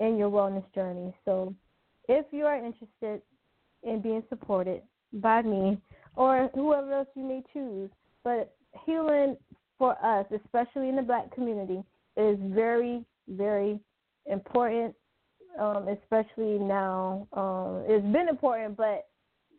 in 0.00 0.16
your 0.16 0.30
wellness 0.30 0.64
journey. 0.74 1.14
So 1.24 1.54
if 2.08 2.26
you 2.32 2.44
are 2.44 2.56
interested 2.56 3.22
in 3.82 4.00
being 4.00 4.22
supported 4.28 4.82
by 5.12 5.42
me 5.42 5.78
or 6.16 6.50
whoever 6.54 6.92
else 6.92 7.08
you 7.14 7.22
may 7.22 7.42
choose, 7.52 7.90
but 8.24 8.54
healing 8.84 9.36
for 9.78 9.96
us, 10.04 10.26
especially 10.44 10.88
in 10.88 10.96
the 10.96 11.02
black 11.02 11.32
community, 11.34 11.82
is 12.16 12.38
very, 12.42 13.04
very 13.28 13.78
important, 14.26 14.94
um, 15.58 15.88
especially 15.88 16.58
now. 16.58 17.26
Um, 17.32 17.84
it's 17.86 18.06
been 18.12 18.28
important, 18.28 18.76
but 18.76 19.06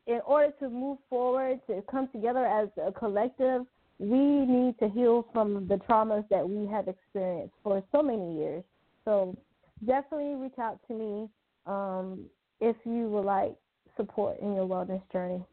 in 0.07 0.19
order 0.25 0.51
to 0.59 0.69
move 0.69 0.97
forward, 1.09 1.59
to 1.67 1.83
come 1.89 2.07
together 2.09 2.45
as 2.45 2.69
a 2.85 2.91
collective, 2.91 3.63
we 3.99 4.17
need 4.17 4.77
to 4.79 4.89
heal 4.89 5.27
from 5.31 5.67
the 5.67 5.75
traumas 5.75 6.27
that 6.29 6.47
we 6.47 6.65
have 6.67 6.87
experienced 6.87 7.53
for 7.63 7.83
so 7.91 8.01
many 8.01 8.37
years. 8.37 8.63
So 9.05 9.37
definitely 9.85 10.35
reach 10.35 10.57
out 10.59 10.79
to 10.87 10.93
me 10.93 11.29
um, 11.65 12.25
if 12.59 12.75
you 12.85 13.09
would 13.09 13.25
like 13.25 13.55
support 13.97 14.39
in 14.39 14.53
your 14.53 14.67
wellness 14.67 15.01
journey. 15.11 15.43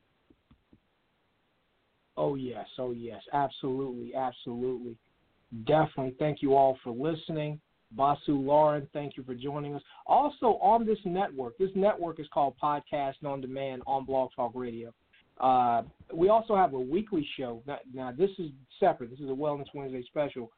Oh, 2.17 2.35
yes. 2.35 2.67
Oh, 2.79 2.93
yes. 2.93 3.23
Absolutely. 3.33 4.15
Absolutely. 4.15 4.97
Definitely. 5.67 6.15
Thank 6.19 6.43
you 6.43 6.55
all 6.57 6.77
for 6.83 6.91
listening. 6.93 7.61
Basu 7.93 8.35
Lauren, 8.35 8.87
thank 8.93 9.17
you 9.17 9.23
for 9.23 9.35
joining 9.35 9.75
us. 9.75 9.83
Also 10.07 10.59
on 10.61 10.85
this 10.85 10.99
network, 11.05 11.57
this 11.57 11.71
network 11.75 12.21
is 12.21 12.27
called 12.35 12.55
Podcast 12.63 13.25
on 13.25 13.41
Demand 13.41 13.83
on 13.87 14.05
Blog 14.05 14.31
Talk 14.37 14.53
Radio. 14.55 14.93
Uh, 15.41 15.83
we 16.13 16.29
also 16.29 16.55
have 16.55 16.75
a 16.75 16.81
weekly 16.81 17.27
show. 17.39 17.63
Now, 17.95 18.13
this 18.13 18.31
is 18.39 18.51
separate. 18.79 19.11
This 19.11 19.21
is 19.21 19.31
a 19.31 19.33
Wellness 19.33 19.67
Wednesday 19.73 20.05
special, 20.07 20.51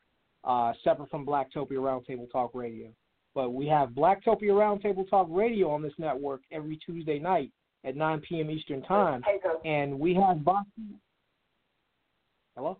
uh, 0.42 0.72
separate 0.82 1.10
from 1.10 1.24
Blacktopia 1.24 1.74
Roundtable 1.74 2.30
Talk 2.32 2.52
Radio. 2.54 2.88
But 3.34 3.50
we 3.50 3.66
have 3.68 3.90
Blacktopia 3.90 4.50
Roundtable 4.50 5.08
Talk 5.08 5.28
Radio 5.30 5.70
on 5.70 5.82
this 5.82 5.92
network 5.98 6.42
every 6.50 6.78
Tuesday 6.84 7.18
night 7.18 7.50
at 7.84 7.96
9 7.96 8.20
p.m. 8.28 8.50
Eastern 8.50 8.82
Time. 8.82 9.22
And 9.64 9.98
we 9.98 10.14
have 10.14 10.44
Basu. 10.44 10.66
Hello? 12.56 12.78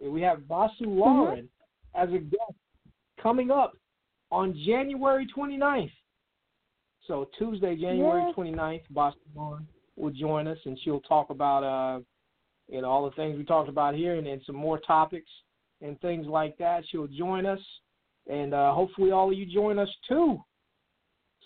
We 0.00 0.22
have 0.22 0.46
Basu. 0.46 0.84
Lauren 0.84 1.48
mm-hmm. 1.96 2.02
as 2.02 2.14
a 2.14 2.18
guest 2.18 2.58
coming 3.20 3.50
up 3.50 3.72
on 4.30 4.54
January 4.64 5.26
29th. 5.36 5.90
So 7.06 7.28
Tuesday, 7.38 7.74
January 7.74 8.22
yes. 8.26 8.34
29th, 8.36 8.82
Basu 8.90 9.16
Lauren 9.34 9.66
will 9.96 10.10
join 10.10 10.46
us 10.46 10.58
and 10.64 10.78
she'll 10.84 11.00
talk 11.00 11.30
about 11.30 11.64
uh 11.64 12.00
you 12.68 12.80
know 12.80 12.88
all 12.88 13.04
the 13.04 13.16
things 13.16 13.36
we 13.36 13.44
talked 13.44 13.68
about 13.68 13.94
here 13.94 14.14
and 14.14 14.26
then 14.26 14.40
some 14.46 14.54
more 14.54 14.78
topics 14.78 15.30
and 15.80 16.00
things 16.00 16.26
like 16.26 16.56
that. 16.58 16.84
She'll 16.88 17.08
join 17.08 17.46
us 17.46 17.58
and 18.28 18.54
uh, 18.54 18.72
hopefully 18.72 19.10
all 19.10 19.30
of 19.30 19.36
you 19.36 19.46
join 19.46 19.78
us 19.78 19.88
too. 20.06 20.42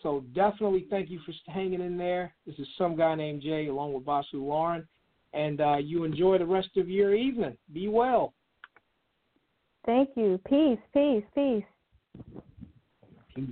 So 0.02 0.24
definitely 0.34 0.86
thank 0.90 1.10
you 1.10 1.20
for 1.24 1.32
hanging 1.50 1.80
in 1.80 1.96
there. 1.96 2.34
This 2.44 2.56
is 2.58 2.66
some 2.76 2.96
guy 2.96 3.14
named 3.14 3.42
Jay 3.42 3.68
along 3.68 3.92
with 3.92 4.04
Basu 4.04 4.44
Lauren. 4.44 4.86
And 5.32 5.60
uh, 5.60 5.76
you 5.76 6.04
enjoy 6.04 6.38
the 6.38 6.46
rest 6.46 6.76
of 6.76 6.88
your 6.88 7.14
evening. 7.14 7.56
Be 7.72 7.88
well. 7.88 8.34
Thank 9.86 10.10
you. 10.16 10.38
Peace, 10.46 10.78
peace, 10.92 11.24
peace. 11.34 11.64
Peace. 13.34 13.44